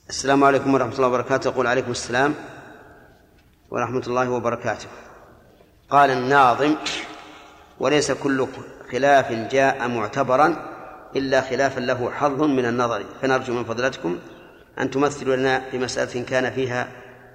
السلام 0.09 0.45
عليكم 0.45 0.75
ورحمة 0.75 0.95
الله 0.95 1.09
وبركاته. 1.09 1.49
يقول 1.49 1.67
عليكم 1.67 1.91
السلام 1.91 2.35
ورحمة 3.71 4.03
الله 4.07 4.31
وبركاته. 4.31 4.89
قال 5.91 6.11
الناظم 6.11 6.77
وليس 7.81 8.13
كل 8.13 8.47
خلاف 8.93 9.33
جاء 9.33 9.89
معتبرا 9.89 10.74
إلا 11.17 11.41
خلافا 11.41 11.81
له 11.81 12.11
حظ 12.11 12.43
من 12.43 12.67
النظر. 12.67 13.05
فنرجو 13.23 13.55
من 13.55 13.65
فضلتكم 13.65 14.19
أن 14.79 14.91
تمثلوا 14.91 15.37
لنا 15.37 15.71
في 15.71 15.79
مسألة 15.79 16.25
كان 16.25 16.51
فيها 16.51 16.89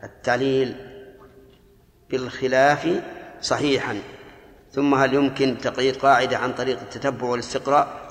التعليل 0.04 0.76
بالخلاف 2.10 3.02
صحيحا. 3.42 4.02
ثم 4.72 4.96
هل 4.96 5.14
يمكن 5.14 5.58
تقييد 5.58 5.96
قاعدة 5.96 6.38
عن 6.38 6.54
طريق 6.54 6.80
التتبع 6.80 7.28
والاستقراء؟ 7.28 8.10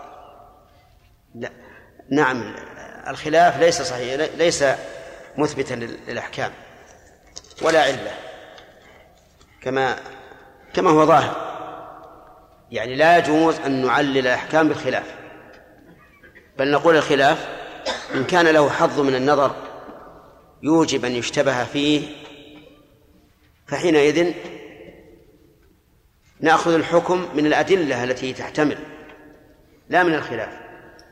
لا. 1.34 1.50
نعم 2.10 2.54
الخلاف 3.08 3.60
ليس 3.60 3.82
صحيح 3.82 4.28
ليس 4.36 4.64
مثبتا 5.38 5.74
للأحكام 5.74 6.50
ولا 7.62 7.82
علة 7.82 8.10
كما 9.62 9.96
كما 10.74 10.90
هو 10.90 11.06
ظاهر. 11.06 11.36
يعني 12.70 12.94
لا 12.94 13.18
يجوز 13.18 13.60
أن 13.60 13.86
نعلل 13.86 14.18
الأحكام 14.18 14.68
بالخلاف. 14.68 15.17
بل 16.58 16.70
نقول 16.70 16.96
الخلاف 16.96 17.48
إن 18.14 18.24
كان 18.24 18.46
له 18.46 18.70
حظ 18.70 19.00
من 19.00 19.14
النظر 19.14 19.54
يوجب 20.62 21.04
أن 21.04 21.12
يشتبه 21.12 21.64
فيه 21.64 22.08
فحينئذ 23.66 24.32
نأخذ 26.40 26.74
الحكم 26.74 27.28
من 27.34 27.46
الأدلة 27.46 28.04
التي 28.04 28.32
تحتمل 28.32 28.78
لا 29.88 30.02
من 30.02 30.14
الخلاف. 30.14 30.58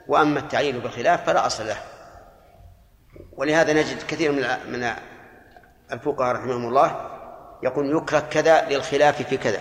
وأما 0.08 0.40
التعليل 0.40 0.80
بالخلاف 0.80 1.26
فلا 1.26 1.46
أصل 1.46 1.66
له. 1.66 1.78
ولهذا 3.32 3.72
نجد 3.72 4.02
كثير 4.08 4.32
من 4.32 4.46
من 4.72 4.92
الفقهاء 5.92 6.36
رحمهم 6.36 6.68
الله 6.68 7.10
يقول 7.62 7.96
يكره 7.96 8.20
كذا 8.20 8.68
للخلاف 8.68 9.22
في 9.22 9.36
كذا. 9.36 9.60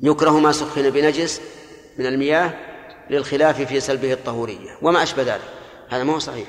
يكره 0.00 0.38
ما 0.38 0.52
سخن 0.52 0.90
بنجس 0.90 1.40
من 1.98 2.06
المياه 2.06 2.73
للخلاف 3.10 3.60
في 3.60 3.80
سلبه 3.80 4.12
الطهورية 4.12 4.78
وما 4.82 5.02
أشبه 5.02 5.22
ذلك. 5.22 5.50
هذا 5.88 6.04
ما 6.04 6.14
هو 6.14 6.18
صحيح. 6.18 6.48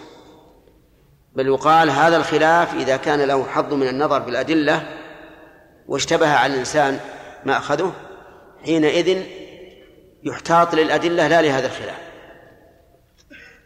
بل 1.35 1.47
يقال 1.47 1.89
هذا 1.89 2.17
الخلاف 2.17 2.73
إذا 2.73 2.97
كان 2.97 3.21
له 3.21 3.43
حظ 3.43 3.73
من 3.73 3.87
النظر 3.87 4.19
بالأدلة 4.19 4.97
واشتبه 5.87 6.29
على 6.29 6.53
الإنسان 6.53 6.99
ما 7.45 7.57
أخذه 7.57 7.93
حينئذ 8.65 9.23
يحتاط 10.23 10.75
للأدلة 10.75 11.27
لا 11.27 11.41
لهذا 11.41 11.67
الخلاف. 11.67 11.99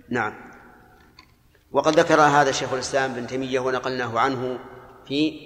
نعم. 0.10 0.34
وقد 1.72 2.00
ذكر 2.00 2.22
هذا 2.22 2.52
شيخ 2.52 2.74
الإسلام 2.74 3.14
بن 3.14 3.28
تيمية 3.28 3.60
ونقلناه 3.60 4.20
عنه 4.20 4.60
في 5.08 5.40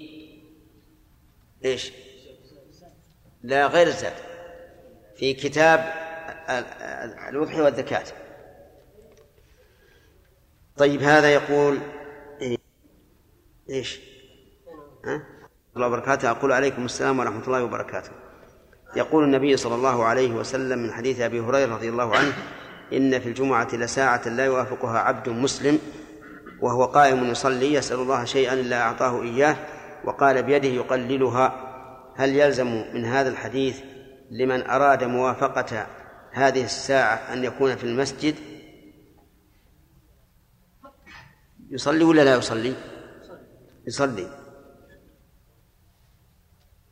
إيش؟ 1.64 1.92
لا 3.42 3.66
غير 3.66 3.86
الزاد. 3.86 4.12
في 5.16 5.34
كتاب 5.34 6.03
الوضح 7.28 7.58
والذكاة 7.58 8.04
طيب 10.76 11.02
هذا 11.02 11.34
يقول 11.34 11.78
إيش؟ 13.70 14.00
ها؟ 15.04 15.22
الله 15.76 15.86
وبركاته 15.86 16.30
أقول 16.30 16.52
عليكم 16.52 16.84
السلام 16.84 17.18
ورحمة 17.18 17.44
الله 17.44 17.64
وبركاته 17.64 18.10
يقول 18.96 19.24
النبي 19.24 19.56
صلى 19.56 19.74
الله 19.74 20.04
عليه 20.04 20.32
وسلم 20.34 20.78
من 20.78 20.92
حديث 20.92 21.20
أبي 21.20 21.40
هريرة 21.40 21.74
رضي 21.74 21.88
الله 21.88 22.16
عنه 22.16 22.32
إن 22.92 23.20
في 23.20 23.28
الجمعة 23.28 23.74
لساعة 23.74 24.28
لا 24.28 24.44
يوافقها 24.44 24.98
عبد 24.98 25.28
مسلم 25.28 25.78
وهو 26.60 26.84
قائم 26.84 27.24
يصلي 27.24 27.74
يسأل 27.74 27.96
الله 27.96 28.24
شيئا 28.24 28.54
إلا 28.54 28.82
أعطاه 28.82 29.22
إياه 29.22 29.56
وقال 30.04 30.42
بيده 30.42 30.68
يقللها 30.68 31.70
هل 32.16 32.36
يلزم 32.36 32.84
من 32.94 33.04
هذا 33.04 33.28
الحديث 33.28 33.80
لمن 34.30 34.66
أراد 34.70 35.04
موافقة 35.04 35.86
هذه 36.34 36.64
الساعة 36.64 37.32
أن 37.32 37.44
يكون 37.44 37.76
في 37.76 37.84
المسجد؟ 37.84 38.34
يصلي 41.70 42.04
ولا 42.04 42.24
لا 42.24 42.34
يصلي؟ 42.34 42.74
يصلي. 43.86 44.40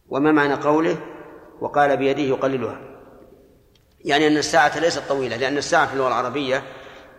وما 0.08 0.32
معنى 0.32 0.54
قوله؟ 0.54 0.98
وقال 1.60 1.96
بيده 1.96 2.22
يقللها. 2.22 2.80
يعني 4.04 4.26
أن 4.26 4.36
الساعة 4.36 4.78
ليست 4.78 5.02
طويلة 5.08 5.36
لأن 5.36 5.58
الساعة 5.58 5.86
في 5.86 5.92
اللغة 5.92 6.08
العربية 6.08 6.62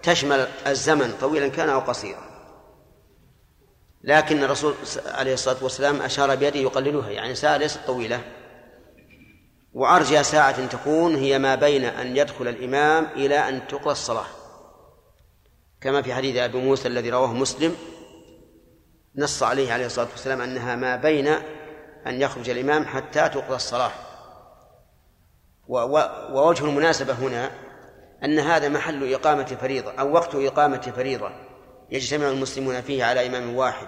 تشمل 0.03 0.47
الزمن 0.67 1.13
طويلا 1.21 1.47
كان 1.47 1.69
أو 1.69 1.80
قصيرا. 1.80 2.34
لكن 4.03 4.43
الرسول 4.43 4.74
عليه 5.05 5.34
الصلاة 5.34 5.63
والسلام 5.63 6.01
أشار 6.01 6.36
بيده 6.36 6.59
يقللها 6.59 7.09
يعني 7.09 7.36
ساعة 7.36 7.57
ليست 7.57 7.80
طويلة. 7.88 8.21
وأرجى 9.74 10.24
ساعة 10.24 10.65
تكون 10.65 11.15
هي 11.15 11.39
ما 11.39 11.55
بين 11.55 11.86
أن 11.86 12.17
يدخل 12.17 12.47
الإمام 12.47 13.05
إلى 13.05 13.49
أن 13.49 13.67
تقضى 13.67 13.91
الصلاة. 13.91 14.26
كما 15.82 16.01
في 16.01 16.13
حديث 16.13 16.38
أبي 16.38 16.57
موسى 16.57 16.88
الذي 16.88 17.09
رواه 17.09 17.34
مسلم 17.34 17.76
نص 19.15 19.43
عليه 19.43 19.74
عليه 19.74 19.86
الصلاة 19.86 20.07
والسلام 20.11 20.41
أنها 20.41 20.76
ما 20.76 20.95
بين 20.95 21.28
أن 22.07 22.21
يخرج 22.21 22.49
الإمام 22.49 22.86
حتى 22.86 23.30
تقضى 23.30 23.55
الصلاة. 23.55 23.91
ووجه 25.67 26.65
المناسبة 26.65 27.13
هنا 27.13 27.51
أن 28.24 28.39
هذا 28.39 28.69
محل 28.69 29.13
إقامة 29.13 29.45
فريضة 29.45 29.91
أو 29.91 30.13
وقت 30.13 30.36
إقامة 30.36 30.93
فريضة 30.95 31.32
يجتمع 31.89 32.28
المسلمون 32.28 32.82
فيه 32.82 33.03
على 33.03 33.28
إمام 33.28 33.55
واحد 33.55 33.88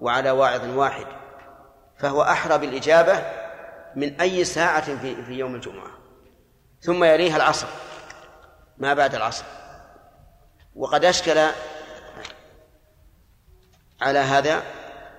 وعلى 0.00 0.30
واعظ 0.30 0.76
واحد 0.76 1.06
فهو 1.98 2.22
أحرى 2.22 2.58
بالإجابة 2.58 3.47
من 3.96 4.20
أي 4.20 4.44
ساعة 4.44 4.96
في, 4.96 5.24
في 5.24 5.32
يوم 5.32 5.54
الجمعة. 5.54 5.90
ثم 6.80 7.04
يليها 7.04 7.36
العصر. 7.36 7.66
ما 8.78 8.94
بعد 8.94 9.14
العصر. 9.14 9.44
وقد 10.74 11.04
أشكل 11.04 11.38
على 14.00 14.18
هذا 14.18 14.62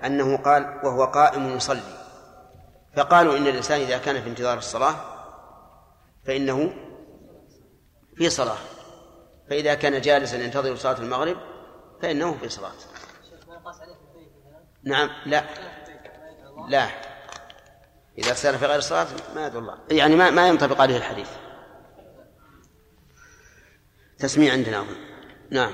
أنه 0.05 0.37
قال 0.37 0.79
وهو 0.83 1.05
قائم 1.05 1.55
يصلي. 1.55 1.99
فقالوا 2.95 3.37
إن 3.37 3.47
الإنسان 3.47 3.81
إذا 3.81 3.97
كان 3.97 4.21
في 4.21 4.29
انتظار 4.29 4.57
الصلاة 4.57 4.95
فإنه 6.25 6.73
في 8.15 8.29
صلاة. 8.29 8.57
فإذا 9.49 9.73
كان 9.73 10.01
جالسا 10.01 10.37
ينتظر 10.37 10.75
صلاة 10.75 10.97
المغرب 10.97 11.37
فإنه 12.01 12.37
في 12.37 12.49
صلاة. 12.49 12.71
نعم 14.83 15.09
لا. 15.25 15.43
لا. 16.69 17.08
إذا 18.19 18.33
سار 18.33 18.57
في 18.57 18.65
غير 18.65 18.77
الصلاة 18.77 19.07
ما 19.35 19.47
يدعو 19.47 19.59
الله. 19.59 19.77
يعني 19.91 20.15
ما 20.15 20.29
ما 20.29 20.47
ينطبق 20.47 20.81
عليه 20.81 20.97
الحديث. 20.97 21.29
تسميع 24.17 24.53
عندنا 24.53 24.79
أظن 24.79 24.95
نعم. 25.49 25.73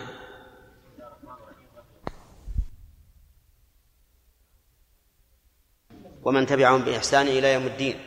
ومن 6.23 6.45
تبعهم 6.45 6.81
بإحسان 6.81 7.27
إلى 7.27 7.53
يوم 7.53 7.65
الدين. 7.65 7.99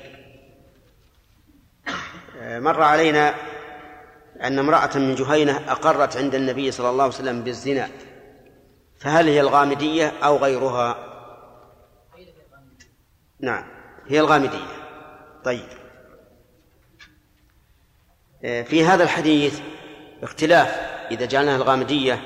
مر 2.41 2.83
علينا 2.83 3.35
أن 4.43 4.59
امرأة 4.59 4.99
من 4.99 5.15
جهينة 5.15 5.73
أقرت 5.73 6.17
عند 6.17 6.35
النبي 6.35 6.71
صلى 6.71 6.91
الله 6.91 7.05
عليه 7.05 7.15
وسلم 7.15 7.45
بالزنا. 7.45 7.91
فهل 9.01 9.29
هي 9.29 9.41
الغامدية 9.41 10.09
أو 10.09 10.37
غيرها؟ 10.37 11.09
نعم. 13.41 13.78
هي 14.09 14.21
الغامدية. 14.21 14.67
طيب. 15.45 15.69
في 18.41 18.85
هذا 18.85 19.05
الحديث 19.05 19.61
اختلاف 20.23 20.69
إذا 21.11 21.27
جعلناها 21.27 21.57
الغامدية 21.57 22.23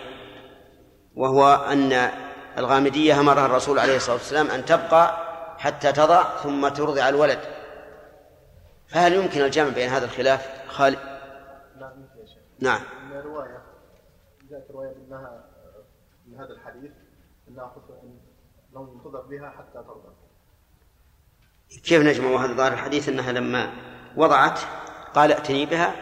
وهو 1.14 1.54
أن 1.54 1.92
الغامدية 2.58 3.20
أمرها 3.20 3.46
الرسول 3.46 3.78
عليه 3.78 3.96
الصلاة 3.96 4.16
والسلام 4.16 4.50
أن 4.50 4.64
تبقى 4.64 5.32
حتى 5.58 5.92
تضع 5.92 6.36
ثم 6.36 6.68
ترضع 6.68 7.08
الولد. 7.08 7.38
فهل 8.88 9.12
يمكن 9.12 9.40
الجمع 9.40 9.68
بين 9.68 9.88
هذا 9.88 10.04
الخلاف؟ 10.04 10.68
خالد؟ 10.68 10.98
لا 11.76 11.92
شيخ. 12.26 12.42
نعم. 12.60 12.80
رواية 13.12 13.62
جاءت 14.50 14.70
رواية 14.70 14.96
أنها 14.96 15.44
من 16.26 16.38
هذا 16.38 16.52
الحديث 16.52 16.92
أنها 17.48 17.74
لو 18.72 18.92
ينتظر 18.92 19.20
بها 19.20 19.50
حتى 19.50 19.72
ترضع. 19.72 20.21
كيف 21.84 22.02
نجمع 22.02 22.44
هذا 22.44 22.52
ظاهر 22.52 22.72
الحديث 22.72 23.08
أنها 23.08 23.32
لما 23.32 23.72
وضعت 24.16 24.60
قال 25.14 25.32
ائتني 25.32 25.66
بها 25.66 25.94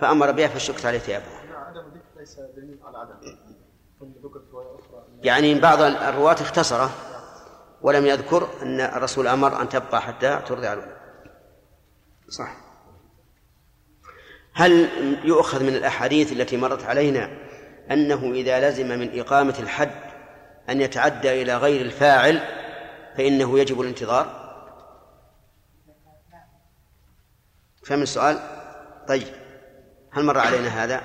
فأمر 0.00 0.30
بها 0.30 0.48
فشكت 0.48 0.86
عليه 0.86 0.98
ثيابها 0.98 1.36
يعني 5.22 5.60
بعض 5.60 5.82
الرواة 5.82 6.32
اختصره 6.32 6.90
ولم 7.82 8.06
يذكر 8.06 8.48
أن 8.62 8.80
الرسول 8.80 9.26
أمر 9.26 9.60
أن 9.60 9.68
تبقى 9.68 10.02
حتى 10.02 10.42
ترضع 10.46 10.72
الولد 10.72 10.96
صح. 12.28 12.56
هل 14.52 14.88
يؤخذ 15.24 15.62
من 15.62 15.74
الأحاديث 15.74 16.32
التي 16.32 16.56
مرت 16.56 16.84
علينا 16.84 17.30
أنه 17.90 18.32
إذا 18.32 18.70
لزم 18.70 18.88
من 18.88 19.20
إقامة 19.20 19.54
الحد 19.58 19.90
أن 20.68 20.80
يتعدى 20.80 21.42
إلى 21.42 21.56
غير 21.56 21.80
الفاعل 21.80 22.40
فإنه 23.16 23.58
يجب 23.58 23.80
الانتظار؟ 23.80 24.35
فهم 27.86 28.02
السؤال؟ 28.02 28.40
طيب 29.08 29.34
هل 30.12 30.24
مر 30.24 30.38
علينا 30.38 30.68
هذا؟ 30.68 31.00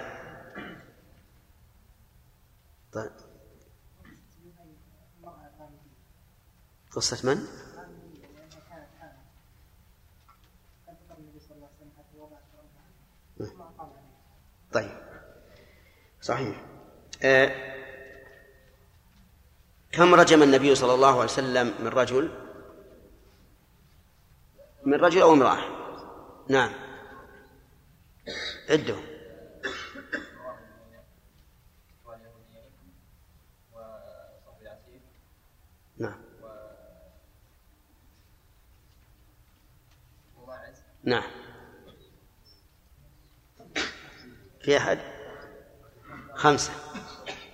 طيب. 2.93 3.11
قصة 6.91 7.29
من؟ 7.29 7.47
طيب 14.71 14.91
صحيح. 16.21 16.65
آه 17.23 17.71
كم 19.91 20.15
رجم 20.15 20.43
النبي 20.43 20.75
صلى 20.75 20.93
الله 20.93 21.11
عليه 21.11 21.23
وسلم 21.23 21.73
من 21.79 21.87
رجل؟ 21.87 22.31
من 24.85 24.93
رجل 24.93 25.21
أو 25.21 25.33
امرأة؟ 25.33 25.80
نعم. 26.49 26.71
عده 28.69 28.95
نعم. 35.97 36.21
نعم. 41.03 41.23
في 44.61 44.77
أحد؟ 44.77 44.99
خمسة. 46.35 46.71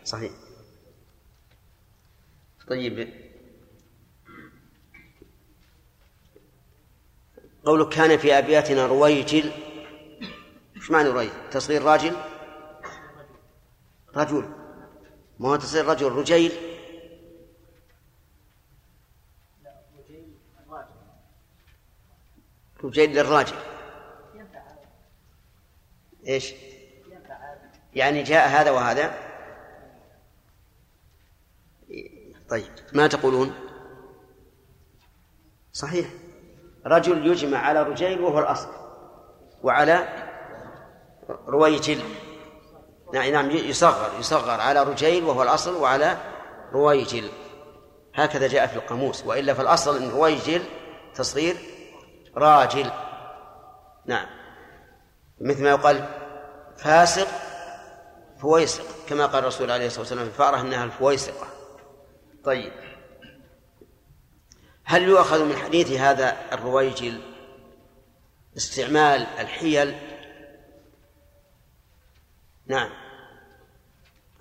صحيح. 0.06 0.32
طيب. 2.68 3.27
قولك 7.68 7.90
كان 7.90 8.18
في 8.18 8.38
أبياتنا 8.38 8.86
رويجل 8.86 9.52
إيش 10.76 10.92
معنى 10.92 11.10
رويجل؟ 11.10 11.50
تصغير 11.52 11.84
راجل 11.84 12.16
رجل. 14.16 14.50
ما 15.40 15.50
هو 15.50 15.56
تصغير 15.56 15.86
رجل؟ 15.86 16.12
رجيل. 16.12 16.52
رجيل 22.84 23.10
للراجل. 23.10 23.56
إيش؟ 26.28 26.54
يعني 27.94 28.24
جاء 28.24 28.50
هذا 28.50 28.72
وهذا. 28.72 29.20
طيب 32.50 32.72
ما 32.94 33.08
تقولون؟ 33.08 33.54
صحيح. 35.74 36.27
رجل 36.88 37.28
يجمع 37.28 37.58
على 37.58 37.84
رجيل 37.84 38.22
وهو 38.22 38.40
الأصل 38.40 38.70
وعلى 39.64 40.08
رويجل 41.48 42.00
نعم 43.14 43.32
نعم 43.32 43.52
يصغر 43.52 44.10
يصغر 44.20 44.62
على 44.62 44.84
رجيل 44.84 45.24
وهو 45.24 45.44
الأصل 45.44 45.76
وعلى 45.76 46.18
رويجل 46.74 47.30
هكذا 48.16 48.48
جاء 48.48 48.68
في 48.68 48.76
القاموس 48.76 49.26
وإلا 49.26 49.54
فالأصل 49.54 49.98
أن 49.98 50.10
رويجل 50.10 50.62
تصغير 51.16 51.58
راجل. 52.38 52.92
نعم 54.06 54.26
مثل 55.42 55.64
ما 55.64 55.70
يقال 55.70 56.06
فاسق 56.78 57.28
فويسق 58.42 58.84
كما 59.10 59.26
قال 59.26 59.40
الرسول 59.40 59.72
عليه 59.72 59.86
الصلاة 59.88 60.02
والسلام 60.02 60.26
الفأرة 60.28 60.62
أنها 60.62 60.84
الفويسقة. 60.84 61.48
طيب. 62.44 62.72
هل 64.90 65.04
يؤخذ 65.04 65.46
من 65.46 65.56
حديث 65.56 65.92
هذا 65.92 66.54
الرويجل 66.54 67.22
استعمال 68.58 69.22
الحيل؟ 69.22 69.96
نعم. 72.68 72.90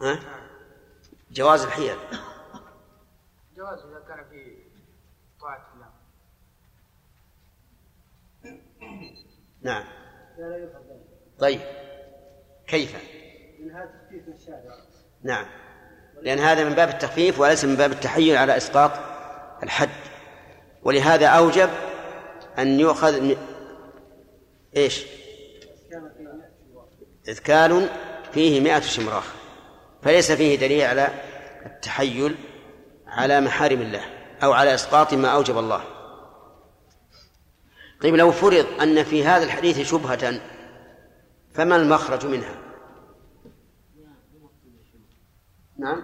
ها؟ 0.01 0.20
جواز 1.30 1.64
الحيل. 1.64 1.97
جواز 3.57 3.78
إذا 3.78 4.05
كان 4.09 4.24
في 4.30 4.57
طاعة 5.40 5.66
الله. 5.74 5.90
نعم. 9.62 9.84
طيب. 11.38 11.61
كيف؟ 12.66 12.97
من 13.61 13.70
هذا 13.70 13.86
تخفيف 13.86 14.28
الشارع. 14.28 14.78
نعم. 15.22 15.47
لأن 16.22 16.38
هذا 16.38 16.64
من 16.64 16.74
باب 16.74 16.88
التخفيف 16.88 17.40
وليس 17.40 17.64
من 17.64 17.76
باب 17.76 17.92
التحيل 17.92 18.36
على 18.36 18.57
إسقاط 18.57 18.92
الحد. 19.62 20.15
ولهذا 20.87 21.26
أوجب 21.26 21.70
أن 22.59 22.80
يؤخذ 22.80 23.20
من 23.20 23.37
إيش؟ 24.76 25.05
إذكال 27.28 27.89
فيه 28.32 28.61
مئة 28.61 28.80
شمراخ. 28.80 29.24
فليس 30.03 30.32
فيه 30.32 30.57
دليل 30.57 30.82
على 30.82 31.09
التحيل 31.66 32.37
على 33.07 33.41
محارم 33.41 33.80
الله 33.80 34.05
أو 34.43 34.53
على 34.53 34.74
إسقاط 34.74 35.14
ما 35.14 35.28
أوجب 35.28 35.59
الله. 35.59 35.84
طيب 38.03 38.14
لو 38.14 38.32
فرض 38.32 38.66
أن 38.80 39.05
في 39.05 39.24
هذا 39.24 39.45
الحديث 39.45 39.91
شبهة 39.91 40.41
فما 41.55 41.76
المخرج 41.76 42.26
منها؟ 42.26 42.57
نعم. 45.78 46.03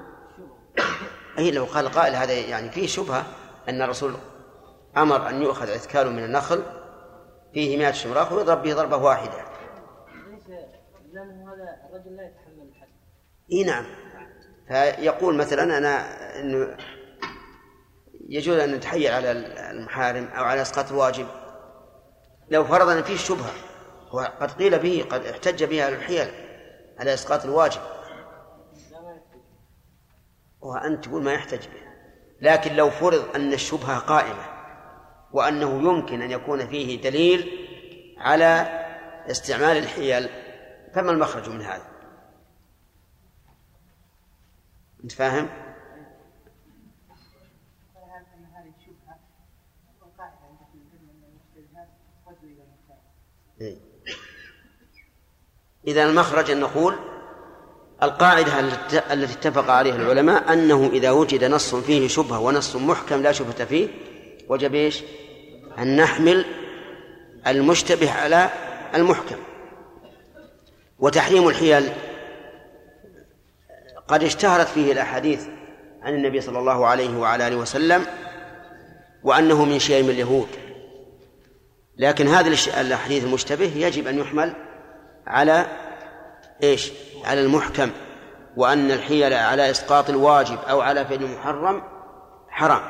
أي 1.38 1.50
لو 1.50 1.64
قال 1.64 1.88
قائل 1.88 2.14
هذا 2.14 2.32
يعني 2.32 2.70
فيه 2.70 2.86
شبهة 2.86 3.26
أن 3.68 3.82
الرسول 3.82 4.14
أمر 4.96 5.28
أن 5.28 5.42
يؤخذ 5.42 5.70
عثكال 5.70 6.12
من 6.12 6.24
النخل 6.24 6.62
فيه 7.54 7.78
مئة 7.78 7.92
شمراخ 7.92 8.32
ويضرب 8.32 8.62
به 8.62 8.74
ضربة 8.74 8.96
واحدة. 8.96 9.44
هذا 11.12 11.76
الرجل 11.90 12.16
لا 12.16 12.26
يتحمل 12.26 12.72
إي 13.52 13.64
نعم. 13.64 13.84
فيقول 14.68 15.34
مثلا 15.34 15.78
أنا 15.78 16.06
انه 16.40 16.76
يجوز 18.28 18.58
أن 18.58 18.74
نتحيل 18.74 19.12
على 19.12 19.30
المحارم 19.70 20.24
أو 20.24 20.44
على 20.44 20.62
إسقاط 20.62 20.90
الواجب. 20.90 21.26
لو 22.50 22.64
فرض 22.64 22.88
أن 22.88 23.02
فيه 23.02 23.16
شبهة 23.16 23.52
وقد 24.12 24.50
قيل 24.50 24.78
به 24.78 25.06
قد 25.10 25.24
احتج 25.24 25.64
به 25.64 25.86
أهل 25.86 25.94
الحيل 25.94 26.28
على 26.98 27.14
إسقاط 27.14 27.44
الواجب. 27.44 27.80
وأنت 30.60 31.04
تقول 31.04 31.22
ما 31.22 31.32
يحتج 31.32 31.66
به. 31.66 31.82
لكن 32.40 32.74
لو 32.74 32.90
فرض 32.90 33.24
أن 33.34 33.52
الشبهة 33.52 33.98
قائمة 33.98 34.51
وأنه 35.32 35.82
يمكن 35.82 36.22
أن 36.22 36.30
يكون 36.30 36.66
فيه 36.66 37.00
دليل 37.00 37.68
على 38.18 38.82
استعمال 39.30 39.76
الحيل 39.76 40.28
فما 40.94 41.10
المخرج 41.10 41.48
من 41.48 41.62
هذا؟ 41.62 41.86
أنت 45.04 45.12
فاهم؟ 45.12 45.48
إيه. 53.60 53.76
إذا 55.86 56.04
المخرج 56.04 56.50
أن 56.50 56.60
نقول 56.60 56.94
القاعدة 58.02 58.60
التي 59.12 59.32
اتفق 59.32 59.70
عليها 59.70 59.96
العلماء 59.96 60.52
أنه 60.52 60.90
إذا 60.92 61.10
وجد 61.10 61.44
نص 61.44 61.74
فيه 61.74 62.08
شبهة 62.08 62.40
ونص 62.40 62.76
محكم 62.76 63.22
لا 63.22 63.32
شبهة 63.32 63.64
فيه 63.64 63.88
وجب 64.52 64.74
إيش؟ 64.74 65.02
أن 65.78 65.96
نحمل 65.96 66.44
المشتبه 67.46 68.12
على 68.12 68.50
المحكم. 68.94 69.36
وتحريم 70.98 71.48
الحيل 71.48 71.92
قد 74.08 74.24
اشتهرت 74.24 74.68
فيه 74.68 74.92
الأحاديث 74.92 75.46
عن 76.02 76.14
النبي 76.14 76.40
صلى 76.40 76.58
الله 76.58 76.86
عليه 76.86 77.18
وعلى 77.18 77.48
آله 77.48 77.56
وسلم 77.56 78.06
وأنه 79.22 79.64
من 79.64 79.78
شيم 79.78 80.10
اليهود. 80.10 80.48
لكن 81.96 82.28
هذا 82.28 82.48
الحديث 82.80 83.24
المشتبه 83.24 83.72
يجب 83.76 84.06
أن 84.06 84.18
يحمل 84.18 84.54
على 85.26 85.66
إيش؟ 86.62 86.92
على 87.24 87.40
المحكم. 87.40 87.90
وأن 88.56 88.90
الحيل 88.90 89.32
على 89.32 89.70
إسقاط 89.70 90.10
الواجب 90.10 90.58
أو 90.58 90.80
على 90.80 91.04
فعل 91.04 91.22
المحرم 91.22 91.82
حرام. 92.48 92.82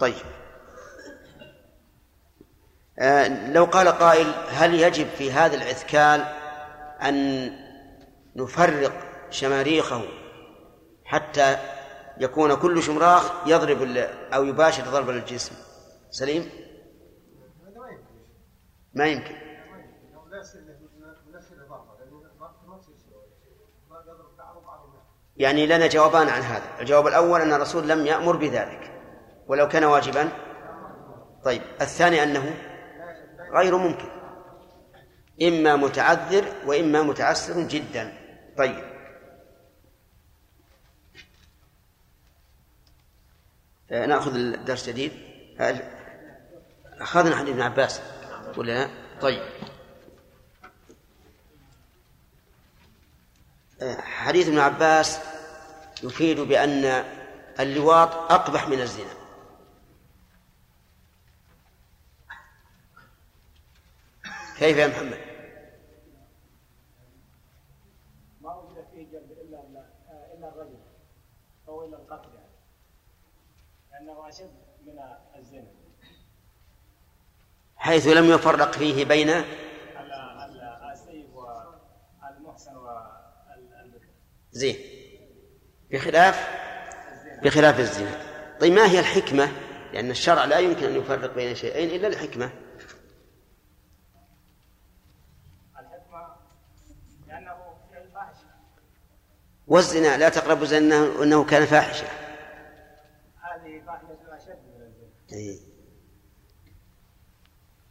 طيب. 0.00 0.41
لو 3.52 3.64
قال 3.64 3.88
قائل 3.88 4.26
هل 4.48 4.74
يجب 4.74 5.06
في 5.06 5.32
هذا 5.32 5.56
العثكال 5.56 6.24
أن 7.02 7.50
نفرق 8.36 8.92
شماريخه 9.30 10.02
حتى 11.04 11.56
يكون 12.18 12.54
كل 12.54 12.82
شمراخ 12.82 13.32
يضرب 13.46 13.82
أو 14.34 14.44
يباشر 14.44 14.82
ضرب 14.82 15.10
الجسم؟ 15.10 15.54
سليم؟ 16.10 16.50
ما 18.94 19.06
يمكن. 19.06 19.34
يعني 25.36 25.66
لنا 25.66 25.86
جوابان 25.86 26.28
عن 26.28 26.42
هذا. 26.42 26.80
الجواب 26.80 27.06
الأول 27.06 27.40
أن 27.40 27.52
الرسول 27.52 27.88
لم 27.88 28.06
يأمر 28.06 28.36
بذلك 28.36 28.92
ولو 29.46 29.68
كان 29.68 29.84
واجبا. 29.84 30.28
طيب 31.44 31.62
الثاني 31.80 32.22
أنه 32.22 32.71
غير 33.52 33.76
ممكن. 33.76 34.08
إما 35.42 35.76
متعذر 35.76 36.54
وإما 36.66 37.02
متعسر 37.02 37.62
جدا. 37.62 38.12
طيب. 38.58 38.92
نأخذ 43.90 44.34
الدرس 44.34 44.88
جديد. 44.88 45.12
أخذنا 47.00 47.36
حديث 47.36 47.50
ابن 47.50 47.62
عباس؟ 47.62 48.00
ولا 48.56 48.72
لا؟ 48.72 48.90
طيب. 49.20 49.42
حديث 54.00 54.48
ابن 54.48 54.58
عباس 54.58 55.18
يفيد 56.02 56.40
بأن 56.40 57.04
اللواط 57.60 58.32
أقبح 58.32 58.68
من 58.68 58.80
الزنا. 58.80 59.21
كيف 64.62 64.78
يا 64.78 64.86
محمد؟ 64.86 65.18
ما 68.40 68.54
وجد 68.54 68.84
فيه 68.94 69.04
جلد 69.04 69.30
إلا 69.30 69.62
إلا 70.34 70.48
الرجل 70.48 70.78
أو 71.68 71.84
إلا 71.84 71.96
القتل 71.96 72.28
يعني. 72.34 72.48
لأنه 73.92 74.28
أشد 74.28 74.50
من 74.86 74.98
الزنا. 75.38 75.66
حيث 77.76 78.06
لم 78.06 78.30
يفرق 78.30 78.72
فيه 78.72 79.04
بين 79.04 79.28
السيف 80.92 81.26
والمحسن 81.34 82.76
والذكر 82.76 84.08
زين. 84.52 84.76
بخلاف؟ 85.90 86.48
بخلاف 87.42 87.80
الزنا. 87.80 88.32
طيب 88.60 88.72
ما 88.72 88.90
هي 88.90 89.00
الحكمة؟ 89.00 89.52
لأن 89.92 90.10
الشرع 90.10 90.44
لا 90.44 90.58
يمكن 90.58 90.86
أن 90.86 90.96
يفرق 90.96 91.34
بين 91.34 91.54
شيئين 91.54 91.90
إلا 91.90 92.08
الحكمة. 92.08 92.52
والزنا 99.72 100.16
لا 100.16 100.28
تقربوا 100.28 100.62
الزنا 100.62 101.22
إنه 101.22 101.44
كان 101.44 101.66
فاحشة. 101.66 102.06
هذه 103.40 103.82
فاحشه 103.86 104.36
أشد 104.36 104.58
من 104.74 104.82
الزنا. 104.82 105.10
إيه. 105.32 105.58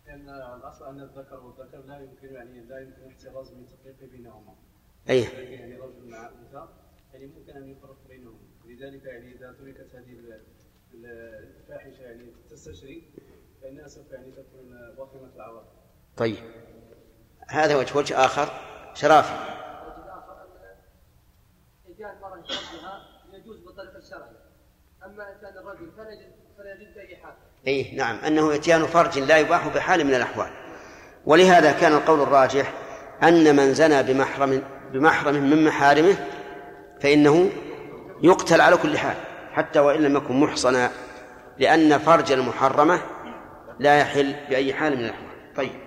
لأن 0.05 0.29
الأصل 0.29 0.87
أن 0.87 1.01
الذكر 1.01 1.39
والذكر 1.39 1.77
لا 1.77 1.99
يمكن 1.99 2.35
يعني 2.35 2.61
لا 2.61 2.79
يمكن 2.79 3.07
احتراز 3.07 3.51
من 3.51 3.65
تفريق 3.65 4.11
بينهما. 4.11 4.55
اي 5.09 5.21
يعني 5.21 5.75
رجل 5.75 6.09
مع 6.09 6.29
أنثى 6.29 6.67
يعني 7.13 7.25
ممكن 7.25 7.57
أن 7.57 7.71
يفرق 7.71 7.97
بينهم 8.09 8.39
لذلك 8.65 9.05
يعني 9.05 9.31
إذا 9.35 9.51
تركت 9.51 9.95
هذه 9.95 10.39
الفاحشة 10.93 12.01
يعني 12.01 12.25
تستشري 12.49 13.03
فانها 13.61 13.87
سوف 13.87 14.11
يعني 14.11 14.31
تكون 14.31 14.95
ضخمه 14.97 15.29
العواقب 15.35 15.67
طيب. 16.17 16.37
هذا 17.47 17.75
وجه 17.75 17.97
وجه 17.97 18.25
آخر 18.25 18.49
شرافي. 18.93 19.61
كان 22.01 22.21
مرة 22.21 22.43
بها 22.47 23.01
يجوز 23.33 23.57
بالطريق 23.59 23.95
الشرعي 23.95 24.35
أما 25.05 25.23
إن 25.29 25.35
كان 25.41 25.57
الرجل 25.57 25.91
فليجد 25.97 26.31
فليجد 26.57 26.93
بأي 26.95 27.15
حال 27.15 27.33
أي 27.67 27.95
نعم. 27.95 28.15
أنه 28.15 28.55
إتيان 28.55 28.85
فرج 28.85 29.19
لا 29.19 29.37
يباح 29.37 29.67
بحال 29.67 30.03
من 30.03 30.13
الأحوال. 30.13 30.49
ولهذا 31.25 31.71
كان 31.71 31.93
القول 31.93 32.21
الراجح 32.21 32.73
أن 33.23 33.55
من 33.55 33.73
زنى 33.73 34.03
بمحرم 34.03 34.63
بمحرم 34.93 35.35
من 35.35 35.65
محارمه 35.65 36.17
فإنه 37.01 37.49
يقتل 38.23 38.61
على 38.61 38.77
كل 38.77 38.97
حال 38.97 39.15
حتى 39.51 39.79
وإن 39.79 40.01
لم 40.01 40.17
يكن 40.17 40.39
محصنا 40.39 40.91
لأن 41.57 41.97
فرج 41.97 42.31
المحرمة 42.31 43.01
لا 43.79 43.99
يحل 43.99 44.35
بأي 44.49 44.73
حال 44.73 44.97
من 44.97 45.05
الأحوال. 45.05 45.53
طيب. 45.55 45.81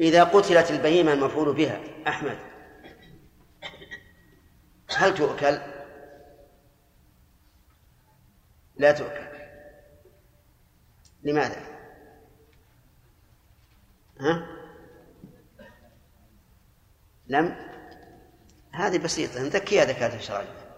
إذا 0.00 0.24
قتلت 0.24 0.70
البهيمة 0.70 1.12
المفعول 1.12 1.54
بها 1.54 1.80
أحمد 2.08 2.47
هل 4.96 5.14
تؤكل؟ 5.14 5.58
لا 8.76 8.92
تؤكل 8.92 9.28
لماذا؟ 11.22 11.60
ها؟ 14.20 14.46
لم 17.26 17.56
هذه 18.72 18.98
بسيطة 18.98 19.42
نذكيها 19.42 19.84
زكاة 19.84 20.16
الشرعية 20.16 20.68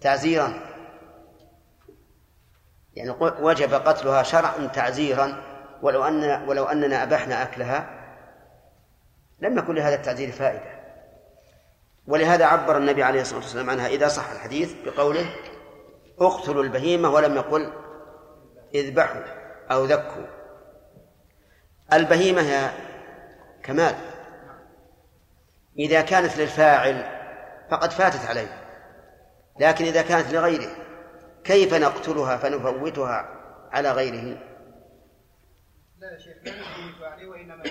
تعزيرا 0.00 0.72
يعني 2.94 3.10
وجب 3.20 3.74
قتلها 3.74 4.22
شرعا 4.22 4.66
تعزيرا 4.66 5.42
ولو 5.82 6.04
أن 6.04 6.48
ولو 6.48 6.64
أننا 6.64 7.02
أبحنا 7.02 7.42
أكلها 7.42 8.01
لم 9.42 9.58
يكن 9.58 9.74
لهذا 9.74 9.94
التعزير 9.94 10.32
فائدة. 10.32 10.82
ولهذا 12.06 12.44
عبر 12.44 12.76
النبي 12.76 13.02
عليه 13.02 13.20
الصلاة 13.20 13.40
والسلام 13.40 13.70
عنها 13.70 13.86
إذا 13.86 14.08
صح 14.08 14.30
الحديث 14.30 14.74
بقوله 14.84 15.34
اقتلوا 16.18 16.62
البهيمة 16.62 17.10
ولم 17.10 17.36
يقل 17.36 17.72
اذبحوا 18.74 19.22
أو 19.70 19.84
ذكوا 19.84 20.26
البهيمة 21.92 22.42
هي 22.42 22.70
كمال. 23.62 23.94
إذا 25.78 26.00
كانت 26.00 26.38
للفاعل 26.38 27.04
فقد 27.70 27.90
فاتت 27.90 28.26
عليه 28.26 28.62
لكن 29.60 29.84
إذا 29.84 30.02
كانت 30.02 30.32
لغيره 30.32 30.76
كيف 31.44 31.74
نقتلها 31.74 32.36
فنفوتها 32.36 33.28
على 33.72 33.92
غيره؟ 33.92 34.38
لا 35.98 36.12
يا 36.12 36.18
شيخ 36.18 36.36
لا 36.44 36.52
نفعل 36.52 37.28
وإنما 37.28 37.62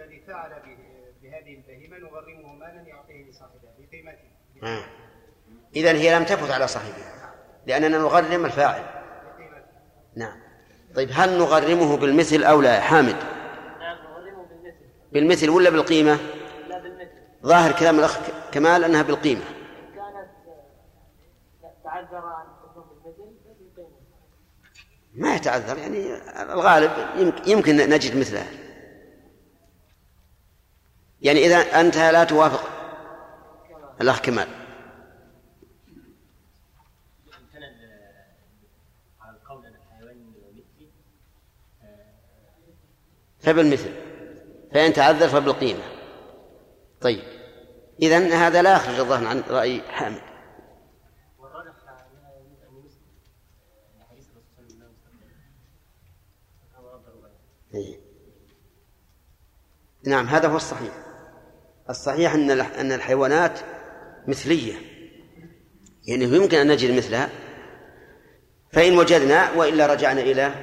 الذي 0.00 0.22
فعل 0.26 0.50
به. 0.50 0.95
بهذه 1.26 1.54
البهيمة 1.54 1.96
نغرمه 1.98 2.54
مالا 2.54 2.88
يعطيه 2.88 3.30
لصاحبها 3.30 3.74
بقيمته. 3.78 4.86
إذا 5.76 5.92
هي 5.92 6.18
لم 6.18 6.24
تفت 6.24 6.50
على 6.50 6.68
صاحبها 6.68 7.34
لأننا 7.66 7.98
نغرم 7.98 8.44
الفاعل. 8.44 8.84
نعم. 10.16 10.40
طيب 10.94 11.08
هل 11.12 11.38
نغرمه 11.38 11.96
بالمثل 11.96 12.44
أو 12.44 12.60
لا 12.60 12.74
يا 12.74 12.80
حامد؟ 12.80 13.16
بالمثل. 15.12 15.50
ولا 15.50 15.70
بالقيمة؟ 15.70 16.18
لا 16.68 16.78
بالمثل. 16.78 17.08
ظاهر 17.42 17.72
كلام 17.72 17.98
الأخ 17.98 18.18
كمال 18.52 18.84
أنها 18.84 19.02
بالقيمة. 19.02 19.44
كانت 19.94 20.28
تعذر 21.84 22.18
ان 22.18 22.46
تكون 22.62 22.84
بالمثل 23.04 23.54
بالقيمه 23.58 23.96
ما 25.14 25.34
يتعذر 25.34 25.78
يعني 25.78 26.14
الغالب 26.52 26.90
يمكن, 27.16 27.50
يمكن 27.50 27.76
نجد 27.76 28.16
مثلها. 28.16 28.65
يعني 31.22 31.46
إذا 31.46 31.56
أنت 31.56 31.96
لا 31.96 32.24
توافق. 32.24 32.68
الأخ 34.00 34.20
كمال. 34.20 34.48
فبالمثل 43.40 43.90
فإن 44.72 44.92
تعذر 44.92 45.28
فبالقيمة 45.28 45.82
طيب. 47.00 47.24
إذا 48.02 48.46
هذا 48.46 48.62
لا 48.62 48.76
يخرج 48.76 48.98
الظهر 48.98 49.26
عن 49.26 49.40
رأي 49.40 49.82
حامد. 49.82 50.22
إيه. 57.74 58.00
نعم 60.04 60.26
هذا 60.26 60.48
هو 60.48 60.56
الصحيح. 60.56 61.05
الصحيح 61.90 62.34
أن 62.34 62.50
أن 62.50 62.92
الحيوانات 62.92 63.58
مثلية. 64.28 64.74
يعني 66.06 66.24
يمكن 66.24 66.58
أن 66.58 66.68
نجد 66.68 66.96
مثلها. 66.96 67.28
فإن 68.72 68.98
وجدنا 68.98 69.52
وإلا 69.52 69.86
رجعنا 69.86 70.20
إلى 70.20 70.54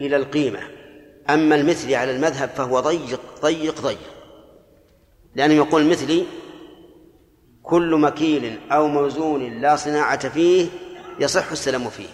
إلى 0.00 0.16
القيمة. 0.16 0.60
أما 1.30 1.54
المثلي 1.54 1.96
على 1.96 2.10
المذهب 2.10 2.48
فهو 2.48 2.80
ضيق 2.80 3.20
ضيق 3.42 3.80
ضيق. 3.80 3.98
لأنه 5.34 5.54
يقول 5.54 5.86
مثلي 5.86 6.26
كل 7.62 7.96
مكيل 7.96 8.58
أو 8.72 8.88
موزون 8.88 9.60
لا 9.60 9.76
صناعة 9.76 10.28
فيه 10.28 10.68
يصح 11.20 11.50
السلام 11.50 11.90
فيه. 11.90 12.08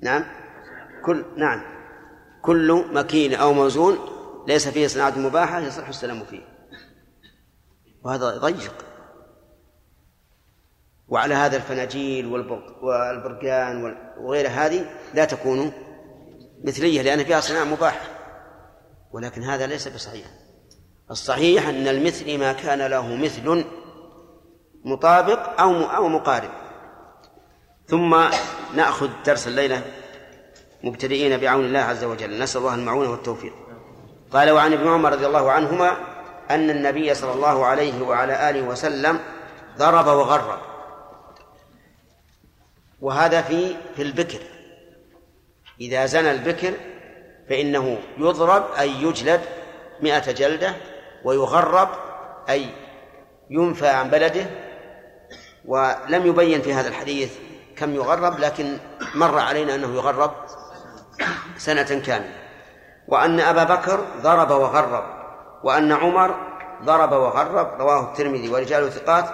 نعم؟ 0.00 0.24
كل 1.04 1.24
نعم. 1.36 1.62
كل 2.42 2.84
مكيل 2.92 3.34
أو 3.34 3.52
موزون 3.52 3.98
ليس 4.48 4.68
فيه 4.68 4.86
صناعة 4.86 5.18
مباحة 5.18 5.60
يصح 5.60 5.88
السلام 5.88 6.24
فيه. 6.24 6.55
وهذا 8.06 8.38
ضيق. 8.38 8.74
وعلى 11.08 11.34
هذا 11.34 11.56
الفناجيل 11.56 12.26
والبرق- 12.26 12.84
والبرقان 12.84 13.84
وال- 13.84 14.12
وغير 14.20 14.48
هذه 14.48 14.86
لا 15.14 15.24
تكون 15.24 15.72
مثلية 16.64 17.02
لأن 17.02 17.24
فيها 17.24 17.40
صناعة 17.40 17.64
مباحة. 17.64 18.06
ولكن 19.12 19.42
هذا 19.42 19.66
ليس 19.66 19.88
بصحيح. 19.88 20.26
الصحيح 21.10 21.68
أن 21.68 21.88
المثل 21.88 22.38
ما 22.38 22.52
كان 22.52 22.82
له 22.86 23.16
مثل 23.16 23.64
مطابق 24.84 25.60
أو 25.60 25.72
أو 25.82 26.08
مقارب. 26.08 26.50
ثم 27.86 28.24
نأخذ 28.74 29.10
درس 29.26 29.48
الليلة 29.48 29.82
مبتدئين 30.84 31.40
بعون 31.40 31.64
الله 31.64 31.78
عز 31.78 32.04
وجل. 32.04 32.38
نسأل 32.38 32.60
الله 32.60 32.74
المعونة 32.74 33.10
والتوفيق. 33.10 33.52
قال 34.32 34.50
وعن 34.50 34.72
ابن 34.72 34.88
عمر 34.88 35.12
رضي 35.12 35.26
الله 35.26 35.50
عنهما 35.50 36.15
أن 36.50 36.70
النبي 36.70 37.14
صلى 37.14 37.32
الله 37.32 37.66
عليه 37.66 38.02
وعلى 38.02 38.50
آله 38.50 38.62
وسلم 38.62 39.20
ضرب 39.78 40.06
وغرب. 40.06 40.58
وهذا 43.00 43.42
في 43.42 43.76
في 43.96 44.02
البكر. 44.02 44.40
إذا 45.80 46.06
زنى 46.06 46.30
البكر 46.30 46.74
فإنه 47.48 47.98
يضرب 48.18 48.64
أي 48.78 49.02
يجلد 49.02 49.40
مئة 50.00 50.32
جلدة 50.32 50.74
ويغرب 51.24 51.88
أي 52.48 52.66
ينفى 53.50 53.88
عن 53.88 54.10
بلده. 54.10 54.46
ولم 55.64 56.26
يبين 56.26 56.62
في 56.62 56.74
هذا 56.74 56.88
الحديث 56.88 57.32
كم 57.76 57.94
يغرب 57.94 58.38
لكن 58.38 58.78
مر 59.14 59.38
علينا 59.38 59.74
أنه 59.74 59.94
يغرب 59.94 60.34
سنة 61.56 62.00
كاملة. 62.06 62.32
وأن 63.08 63.40
أبا 63.40 63.64
بكر 63.64 64.00
ضرب 64.22 64.50
وغرب. 64.50 65.25
وأن 65.64 65.92
عمر 65.92 66.34
ضرب 66.84 67.12
وغرب 67.12 67.80
رواه 67.80 68.10
الترمذي 68.10 68.48
ورجاله 68.48 68.90
ثقات 68.90 69.24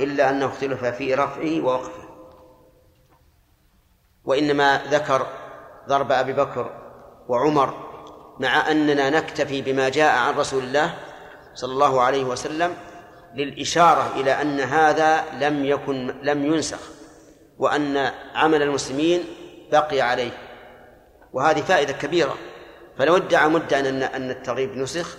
إلا 0.00 0.30
أنه 0.30 0.46
اختلف 0.46 0.84
في 0.84 1.14
رفعه 1.14 1.60
ووقفه. 1.60 2.10
وإنما 4.24 4.82
ذكر 4.90 5.26
ضرب 5.88 6.12
أبي 6.12 6.32
بكر 6.32 6.70
وعمر 7.28 7.74
مع 8.40 8.70
أننا 8.70 9.10
نكتفي 9.10 9.62
بما 9.62 9.88
جاء 9.88 10.18
عن 10.18 10.34
رسول 10.34 10.64
الله 10.64 10.94
صلى 11.54 11.72
الله 11.72 12.00
عليه 12.00 12.24
وسلم 12.24 12.74
للإشارة 13.34 14.12
إلى 14.16 14.42
أن 14.42 14.60
هذا 14.60 15.24
لم 15.32 15.64
يكن 15.64 16.14
لم 16.22 16.44
ينسخ 16.44 16.80
وأن 17.58 17.96
عمل 18.34 18.62
المسلمين 18.62 19.24
بقي 19.72 20.00
عليه. 20.00 20.30
وهذه 21.32 21.60
فائدة 21.60 21.92
كبيرة. 21.92 22.34
فلو 22.98 23.16
ادعى 23.16 23.48
مدعي 23.48 23.88
أن 23.88 24.02
أن 24.02 24.30
التغريب 24.30 24.76
نسخ 24.76 25.16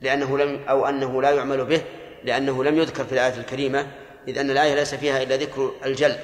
لأنه 0.00 0.38
لم 0.38 0.64
أو 0.68 0.86
أنه 0.86 1.22
لا 1.22 1.30
يعمل 1.30 1.64
به 1.64 1.82
لأنه 2.24 2.64
لم 2.64 2.78
يذكر 2.78 3.04
في 3.04 3.12
الآية 3.12 3.40
الكريمة 3.40 3.86
إذ 4.28 4.38
أن 4.38 4.50
الآية 4.50 4.74
ليس 4.74 4.94
فيها 4.94 5.22
إلا 5.22 5.36
ذكر 5.36 5.72
الجل. 5.84 6.16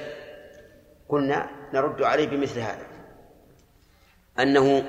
قلنا 1.09 1.49
نرد 1.73 2.01
عليه 2.01 2.27
بمثل 2.27 2.59
هذا. 2.59 2.87
أنه 4.39 4.83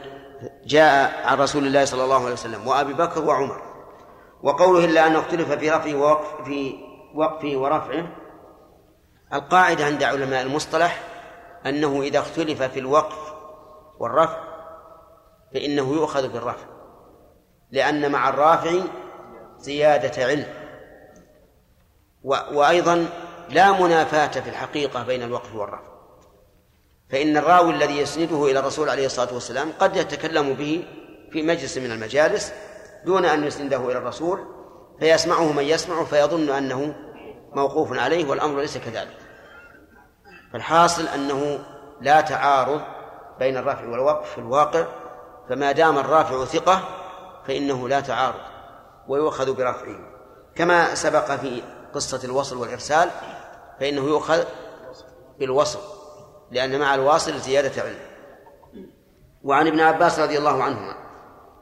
جاء 0.66 1.26
عن 1.26 1.38
رسول 1.38 1.66
الله 1.66 1.84
صلى 1.84 2.04
الله 2.04 2.22
عليه 2.22 2.32
وسلم 2.32 2.66
وأبي 2.66 2.92
بكر 2.92 3.24
وعمر 3.24 3.62
وقوله 4.42 4.84
إلا 4.84 5.06
أنه 5.06 5.18
اختلف 5.18 5.52
في 5.52 5.70
رفعه 5.70 5.94
ووقف 5.94 6.44
في 6.44 6.74
وقفه 7.14 7.56
ورفعه 7.56 8.06
القاعدة 9.32 9.84
عند 9.84 10.02
علماء 10.02 10.42
المصطلح 10.42 11.02
أنه 11.66 12.02
إذا 12.02 12.18
اختلف 12.18 12.62
في 12.62 12.78
الوقف 12.78 13.34
والرفع 13.98 14.38
فإنه 15.54 15.92
يؤخذ 15.92 16.28
بالرفع. 16.28 16.73
لأن 17.74 18.12
مع 18.12 18.28
الرافع 18.28 18.80
زيادة 19.58 20.24
علم. 20.24 20.46
وأيضا 22.24 23.06
لا 23.50 23.72
منافاة 23.72 24.40
في 24.40 24.50
الحقيقة 24.50 25.02
بين 25.02 25.22
الوقف 25.22 25.54
والرفع. 25.54 25.94
فإن 27.10 27.36
الراوي 27.36 27.70
الذي 27.74 27.98
يسنده 27.98 28.50
إلى 28.50 28.58
الرسول 28.58 28.88
عليه 28.88 29.06
الصلاة 29.06 29.34
والسلام 29.34 29.72
قد 29.78 29.96
يتكلم 29.96 30.54
به 30.54 30.84
في 31.32 31.42
مجلس 31.42 31.78
من 31.78 31.92
المجالس 31.92 32.52
دون 33.04 33.24
أن 33.24 33.44
يسنده 33.44 33.76
إلى 33.76 33.98
الرسول 33.98 34.44
فيسمعه 35.00 35.52
من 35.52 35.62
يسمع 35.64 36.04
فيظن 36.04 36.50
أنه 36.50 36.94
موقوف 37.52 37.98
عليه 37.98 38.28
والأمر 38.30 38.60
ليس 38.60 38.78
كذلك. 38.78 39.16
فالحاصل 40.52 41.06
أنه 41.06 41.58
لا 42.00 42.20
تعارض 42.20 42.80
بين 43.38 43.56
الرفع 43.56 43.88
والوقف 43.88 44.30
في 44.30 44.38
الواقع 44.38 44.86
فما 45.48 45.72
دام 45.72 45.98
الرافع 45.98 46.44
ثقة 46.44 47.03
فإنه 47.46 47.88
لا 47.88 48.00
تعارض 48.00 48.40
ويؤخذ 49.08 49.54
برفعه. 49.56 49.96
كما 50.54 50.94
سبق 50.94 51.32
في 51.32 51.62
قصة 51.94 52.20
الوصل 52.24 52.56
والإرسال 52.56 53.10
فإنه 53.80 54.02
يؤخذ 54.02 54.44
بالوصل 55.38 55.80
لأن 56.50 56.80
مع 56.80 56.94
الواصل 56.94 57.38
زيادة 57.38 57.82
علم. 57.82 57.98
وعن 59.44 59.66
ابن 59.66 59.80
عباس 59.80 60.18
رضي 60.18 60.38
الله 60.38 60.62
عنهما 60.62 60.96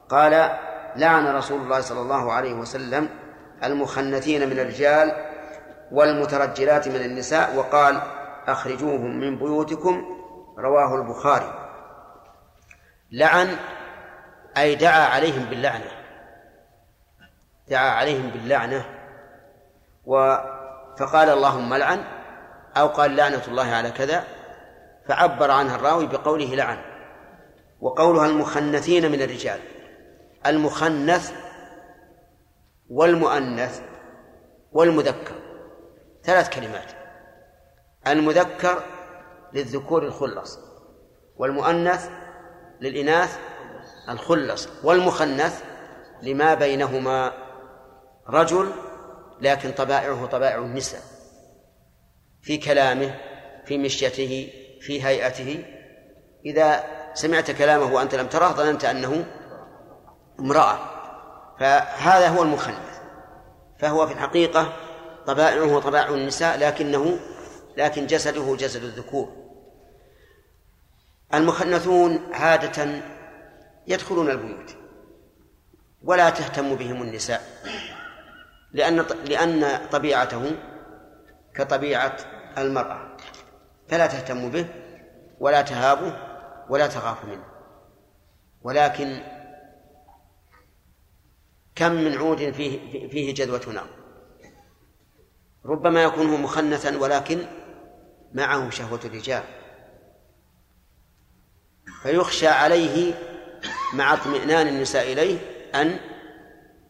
قال 0.08 0.58
لعن 0.96 1.36
رسول 1.36 1.60
الله 1.60 1.80
صلى 1.80 2.00
الله 2.00 2.32
عليه 2.32 2.52
وسلم 2.52 3.08
المخنثين 3.64 4.50
من 4.50 4.58
الرجال 4.58 5.12
والمترجلات 5.92 6.88
من 6.88 6.96
النساء 6.96 7.56
وقال 7.56 8.00
أخرجوهم 8.46 9.20
من 9.20 9.38
بيوتكم 9.38 10.04
رواه 10.58 10.94
البخاري. 10.96 11.68
لعن 13.12 13.56
أي 14.56 14.74
دعا 14.74 15.06
عليهم 15.06 15.44
باللعنة. 15.44 15.90
دعا 17.68 17.90
عليهم 17.90 18.30
باللعنة. 18.30 18.84
و 20.06 20.36
فقال 20.98 21.28
اللهم 21.28 21.74
لعن 21.74 22.04
أو 22.76 22.86
قال 22.86 23.16
لعنة 23.16 23.42
الله 23.48 23.74
على 23.74 23.90
كذا. 23.90 24.24
فعبر 25.08 25.50
عنها 25.50 25.76
الراوي 25.76 26.06
بقوله 26.06 26.54
لعن. 26.54 26.78
وقولها 27.80 28.26
المخنثين 28.26 29.12
من 29.12 29.22
الرجال. 29.22 29.60
المخنث 30.46 31.32
والمؤنث 32.90 33.82
والمذكر. 34.72 35.34
ثلاث 36.24 36.48
كلمات. 36.48 36.92
المذكر 38.06 38.82
للذكور 39.52 40.02
الخلص. 40.02 40.58
والمؤنث 41.36 42.10
للإناث 42.80 43.51
الخلص 44.08 44.68
والمخنث 44.84 45.62
لما 46.22 46.54
بينهما 46.54 47.32
رجل 48.28 48.72
لكن 49.40 49.72
طبائعه 49.72 50.26
طبائع 50.26 50.58
النساء 50.58 51.00
في 52.42 52.56
كلامه 52.56 53.14
في 53.64 53.78
مشيته 53.78 54.52
في 54.80 55.04
هيئته. 55.04 55.64
إذا 56.46 56.84
سمعت 57.14 57.50
كلامه 57.50 57.94
وأنت 57.94 58.14
لم 58.14 58.26
تره 58.26 58.48
ظننت 58.48 58.84
أنه 58.84 59.24
امرأة. 60.40 60.78
فهذا 61.60 62.28
هو 62.28 62.42
المخنث. 62.42 63.00
فهو 63.78 64.06
في 64.06 64.12
الحقيقة 64.12 64.72
طبائعه 65.26 65.80
طبائع 65.80 66.08
النساء 66.08 66.58
لكنه 66.58 67.18
لكن 67.76 68.06
جسده 68.06 68.56
جسد 68.56 68.82
الذكور. 68.82 69.32
المخنثون 71.34 72.32
عادة 72.32 73.02
يدخلون 73.86 74.30
البيوت 74.30 74.76
ولا 76.02 76.30
تهتم 76.30 76.74
بهم 76.74 77.02
النساء 77.02 77.42
لأن 78.72 78.96
لأن 79.26 79.86
طبيعته 79.92 80.50
كطبيعة 81.54 82.16
المرأة 82.58 83.16
فلا 83.88 84.06
تهتم 84.06 84.50
به 84.50 84.68
ولا 85.40 85.62
تهابه 85.62 86.16
ولا 86.68 86.86
تخاف 86.86 87.24
منه. 87.24 87.44
ولكن 88.62 89.22
كم 91.74 91.92
من 91.92 92.16
عود 92.18 92.50
فيه 92.50 93.08
فيه 93.08 93.34
جذوة 93.34 93.72
نار 93.74 93.88
ربما 95.64 96.02
يكون 96.02 96.42
مخنثا 96.42 96.98
ولكن 96.98 97.46
معه 98.32 98.70
شهوة 98.70 99.00
الرجال. 99.04 99.42
فيخشى 102.02 102.48
عليه 102.48 103.14
مع 103.92 104.14
اطمئنان 104.14 104.68
النساء 104.68 105.12
إليه 105.12 105.38
أن 105.74 105.98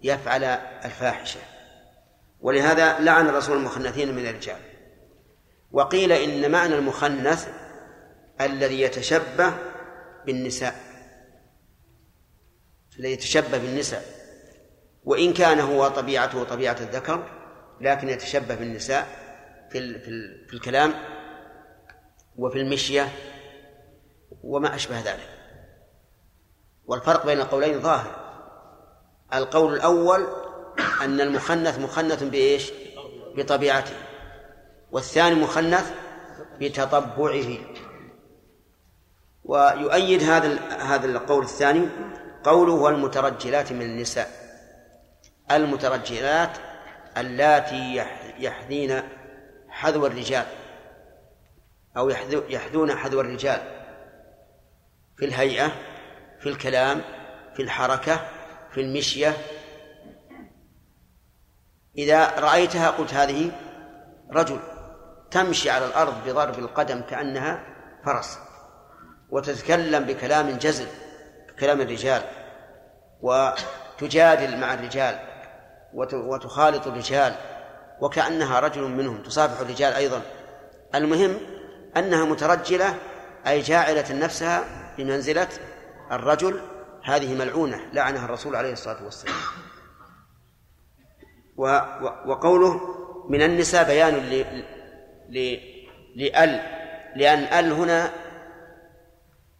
يفعل 0.02 0.44
الفاحشة. 0.84 1.40
ولهذا 2.40 3.00
لعن 3.00 3.28
الرسول 3.28 3.56
المخنثين 3.56 4.14
من 4.14 4.26
الرجال. 4.26 4.60
وقيل 5.72 6.12
إن 6.12 6.50
معنى 6.50 6.74
المخنث 6.74 7.48
الذي 8.40 8.80
يتشبه 8.80 9.52
بالنساء. 10.26 10.74
الذي 12.98 13.12
يتشبه 13.12 13.58
بالنساء. 13.58 14.04
وإن 15.04 15.32
كان 15.32 15.60
هو 15.60 15.88
طبيعته 15.88 16.44
طبيعة 16.44 16.76
الذكر 16.80 17.28
لكن 17.80 18.08
يتشبه 18.08 18.54
بالنساء 18.54 19.06
في 19.70 19.98
في 20.48 20.54
الكلام 20.54 20.94
وفي 22.36 22.58
المشية 22.58 23.08
وما 24.42 24.74
أشبه 24.74 25.00
ذلك. 25.00 25.41
والفرق 26.92 27.26
بين 27.26 27.40
القولين 27.40 27.80
ظاهر. 27.80 28.10
القول 29.34 29.74
الأول 29.74 30.26
أن 31.02 31.20
المخنث 31.20 31.78
مخنث 31.78 32.22
بإيش؟ 32.22 32.72
بطبيعته 33.36 33.94
والثاني 34.90 35.34
مخنث 35.34 35.92
بتطبعه. 36.60 37.58
ويؤيد 39.44 40.22
هذا 40.22 40.58
هذا 40.70 41.06
القول 41.06 41.42
الثاني 41.42 41.88
قوله 42.44 42.72
والمترجلات 42.72 43.72
من 43.72 43.82
النساء. 43.82 44.30
المترجلات 45.50 46.56
اللاتي 47.16 48.04
يحذين 48.38 49.02
حذو 49.68 50.06
الرجال 50.06 50.46
أو 51.96 52.10
يحذون 52.48 52.94
حذو 52.94 53.20
الرجال 53.20 53.60
في 55.16 55.24
الهيئة 55.24 55.72
في 56.42 56.48
الكلام 56.48 57.00
في 57.54 57.62
الحركة 57.62 58.20
في 58.70 58.80
المشية. 58.80 59.36
إذا 61.98 62.40
رأيتها 62.40 62.90
قلت 62.90 63.14
هذه 63.14 63.50
رجل 64.32 64.58
تمشي 65.30 65.70
على 65.70 65.86
الأرض 65.86 66.14
بضرب 66.26 66.58
القدم 66.58 67.00
كأنها 67.00 67.64
فرس 68.04 68.38
وتتكلم 69.30 70.04
بكلام 70.04 70.50
جزل 70.50 70.86
كلام 71.60 71.80
الرجال 71.80 72.22
وتجادل 73.20 74.56
مع 74.56 74.74
الرجال 74.74 75.18
وتخالط 76.14 76.86
الرجال 76.86 77.34
وكأنها 78.00 78.60
رجل 78.60 78.82
منهم 78.82 79.22
تصافح 79.22 79.60
الرجال 79.60 79.92
أيضا. 79.92 80.22
المهم 80.94 81.40
أنها 81.96 82.24
مترجلة 82.24 82.94
أي 83.46 83.60
جاعلة 83.60 84.12
نفسها 84.12 84.64
بمنزلة 84.98 85.48
الرجل 86.12 86.60
هذه 87.04 87.38
ملعونة 87.38 87.92
لعنها 87.92 88.24
الرسول 88.24 88.56
عليه 88.56 88.72
الصلاة 88.72 89.04
والسلام. 89.04 89.36
وقوله 92.26 92.80
من 93.28 93.42
النساء 93.42 93.86
بيان 93.86 94.14
لأل 96.14 96.82
لأن 97.16 97.38
أل 97.38 97.72
هنا 97.72 98.12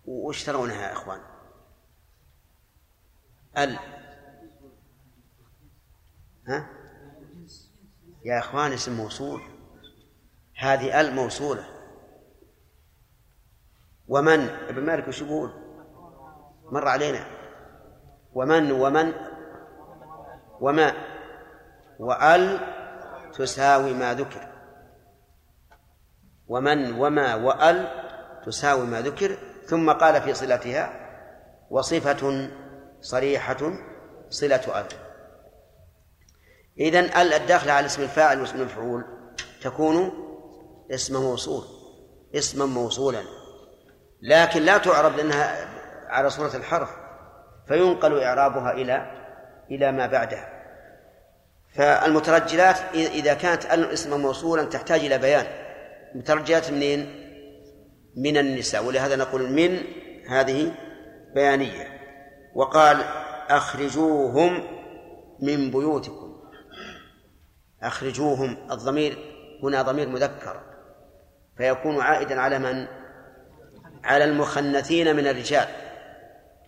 وش 0.05 0.45
ترونها 0.45 0.83
يا 0.83 0.93
إخوان. 0.93 1.21
أل. 3.59 3.79
ها؟ 6.49 6.69
يا 8.25 8.39
إخوان 8.39 8.73
اسم 8.73 8.97
موصول. 8.97 9.43
هذه 10.57 11.01
أل 11.01 11.15
موصولة. 11.15 11.69
ومن؟ 14.09 14.41
ابن 14.49 14.87
مالك 14.87 15.09
وش 15.09 15.23
يقول؟ 15.23 15.62
مر 16.73 16.89
علينا. 16.89 17.27
ومن 18.35 18.73
ومن؟ 18.73 19.13
وما؟ 20.61 20.93
وأل 21.99 22.61
تساوي 23.35 23.95
ما 23.95 24.15
ذكر. 24.15 24.49
ومن 26.49 27.01
وما؟ 27.01 27.35
وأل 27.35 27.89
تساوي 28.47 28.87
ما 28.87 29.01
ذكر. 29.01 29.39
ثم 29.67 29.93
قال 29.93 30.23
في 30.23 30.35
صلتها 30.35 30.93
وصفة 31.71 32.51
صريحة 33.01 33.73
صلة 34.29 34.81
أل. 34.81 34.87
إذن 36.79 37.05
أل 37.05 37.33
الداخلة 37.33 37.73
على 37.73 37.87
اسم 37.87 38.03
الفاعل 38.03 38.41
واسم 38.41 38.61
المفعول 38.61 39.05
تكون 39.63 40.13
اسم 40.91 41.23
موصول 41.23 41.65
اسما 42.35 42.67
موصولا. 42.67 43.23
لكن 44.23 44.63
لا 44.63 44.79
تعرب 44.79 45.17
لأنها 45.17 45.72
على 46.13 46.31
صورة 46.31 46.57
الحرف 46.57 46.91
فينقل 47.69 48.23
إعرابها 48.23 48.73
إلى 48.73 49.23
إلى 49.71 49.93
ما 49.93 50.07
بعدها. 50.07 50.49
فالمترجلات 51.75 52.79
إذا 52.95 53.35
كانت 53.35 53.67
اسما 53.67 54.17
موصولا 54.17 54.65
تحتاج 54.65 55.01
إلى 55.01 55.19
بيان. 55.19 55.47
مترجلات 56.15 56.71
منين؟ 56.71 57.23
من 58.17 58.37
النساء 58.37 58.85
ولهذا 58.85 59.17
نقول 59.17 59.53
من 59.53 59.79
هذه 60.29 60.75
بيانية. 61.35 62.01
وقال 62.55 63.05
أخرجوهم 63.49 64.63
من 65.43 65.71
بيوتكم. 65.71 66.43
أخرجوهم 67.83 68.57
الضمير 68.71 69.19
هنا 69.63 69.83
ضمير 69.83 70.09
مذكر. 70.09 70.61
فيكون 71.57 72.01
عائدا 72.01 72.41
على 72.41 72.59
من؟ 72.59 72.87
على 74.05 74.25
المخنثين 74.25 75.17
من 75.17 75.27
الرجال. 75.27 75.69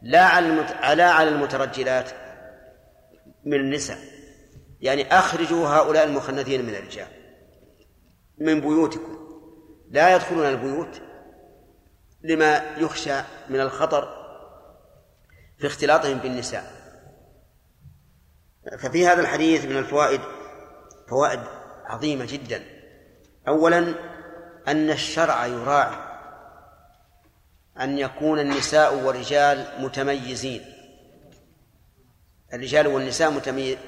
لا 0.05 0.25
على 0.25 0.49
لا 0.95 1.11
على 1.11 1.29
المترجلات 1.29 2.11
من 3.45 3.55
النساء. 3.55 3.99
يعني 4.81 5.19
أخرجوا 5.19 5.69
هؤلاء 5.69 6.05
المخنثين 6.05 6.65
من 6.65 6.75
الرجال 6.75 7.07
من 8.39 8.61
بيوتكم. 8.61 9.19
لا 9.91 10.15
يدخلون 10.15 10.47
البيوت 10.47 11.03
لما 12.23 12.77
يخشى 12.79 13.21
من 13.49 13.61
الخطر 13.61 14.25
في 15.59 15.67
اختلاطهم 15.67 16.19
بالنساء. 16.19 16.73
ففي 18.79 19.07
هذا 19.07 19.21
الحديث 19.21 19.65
من 19.65 19.77
الفوائد 19.77 20.21
فوائد 21.09 21.41
عظيمة 21.85 22.25
جدا. 22.25 22.65
أولا 23.49 23.95
أن 24.69 24.91
الشرع 24.91 25.47
يراعي 25.47 26.04
أن 27.81 27.99
يكون 27.99 28.39
النساء 28.39 28.95
والرجال 28.95 29.67
متميزين. 29.79 30.65
الرجال 32.53 32.87
والنساء 32.87 33.31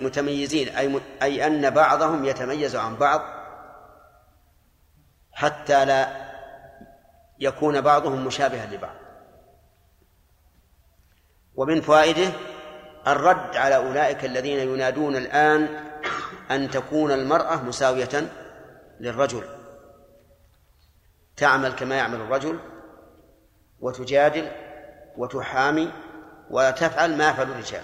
متميزين 0.01 0.69
أي 0.69 1.01
أي 1.23 1.47
أن 1.47 1.71
بعضهم 1.71 2.25
يتميز 2.25 2.77
عن 2.77 2.97
بعض 2.97 3.21
حتى 5.33 5.85
لا 5.85 6.27
يكون 7.39 7.81
بعضهم 7.81 8.25
مشابها 8.27 8.67
لبعض. 8.67 8.97
ومن 11.55 11.81
فوائده 11.81 12.33
الرد 13.07 13.57
على 13.57 13.77
أولئك 13.77 14.25
الذين 14.25 14.59
ينادون 14.59 15.17
الآن 15.17 15.69
أن 16.51 16.71
تكون 16.71 17.13
المرأة 17.13 17.63
مساوية 17.63 18.31
للرجل. 19.01 19.45
تعمل 21.37 21.73
كما 21.73 21.95
يعمل 21.95 22.21
الرجل. 22.21 22.59
وتجادل 23.81 24.51
وتحامي 25.17 25.93
وتفعل 26.51 27.17
ما 27.17 27.31
يفعل 27.31 27.51
الرجال 27.51 27.83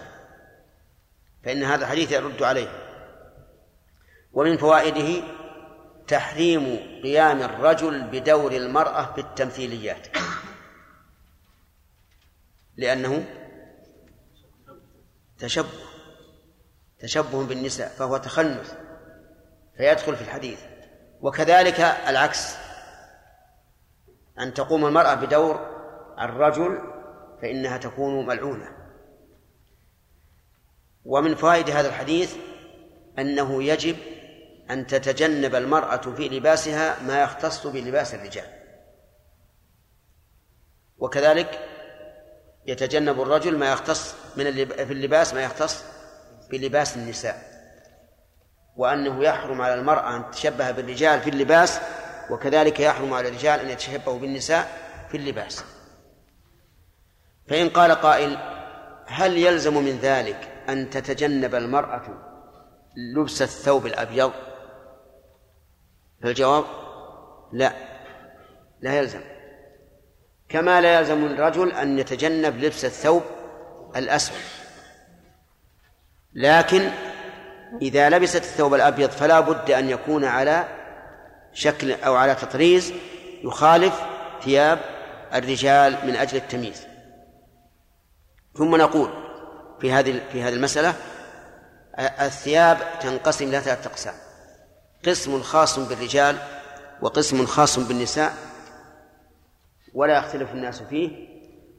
فإن 1.45 1.63
هذا 1.63 1.85
الحديث 1.85 2.13
يرد 2.13 2.43
عليه. 2.43 2.69
ومن 4.33 4.57
فوائده 4.57 5.25
تحريم 6.09 6.77
قيام 7.03 7.43
الرجل 7.43 8.03
بدور 8.03 8.53
المرأة 8.53 9.15
بالتمثيليات 9.15 10.07
لأنه 12.77 13.25
تشبه 15.39 15.69
تشبه 16.99 17.47
بالنساء 17.47 17.89
فهو 17.89 18.17
تخنث 18.17 18.75
فيدخل 19.77 20.17
في 20.17 20.23
الحديث. 20.23 20.61
وكذلك 21.21 21.81
العكس 21.81 22.55
أن 24.39 24.55
تقوم 24.55 24.87
المرأة 24.87 25.15
بدور 25.15 25.72
الرجل 26.21 26.79
فإنها 27.43 27.77
تكون 27.77 28.27
ملعونة. 28.27 28.69
ومن 31.05 31.35
فوائد 31.35 31.71
هذا 31.71 31.89
الحديث 31.89 32.37
أنه 33.19 33.63
يجب 33.63 33.97
أن 34.71 34.87
تتجنب 34.87 35.55
المرأة 35.55 35.97
في 35.97 36.29
لباسها 36.29 37.03
ما 37.03 37.23
يختص 37.23 37.67
بلباس 37.67 38.15
الرجال. 38.15 38.47
وكذلك 40.99 41.69
يتجنب 42.67 43.23
الرجل 43.23 43.59
ما 43.59 43.73
يختص 43.73 44.15
من 44.37 44.45
في 44.65 44.93
اللباس 44.93 45.35
ما 45.35 45.43
يختص 45.43 45.85
بلباس 46.51 46.97
النساء. 46.97 47.53
وأنه 48.77 49.25
يحرم 49.25 49.63
على 49.63 49.75
المرأة 49.75 50.17
أن 50.17 50.31
تتشبه 50.31 50.71
بالرجال 50.71 51.21
في 51.21 51.31
اللباس 51.31 51.81
وكذلك 52.31 52.81
يحرم 52.81 53.15
على 53.15 53.29
الرجال 53.29 53.61
أن 53.61 53.71
يتشبهوا 53.71 54.19
بالنساء 54.19 54.79
في 55.09 55.17
اللباس. 55.17 55.65
فإن 57.49 57.69
قال 57.69 57.93
قائل 57.93 58.39
هل 59.07 59.39
يلزم 59.39 59.85
من 59.85 59.99
ذلك 60.03 60.49
أن 60.69 60.91
تتجنب 60.91 61.55
المرأة 61.55 62.03
لبس 63.17 63.43
الثوب 63.43 63.87
الأبيض؟ 63.87 64.33
فالجواب 66.23 66.65
لا 67.53 67.73
لا 68.81 68.95
يلزم. 68.99 69.21
كما 70.49 70.81
لا 70.81 70.99
يلزم 70.99 71.25
الرجل 71.25 71.73
أن 71.73 71.99
يتجنب 71.99 72.57
لبس 72.65 72.85
الثوب 72.85 73.23
الأسود. 73.97 74.37
لكن 76.35 76.91
إذا 77.83 78.09
لبست 78.09 78.37
الثوب 78.37 78.75
الأبيض 78.75 79.11
فلا 79.11 79.41
بد 79.41 79.71
أن 79.71 79.91
يكون 79.91 80.25
على 80.25 80.65
شكل 81.53 81.93
أو 81.93 82.15
على 82.15 82.35
تطريز 82.35 82.93
يخالف 83.45 84.01
ثياب 84.43 84.79
الرجال 85.35 85.99
من 86.07 86.17
أجل 86.17 86.37
التمييز. 86.37 86.92
ثم 88.55 88.77
نقول 88.77 89.09
في 89.81 89.93
هذه 89.93 90.21
في 90.33 90.43
هذه 90.43 90.55
المسألة 90.55 90.95
الثياب 91.99 92.79
تنقسم 93.01 93.49
إلى 93.49 93.61
ثلاثة 93.61 93.91
أقسام. 93.91 94.15
قسم 95.07 95.43
خاص 95.43 95.79
بالرجال 95.79 96.39
وقسم 97.03 97.47
خاص 97.47 97.79
بالنساء 97.79 98.35
ولا 99.95 100.19
يختلف 100.19 100.53
الناس 100.53 100.83
فيه 100.83 101.29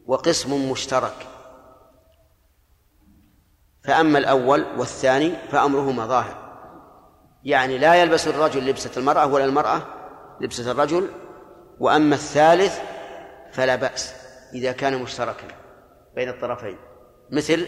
وقسم 0.05 0.71
مشترك. 0.71 1.27
فأما 3.83 4.19
الأول 4.19 4.65
والثاني 4.77 5.33
فأمرهما 5.51 6.05
ظاهر. 6.05 6.43
يعني 7.43 7.77
لا 7.77 7.95
يلبس 7.95 8.27
الرجل 8.27 8.65
لبسة 8.65 8.91
المرأة 8.97 9.25
ولا 9.25 9.45
المرأة 9.45 9.81
لبسة 10.41 10.71
الرجل 10.71 11.09
وأما 11.79 12.15
الثالث 12.15 12.79
فلا 13.51 13.75
بأس 13.75 14.13
إذا 14.53 14.71
كان 14.71 15.01
مشتركا. 15.01 15.62
بين 16.15 16.29
الطرفين. 16.29 16.77
مثل؟ 17.31 17.67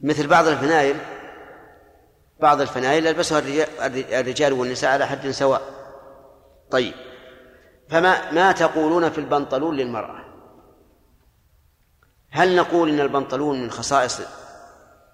مثل 0.00 0.26
بعض 0.26 0.46
الفنايل. 0.46 0.96
بعض 2.40 2.60
الفنايل 2.60 3.06
يلبسها 3.06 3.42
الرجال 4.20 4.52
والنساء 4.52 4.90
على 4.90 5.06
حد 5.06 5.30
سواء. 5.30 5.62
طيب. 6.70 6.94
فما 7.88 8.32
ما 8.32 8.52
تقولون 8.52 9.10
في 9.10 9.18
البنطلون 9.18 9.76
للمرأة؟ 9.76 10.24
هل 12.30 12.56
نقول 12.56 12.88
إن 12.88 13.00
البنطلون 13.00 13.62
من 13.62 13.70
خصائص 13.70 14.20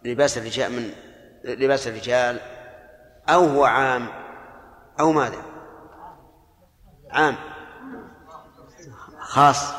لباس 0.05 0.39
الرجال 0.39 0.73
من 0.73 0.93
لباس 1.45 1.89
الرجال؟ 1.89 2.41
أو 3.29 3.45
هو 3.45 3.65
عام؟ 3.65 4.09
أو 5.01 5.13
ماذا؟ 5.13 5.43
عام. 7.11 7.37
خاص. 9.29 9.73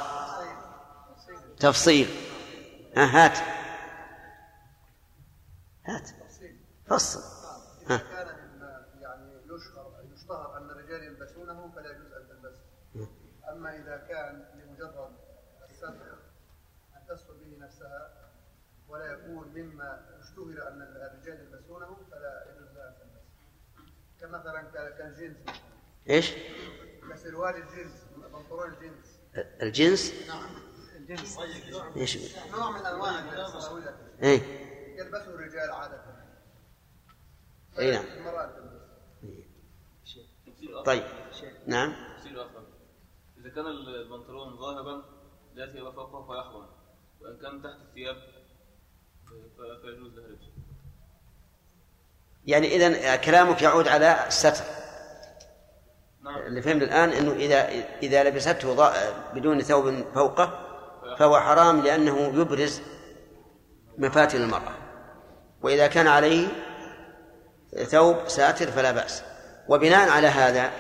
تفصيل. 1.59 2.07
ها 2.95 3.05
هات. 3.05 3.38
هات. 5.85 6.09
فصل. 6.88 7.19
ها. 7.89 7.97
كان 7.97 8.27
يعني 9.01 9.41
يشتهر 10.13 10.57
أن 10.57 10.69
الرجال 10.69 11.03
يلبسونه 11.03 11.71
فلا 11.76 11.91
يجوز 11.91 12.11
أن 12.13 12.27
تلبسه. 12.30 12.63
أما 13.51 13.76
إذا 13.76 13.97
كان 13.97 14.45
لمجرد 14.55 15.15
الستر 15.69 16.17
أن 16.95 17.01
تستر 17.09 17.34
به 17.34 17.57
نفسها 17.65 18.11
ولا 18.88 19.05
يكون 19.05 19.47
مما 19.47 20.19
اشتهر 20.19 20.67
أن 20.67 20.81
الرجال 20.81 21.39
يلبسونه 21.39 21.97
فلا 22.11 22.45
يجوز 22.49 22.67
لها 22.76 22.88
أن 22.88 22.93
تلبسه. 22.99 23.30
كمثلا 24.19 24.61
كالجنس. 24.97 25.38
إيش؟ 26.09 26.34
كسروال 27.11 27.55
الجنس 27.55 28.05
بنطلون 28.15 28.73
الجنس. 28.73 29.09
الجنس؟ 29.35 30.14
نعم 30.27 30.49
الجنس 30.95 31.38
إيش؟ 31.97 32.18
نوع 32.51 32.72
من 32.72 32.85
أنواع 32.85 33.19
إيه. 34.23 34.41
يلبسه 34.97 35.30
الرجال 35.30 35.72
عادة. 35.72 36.01
اي 37.80 37.91
نعم. 37.91 38.06
المرأة 38.18 38.69
طيب. 40.85 41.03
نعم. 41.68 41.95
تفصيل 42.18 42.39
آخر 42.39 42.64
إذا 43.38 43.49
كان 43.49 43.65
البنطلون 43.65 44.57
ظاهرا 44.57 45.03
لا 45.53 45.72
ثياب 45.72 45.93
فوقه 45.93 46.27
فيحرم 46.27 46.68
وإن 47.22 47.38
كان 47.38 47.64
تحت 47.64 47.81
الثياب 47.89 48.15
فيجوز 49.81 50.14
له 50.14 50.38
يعني 52.45 52.76
اذا 52.76 53.15
كلامك 53.15 53.61
يعود 53.61 53.88
على 53.88 54.27
الستر. 54.27 54.64
نعم 54.64 54.89
اللي 56.47 56.61
فهمت 56.61 56.81
الآن 56.81 57.09
إنه 57.09 57.31
إذا 57.31 57.69
إذا 58.03 58.23
لبسته 58.23 58.91
بدون 59.33 59.61
ثوب 59.61 60.03
فوقه 60.15 60.65
فهو 61.19 61.39
حرام 61.39 61.81
لأنه 61.81 62.41
يبرز 62.41 62.81
مفاتن 63.97 64.41
المرأة. 64.41 64.73
وإذا 65.61 65.87
كان 65.87 66.07
عليه 66.07 66.47
ثوب 67.83 68.17
ساتر 68.27 68.71
فلا 68.71 68.91
بأس. 68.91 69.23
وبناء 69.69 70.09
على 70.09 70.27
هذا 70.27 70.71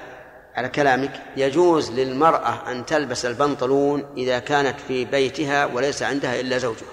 على 0.55 0.69
كلامك 0.69 1.21
يجوز 1.37 1.91
للمرأة 1.91 2.71
أن 2.71 2.85
تلبس 2.85 3.25
البنطلون 3.25 4.13
إذا 4.17 4.39
كانت 4.39 4.79
في 4.79 5.05
بيتها 5.05 5.65
وليس 5.65 6.03
عندها 6.03 6.39
إلا 6.39 6.57
زوجها. 6.57 6.87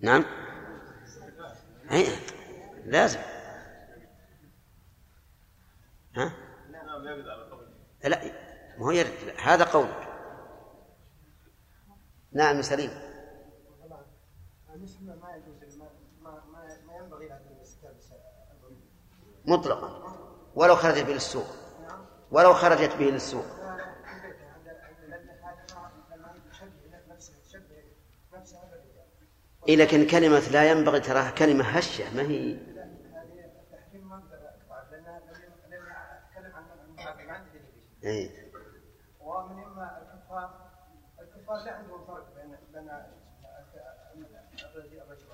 نعم؟ 0.00 0.24
أي 1.92 2.06
لازم. 2.86 3.31
ها؟ 6.16 6.32
لا 8.04 8.24
ما 8.78 8.86
هو 8.86 8.90
يرد. 8.90 9.10
هذا 9.42 9.64
قولك 9.64 10.08
نعم 12.32 12.62
سليم. 12.62 12.90
مطلقا. 19.44 20.18
ولو 20.54 20.76
خرجت 20.76 21.06
به 21.06 21.12
للسوق. 21.12 21.46
ولو 22.30 22.54
خرجت 22.54 22.96
به 22.96 23.04
للسوق. 23.04 23.44
إيه 29.68 29.76
لكن 29.76 30.06
كلمة 30.06 30.38
لا 30.38 30.70
ينبغي 30.70 31.00
تراها 31.00 31.30
كلمة 31.30 31.64
هشة 31.64 32.14
ما 32.14 32.22
هي 32.22 32.71
إيه. 38.04 38.52
ومن 39.20 39.62
اما 39.64 40.02
الكفار 40.02 40.70
الكفار 41.20 41.64
لا 41.64 41.72
عندهم 41.72 42.04
فرق 42.04 42.34
بين 42.34 42.56
بين 42.72 42.90
الرجل 45.02 45.26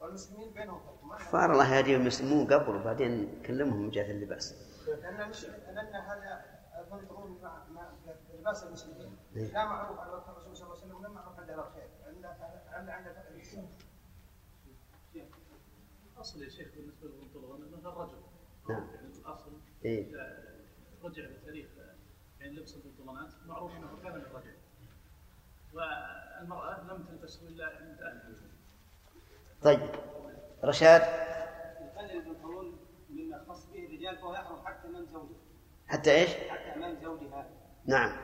والمسلمين 0.00 0.52
بينهم 0.52 0.80
فرق 0.80 1.18
كفار 1.18 1.52
الله 1.52 1.74
يهديهم 1.74 2.06
يسلمون 2.06 2.52
قبل 2.52 2.76
وبعدين 2.76 3.42
كلمهم 3.46 3.82
من 3.82 3.98
اللباس 3.98 4.54
لأن 4.88 5.32
لأن 5.74 5.94
هذا 5.94 6.44
البنطلون 6.78 7.38
مع 7.42 7.64
مع 7.68 7.92
لباس 8.34 8.64
المسلمين 8.64 9.16
إيه. 9.36 9.52
لا 9.52 9.64
معروف 9.64 9.98
عن 9.98 10.08
وقت 10.08 10.28
الرسول 10.28 10.56
صلى 10.56 10.66
الله 10.66 10.76
عليه 10.76 10.86
وسلم 10.86 10.96
ولا 10.96 11.08
معروف 11.08 11.40
عند 11.40 11.50
الخير 11.50 11.88
عند 12.06 12.26
عند 12.72 12.88
عند 12.88 13.06
الأصل 16.18 16.42
يا 16.42 16.48
شيخ 16.48 16.68
بالنسبة 16.76 17.08
للبنطلون 17.08 17.62
أنه 17.62 17.88
الرجل 17.88 18.22
نعم. 18.68 18.88
يعني 18.94 19.06
الأصل 19.06 19.52
إيه. 19.84 20.10
إذا 20.10 20.44
رجع 21.02 21.22
لتاريخ 21.22 21.68
يعني 22.40 22.52
لبس 22.52 22.74
البنطلونات 22.74 23.32
معروف 23.46 23.76
انه 23.76 23.98
كان 24.02 24.12
للرجل 24.12 24.54
والمرأة 25.78 26.80
لم 26.80 27.02
تلبسه 27.04 27.40
إلا 27.48 27.64
عند 27.66 28.00
أهلها. 28.02 28.48
طيب. 29.62 29.80
رشاد؟ 30.64 31.02
يخلي 31.02 32.12
البنطلون 32.12 32.78
مما 33.10 33.36
يختص 33.36 33.66
به 33.66 33.86
الرجال 33.86 34.16
فهو 34.18 34.34
يحرم 34.34 34.66
حتى 34.66 34.88
امام 34.88 35.06
زوجها 35.12 35.36
حتى 35.88 36.10
إيش؟ 36.14 36.30
حتى 36.30 36.74
امام 36.76 36.96
زوجها. 37.02 37.46
نعم. 37.86 38.16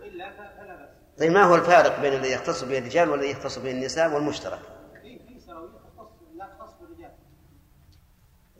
وإلا 0.00 0.30
ف- 0.30 0.58
فلا 0.60 0.76
بأس. 0.76 0.88
طيب 1.18 1.32
ما 1.32 1.42
هو 1.42 1.54
الفارق 1.54 2.00
بين 2.00 2.12
الذي 2.12 2.32
يختص 2.32 2.64
به 2.64 2.78
الرجال 2.78 3.10
والذي 3.10 3.30
يختص 3.30 3.58
به 3.58 3.70
النساء 3.70 4.14
والمشترك؟ 4.14 4.60
في 5.02 5.18
في 5.18 5.40
سراويل 5.40 5.70
تختص 5.72 6.10
لا 6.36 6.46
تختص 6.58 6.72
بالرجال. 6.80 7.10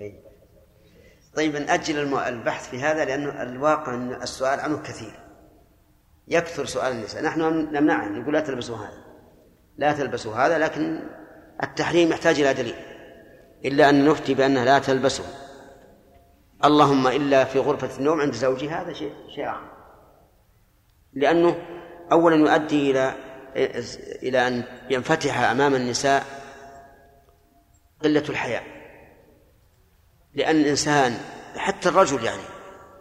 أي. 0.00 0.22
طيب 1.36 1.56
نأجل 1.56 2.14
البحث 2.14 2.70
في 2.70 2.80
هذا 2.82 3.04
لأنه 3.04 3.42
الواقع 3.42 3.94
أن 3.94 4.12
السؤال 4.22 4.60
عنه 4.60 4.82
كثير. 4.82 5.21
يكثر 6.28 6.64
سؤال 6.66 6.92
النساء. 6.92 7.22
نحن 7.22 7.40
نمنعه 7.72 8.08
نقول 8.08 8.34
لا 8.34 8.40
تلبسوا 8.40 8.76
هذا. 8.76 9.02
لا 9.76 9.92
تلبسوا 9.92 10.34
هذا 10.34 10.58
لكن 10.58 11.00
التحريم 11.62 12.10
يحتاج 12.10 12.40
إلى 12.40 12.54
دليل. 12.54 12.76
إلا 13.64 13.90
أن 13.90 14.04
نفتي 14.04 14.34
بأنها 14.34 14.64
لا 14.64 14.78
تلبسه 14.78 15.24
اللهم 16.64 17.06
إلا 17.06 17.44
في 17.44 17.58
غرفة 17.58 17.98
النوم 17.98 18.20
عند 18.20 18.34
زوجي 18.34 18.70
هذا 18.70 18.92
شيء 18.92 19.12
شيء 19.34 19.50
آخر. 19.50 19.72
لأنه 21.12 21.56
أولا 22.12 22.36
يؤدي 22.36 22.90
إلى 22.90 23.14
إلى 24.22 24.46
أن 24.48 24.64
ينفتح 24.90 25.38
أمام 25.38 25.74
النساء 25.74 26.24
قلة 28.04 28.24
الحياء. 28.28 28.62
لأن 30.34 30.56
الإنسان 30.56 31.18
حتى 31.56 31.88
الرجل 31.88 32.24
يعني 32.24 32.42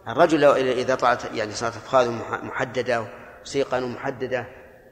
الرجل 0.08 0.44
إذا 0.68 0.94
طلعت 0.94 1.24
يعني 1.34 1.52
صارت 1.52 1.76
أفخاذه 1.76 2.10
مح- 2.10 2.44
محددة 2.44 3.04
وسيقانه 3.42 3.86
محددة 3.86 4.46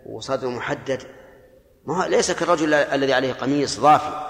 وصدره 0.06 0.48
محدد 0.48 1.02
ما 1.86 2.06
ليس 2.08 2.30
كالرجل 2.30 2.74
الذي 2.74 3.12
عليه 3.14 3.32
قميص 3.32 3.80
ضافي. 3.80 4.26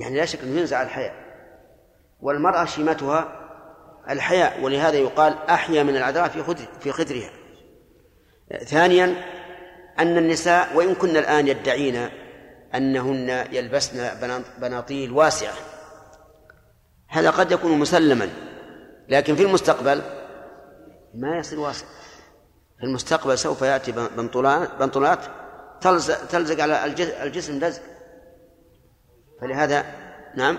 يعني 0.00 0.16
لا 0.16 0.24
شك 0.24 0.40
أنه 0.42 0.60
ينزع 0.60 0.82
الحياء. 0.82 1.14
والمرأة 2.20 2.64
شيمتها 2.64 3.38
الحياء 4.10 4.60
ولهذا 4.60 4.96
يقال 4.96 5.38
أحيا 5.50 5.82
من 5.82 5.96
العذراء 5.96 6.28
في 6.28 6.66
في 6.80 6.92
خدرها. 6.92 7.30
ثانيا 8.64 9.14
أن 9.98 10.18
النساء 10.18 10.76
وإن 10.76 10.94
كن 10.94 11.16
الآن 11.16 11.48
يدعين 11.48 12.08
أنهن 12.74 13.44
يلبسن 13.52 14.14
بنا- 14.20 14.42
بناطيل 14.58 15.12
واسعة. 15.12 15.52
هذا 17.08 17.30
قد 17.30 17.52
يكون 17.52 17.78
مسلما. 17.78 18.28
لكن 19.08 19.36
في 19.36 19.42
المستقبل 19.42 20.02
ما 21.14 21.36
يصير 21.38 21.60
واسع. 21.60 21.86
في 22.78 22.84
المستقبل 22.84 23.38
سوف 23.38 23.62
يأتي 23.62 23.92
بنطلونات 24.78 25.20
تلزق, 25.80 26.62
على 26.62 26.84
الجس- 26.84 27.20
الجسم 27.22 27.58
لزق 27.58 27.82
فلهذا 29.40 29.84
نعم. 30.34 30.58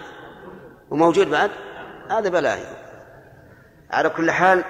وموجود 0.91 1.27
بعد؟ 1.29 1.51
هذا 2.09 2.29
بلاهي 2.29 2.65
على 3.91 4.09
كل 4.09 4.31
حال 4.31 4.63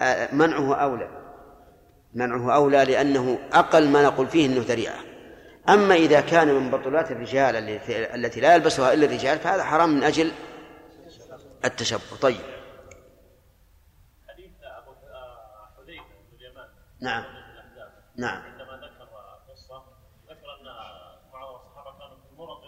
آه، 0.00 0.34
منعه 0.34 0.74
أولى. 0.74 1.08
منعه 2.14 2.54
أولى 2.54 2.84
لأنه 2.84 3.38
أقل 3.52 3.88
ما 3.88 4.02
نقول 4.02 4.26
فيه 4.26 4.46
أنه 4.46 4.64
ذريعة. 4.68 4.98
أما 5.68 5.94
إذا 5.94 6.20
كان 6.20 6.48
من 6.54 6.70
بطولات 6.70 7.10
الرجال 7.10 7.56
التي 7.56 8.14
التي 8.14 8.40
لا 8.40 8.54
يلبسها 8.54 8.92
إلا 8.92 9.06
الرجال 9.06 9.38
فهذا 9.38 9.64
حرام 9.64 9.88
من 9.96 10.02
أجل 10.02 10.32
التشبه. 11.64 12.00
طيب 12.20 12.40
حديث 14.28 14.50
ابو 14.62 14.90
آه، 14.90 15.70
حذيفه 15.76 16.04
بن 16.30 16.36
اليمان 16.36 16.68
نعم. 17.00 17.24
نعم. 18.16 18.42
عندما 18.42 18.76
ذكر 18.76 19.08
قصة 19.48 19.82
ذكر 20.30 20.46
أن 20.60 20.66
بعض 21.32 21.54
الصحابة 21.54 21.98
كانوا 21.98 22.16
في 22.16 22.36
مرض 22.38 22.66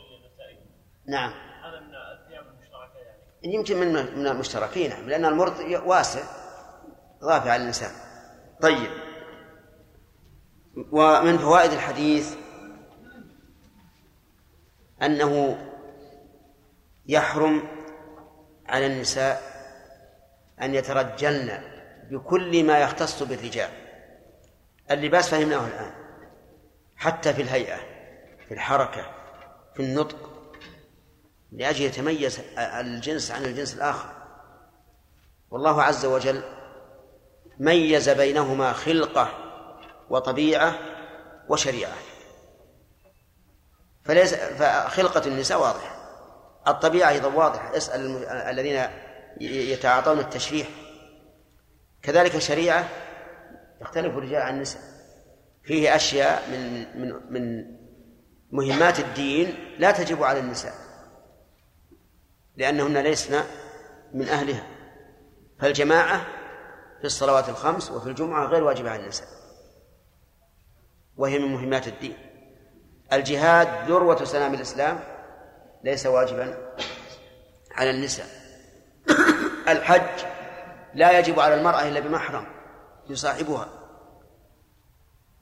نعم. 1.08 1.32
هذا 1.64 1.80
من 1.80 1.94
الثياب 1.94 2.46
المشتركة 2.46 2.98
يعني؟ 2.98 3.54
يمكن 3.54 3.76
من 3.76 4.18
من 4.18 4.26
المشتركين 4.26 4.90
نعم، 4.90 5.08
لأن 5.08 5.24
المرض 5.24 5.54
واسع 5.86 6.20
ضافي 7.20 7.50
على 7.50 7.62
الإنسان 7.62 7.90
طيب. 8.62 8.90
ومن 10.92 11.38
فوائد 11.38 11.72
الحديث 11.72 12.36
أنه 15.02 15.58
يحرم 17.06 17.62
على 18.66 18.86
النساء 18.86 19.42
أن 20.62 20.74
يترجلن 20.74 21.62
بكل 22.10 22.64
ما 22.64 22.78
يختص 22.78 23.22
بالرجال. 23.22 23.70
اللباس 24.90 25.28
فهمناه 25.28 25.66
الآن. 25.66 25.92
حتى 26.96 27.34
في 27.34 27.42
الهيئة 27.42 27.76
في 28.48 28.54
الحركة 28.54 29.10
في 29.74 29.82
النطق 29.82 30.30
لأجل 31.52 31.84
يتميز 31.84 32.40
الجنس 32.58 33.30
عن 33.30 33.44
الجنس 33.44 33.74
الآخر. 33.74 34.08
والله 35.50 35.82
عز 35.82 36.06
وجل 36.06 36.42
ميز 37.58 38.08
بينهما 38.08 38.72
خلقة 38.72 39.28
وطبيعة 40.10 40.78
وشريعة. 41.48 41.94
فليس 44.04 44.34
فخلقة 44.34 45.26
النساء 45.26 45.60
واضحة 45.60 45.98
الطبيعة 46.68 47.10
أيضا 47.10 47.28
واضحة. 47.28 47.76
اسأل 47.76 48.24
الذين 48.26 48.88
يتعاطون 49.40 50.18
التشريح. 50.18 50.68
كذلك 52.02 52.34
الشريعة 52.34 52.88
يختلف 53.80 54.16
الرجال 54.16 54.42
عن 54.42 54.54
النساء 54.54 54.82
فيه 55.62 55.96
أشياء 55.96 56.50
من 56.50 56.84
من 57.00 57.32
من 57.32 57.64
مهمات 58.50 59.00
الدين 59.00 59.74
لا 59.78 59.90
تجب 59.90 60.22
على 60.22 60.40
النساء 60.40 60.74
لأنهن 62.56 62.98
ليسن 62.98 63.44
من 64.14 64.28
أهلها. 64.28 64.66
فالجماعة 65.60 66.26
في 66.98 67.04
الصلوات 67.04 67.48
الخمس 67.48 67.90
وفي 67.90 68.08
الجمعة 68.08 68.46
غير 68.46 68.64
واجبة 68.64 68.90
على 68.90 69.02
النساء 69.02 69.28
وهي 71.16 71.38
من 71.38 71.52
مهمات 71.52 71.88
الدين. 71.88 72.16
الجهاد 73.12 73.90
ذروة 73.90 74.24
سلام 74.24 74.54
الإسلام 74.54 75.00
ليس 75.84 76.06
واجبا 76.06 76.74
على 77.72 77.90
النساء. 77.90 78.26
الحج 79.68 80.24
لا 80.94 81.18
يجب 81.18 81.40
على 81.40 81.54
المرأة 81.54 81.88
إلا 81.88 82.00
بمحرم 82.00 82.57
يصاحبها. 83.10 83.68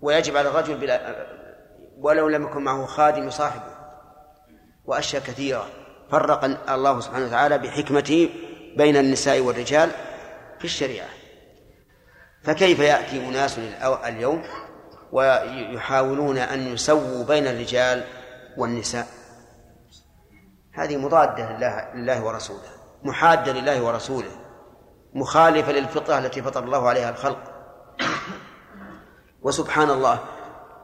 ويجب 0.00 0.36
على 0.36 0.48
الرجل 0.48 0.78
بلا 0.78 1.26
ولو 1.98 2.28
لم 2.28 2.46
يكن 2.46 2.64
معه 2.64 2.86
خادم 2.86 3.28
يصاحبه. 3.28 3.76
وأشياء 4.84 5.22
كثيرة. 5.22 5.66
فرق 6.10 6.44
الله 6.70 7.00
سبحانه 7.00 7.26
وتعالى 7.26 7.58
بحكمته 7.58 8.30
بين 8.76 8.96
النساء 8.96 9.40
والرجال 9.40 9.90
في 10.58 10.64
الشريعة. 10.64 11.08
فكيف 12.42 12.78
يأتي 12.78 13.28
أناس 13.28 13.58
اليوم 14.04 14.42
ويحاولون 15.12 16.38
أن 16.38 16.66
يسووا 16.66 17.24
بين 17.24 17.46
الرجال 17.46 18.04
والنساء؟ 18.56 19.06
هذه 20.72 20.96
مضادة 20.96 21.52
لله, 21.52 21.94
لله 21.94 22.24
ورسوله. 22.24 22.68
محادة 23.02 23.52
لله 23.52 23.82
ورسوله. 23.82 24.30
مخالفة 25.14 25.72
للفطرة 25.72 26.18
التي 26.18 26.42
فطر 26.42 26.64
الله 26.64 26.88
عليها 26.88 27.10
الخلق. 27.10 27.55
وسبحان 29.46 29.90
الله 29.90 30.18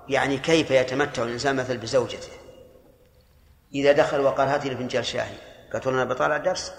يعني 0.08 0.38
كيف 0.38 0.70
يتمتع 0.70 1.22
الإنسان 1.22 1.56
مثل 1.56 1.78
بزوجته؟ 1.78 2.32
إذا 3.74 3.92
دخل 3.92 4.20
وقال 4.20 4.48
هاتي 4.48 4.68
لي 4.68 4.76
فنجان 4.76 5.02
شاهي 5.02 5.36
قالت 5.72 5.86
أنا 5.86 6.04
بطالع 6.04 6.36
درس. 6.36 6.72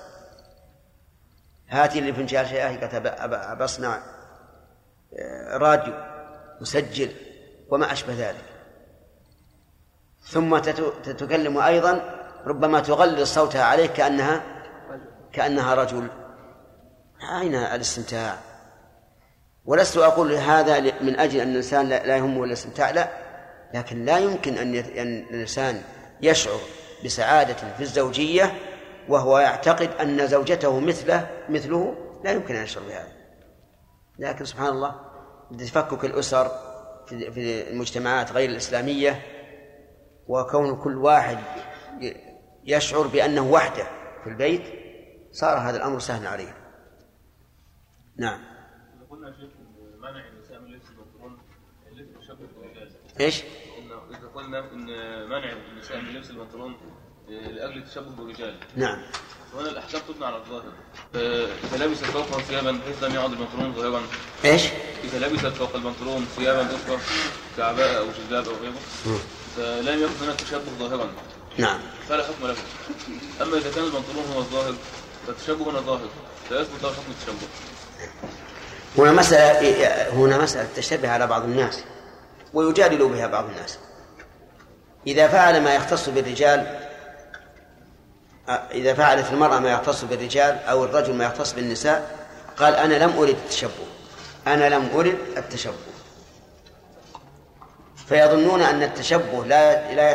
هاتي 1.70 2.02
لي 2.02 2.14
فنجان 2.14 2.46
شاهي 2.46 2.78
قالت 2.78 2.96
بصنع 3.62 3.96
آه، 5.20 5.58
راديو 5.58 5.94
مسجل 6.62 7.12
وما 7.70 7.92
أشبه 7.92 8.14
ذلك. 8.14 8.46
ثم 10.22 10.58
تتكلم 11.04 11.58
أيضا 11.58 12.20
ربما 12.46 12.80
تغلظ 12.80 13.22
صوتها 13.22 13.64
عليه 13.64 13.88
كأنها 13.88 14.44
كأنها 15.34 15.76
رجل. 15.76 16.08
أين 17.42 17.56
الاستمتاع؟ 17.56 18.53
ولست 19.66 19.98
أقول 19.98 20.34
هذا 20.34 20.80
من 21.02 21.20
أجل 21.20 21.40
أن 21.40 21.50
الإنسان 21.50 21.90
لا 21.90 22.18
يهمه 22.18 22.44
الاستمتاع 22.44 22.92
لا. 22.92 23.10
لكن 23.74 24.06
لا 24.06 24.20
يمكن 24.20 24.58
أن 24.58 24.76
الإنسان 24.76 25.82
يشعر 26.22 26.60
بسعادة 27.06 27.54
في 27.54 27.82
الزوجية 27.82 28.54
وهو 29.10 29.40
يعتقد 29.40 29.90
أن 30.02 30.28
زوجته 30.28 30.80
مثله 30.80 31.28
مثله 31.50 31.96
لا 32.24 32.32
يمكن 32.32 32.56
أن 32.56 32.64
يشعر 32.64 32.84
بهذا. 32.84 33.12
لكن 34.20 34.46
سبحان 34.46 34.68
الله 34.68 34.96
تفكك 35.60 36.06
الأسر 36.06 36.52
في 37.08 37.70
المجتمعات 37.72 38.32
غير 38.32 38.50
الإسلامية 38.50 39.22
وكون 40.28 40.76
كل 40.76 40.98
واحد 40.98 41.38
يشعر 42.64 43.08
بأنه 43.08 43.52
وحده 43.52 43.84
في 44.24 44.30
البيت 44.30 44.64
صار 45.32 45.58
هذا 45.58 45.78
الأمر 45.78 46.00
سهلا 46.00 46.30
عليه. 46.30 46.56
نعم. 48.18 48.53
قلنا 49.24 49.36
يا 49.36 49.42
شيخ 49.42 49.52
إن 49.60 50.00
منع 50.00 50.28
النساء 50.28 50.60
من 50.60 50.72
لبس 50.74 50.86
البنطلون 50.90 51.38
لبس 51.92 52.26
تشبه 52.26 52.48
بالرجال 52.58 52.92
إيش؟ 53.20 53.42
إن 53.78 54.16
إذا 54.16 54.28
قلنا 54.36 54.60
إن 54.60 54.86
منع 55.30 55.52
النساء 55.52 56.02
من 56.02 56.10
لبس 56.10 56.30
البنطلون 56.30 56.76
آه، 57.30 57.52
لأجل 57.52 57.78
التشبه 57.78 58.10
بالرجال. 58.10 58.60
نعم. 58.76 59.04
وهنا 59.54 59.70
الاحكام 59.70 60.02
تبنى 60.08 60.26
على 60.26 60.38
الظاهر. 60.38 60.74
اذا 61.64 61.86
لبست 61.86 62.06
فوقه 62.06 62.42
ثيابا 62.42 62.72
بحيث 62.72 63.04
لم 63.04 63.16
يعد 63.16 63.32
البنطلون 63.32 63.74
ظاهرا 63.74 64.02
إيش؟ 64.46 64.62
إذا 65.04 65.28
لبست 65.28 65.46
فوق 65.46 65.76
البنطلون 65.76 66.26
ثيابا 66.26 66.76
أخرى 66.76 66.98
كعباءه 67.58 67.98
أو 67.98 68.06
جلباب 68.12 68.48
أو 68.48 68.56
غيره. 68.56 68.80
فلم 69.56 70.04
يكن 70.04 70.26
هناك 70.26 70.40
تشبه 70.40 70.72
ظاهرا. 70.80 71.10
نعم. 71.58 71.80
فلا 72.08 72.24
حكم 72.24 72.48
له. 72.48 72.56
أما 73.42 73.58
إذا 73.58 73.72
كان 73.72 73.84
البنطلون 73.84 74.26
هو 74.34 74.40
الظاهر 74.40 74.74
فالتشبه 75.28 75.72
هنا 75.72 75.80
ظاهر. 75.80 76.10
فيثبت 76.50 76.84
له 76.84 76.94
حكم 76.94 77.12
التشبه. 77.12 77.48
هنا 78.98 79.12
مسألة 79.12 80.10
هنا 80.10 80.38
مسألة 80.38 80.68
تشتبه 80.76 81.10
على 81.10 81.28
بعض 81.28 81.44
الناس 81.44 81.84
ويجادل 82.54 83.08
بها 83.08 83.28
بعض 83.28 83.46
الناس. 83.46 83.78
إذا 85.08 85.28
فعل 85.28 85.62
ما 85.62 85.76
يختص 85.76 86.10
بالرجال 86.10 86.80
إذا 88.72 88.94
فعلت 88.94 89.32
المرأة 89.32 89.60
ما 89.60 89.72
يختص 89.72 90.04
بالرجال 90.04 90.60
أو 90.70 90.84
الرجل 90.84 91.14
ما 91.14 91.26
يختص 91.26 91.54
بالنساء 91.54 92.28
قال 92.58 92.76
أنا 92.76 92.94
لم 92.94 93.18
أرد 93.18 93.30
التشبه 93.30 93.72
أنا 94.48 94.70
لم 94.70 94.90
أرد 94.96 95.18
التشبه. 95.38 95.74
فيظنون 98.10 98.62
أن 98.62 98.84
التشبه 98.84 99.46
لا 99.46 99.94
لا 99.94 100.12